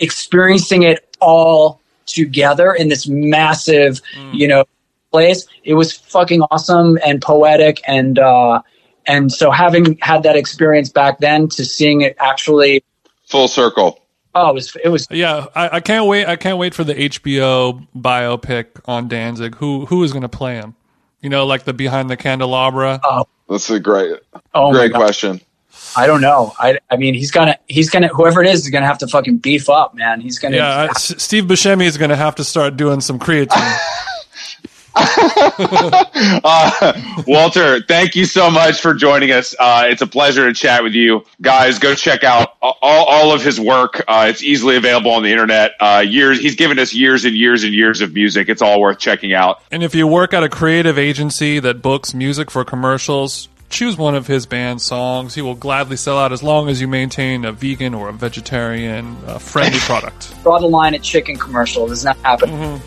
experiencing 0.00 0.82
it 0.82 1.16
all 1.20 1.80
together 2.06 2.72
in 2.72 2.88
this 2.88 3.06
massive 3.06 4.00
you 4.32 4.48
know 4.48 4.64
place 5.12 5.46
it 5.64 5.74
was 5.74 5.92
fucking 5.92 6.42
awesome 6.50 6.98
and 7.04 7.22
poetic 7.22 7.80
and 7.86 8.18
uh 8.18 8.60
and 9.06 9.32
so 9.32 9.50
having 9.50 9.96
had 10.00 10.22
that 10.22 10.36
experience 10.36 10.88
back 10.88 11.18
then 11.18 11.48
to 11.48 11.64
seeing 11.64 12.00
it 12.02 12.16
actually 12.18 12.82
Full 13.26 13.48
circle. 13.48 14.02
oh 14.34 14.50
it 14.50 14.54
was 14.54 14.76
it 14.84 14.88
was 14.88 15.06
Yeah, 15.10 15.46
I, 15.54 15.76
I 15.76 15.80
can't 15.80 16.06
wait. 16.06 16.26
I 16.26 16.36
can't 16.36 16.58
wait 16.58 16.74
for 16.74 16.82
the 16.82 16.94
HBO 16.94 17.86
biopic 17.94 18.66
on 18.86 19.06
Danzig. 19.08 19.56
Who 19.56 19.84
who 19.86 20.02
is 20.02 20.12
going 20.12 20.22
to 20.22 20.28
play 20.30 20.54
him? 20.54 20.74
You 21.20 21.30
know, 21.30 21.46
like 21.46 21.64
the 21.64 21.72
behind 21.72 22.08
the 22.10 22.16
candelabra. 22.16 23.00
Oh, 23.02 23.26
That's 23.48 23.68
a 23.70 23.80
great, 23.80 24.16
oh 24.54 24.72
great 24.72 24.92
question. 24.92 25.40
i 25.96 26.06
don't 26.06 26.20
know 26.20 26.52
i 26.58 26.78
i 26.90 26.96
mean 26.96 27.14
he's 27.14 27.30
gonna 27.30 27.56
he's 27.66 27.88
gonna 27.88 28.08
whoever 28.08 28.42
it 28.42 28.48
is 28.48 28.60
is 28.64 28.68
gonna 28.70 28.84
have 28.86 28.98
to 28.98 29.06
fucking 29.06 29.38
beef 29.38 29.68
up 29.70 29.94
man 29.94 30.20
he's 30.20 30.38
gonna 30.38 30.56
yeah, 30.56 30.82
I- 30.82 30.86
S- 30.88 31.14
Steve 31.22 31.44
Buscemi 31.44 31.84
is 31.86 31.96
going 31.96 32.10
to 32.10 32.16
have 32.16 32.34
to 32.36 32.44
start 32.44 32.76
doing 32.76 33.00
some 33.00 33.18
creatine. 33.18 33.78
Uh, 36.44 36.92
Walter, 37.26 37.80
thank 37.82 38.14
you 38.16 38.24
so 38.24 38.50
much 38.50 38.80
for 38.80 38.92
joining 38.94 39.30
us. 39.30 39.54
Uh, 39.58 39.84
it's 39.88 40.02
a 40.02 40.06
pleasure 40.06 40.46
to 40.46 40.54
chat 40.54 40.82
with 40.82 40.92
you. 40.92 41.24
Guys, 41.40 41.78
go 41.78 41.94
check 41.94 42.24
out 42.24 42.56
all, 42.60 42.76
all 42.82 43.32
of 43.32 43.42
his 43.42 43.60
work. 43.60 44.02
Uh, 44.08 44.26
it's 44.28 44.42
easily 44.42 44.76
available 44.76 45.10
on 45.12 45.22
the 45.22 45.30
internet. 45.30 45.72
Uh, 45.80 46.04
years 46.06 46.40
He's 46.40 46.56
given 46.56 46.78
us 46.78 46.92
years 46.92 47.24
and 47.24 47.36
years 47.36 47.64
and 47.64 47.72
years 47.74 48.00
of 48.00 48.14
music. 48.14 48.48
It's 48.48 48.62
all 48.62 48.80
worth 48.80 48.98
checking 48.98 49.32
out. 49.32 49.60
and 49.70 49.82
if 49.82 49.94
you 49.94 50.06
work 50.06 50.32
at 50.34 50.42
a 50.42 50.48
creative 50.48 50.98
agency 50.98 51.60
that 51.60 51.82
books 51.82 52.14
music 52.14 52.50
for 52.50 52.64
commercials, 52.64 53.48
choose 53.70 53.96
one 53.96 54.14
of 54.14 54.26
his 54.26 54.46
band 54.46 54.80
songs. 54.82 55.34
He 55.34 55.42
will 55.42 55.54
gladly 55.54 55.96
sell 55.96 56.18
out 56.18 56.32
as 56.32 56.42
long 56.42 56.68
as 56.68 56.80
you 56.80 56.88
maintain 56.88 57.44
a 57.44 57.52
vegan 57.52 57.94
or 57.94 58.08
a 58.08 58.12
vegetarian 58.12 59.16
uh, 59.26 59.38
friendly 59.38 59.78
product. 59.80 60.34
draw 60.42 60.58
the 60.58 60.66
line 60.66 60.94
at 60.94 61.02
chicken 61.02 61.36
commercial 61.36 61.86
does 61.86 62.04
not 62.04 62.16
happen 62.18 62.80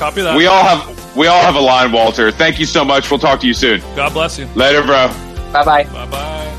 Copy 0.00 0.22
that. 0.22 0.34
We 0.34 0.46
all 0.46 0.62
have 0.64 1.14
we 1.14 1.26
all 1.26 1.42
have 1.42 1.56
a 1.56 1.60
line, 1.60 1.92
Walter. 1.92 2.30
Thank 2.30 2.58
you 2.58 2.64
so 2.64 2.82
much. 2.86 3.10
We'll 3.10 3.20
talk 3.20 3.38
to 3.40 3.46
you 3.46 3.52
soon. 3.52 3.80
God 3.94 4.14
bless 4.14 4.38
you. 4.38 4.46
Later, 4.54 4.82
bro. 4.82 5.08
bye 5.52 5.62
bye 5.62 5.84
Bye 5.84 6.06
bye. 6.06 6.56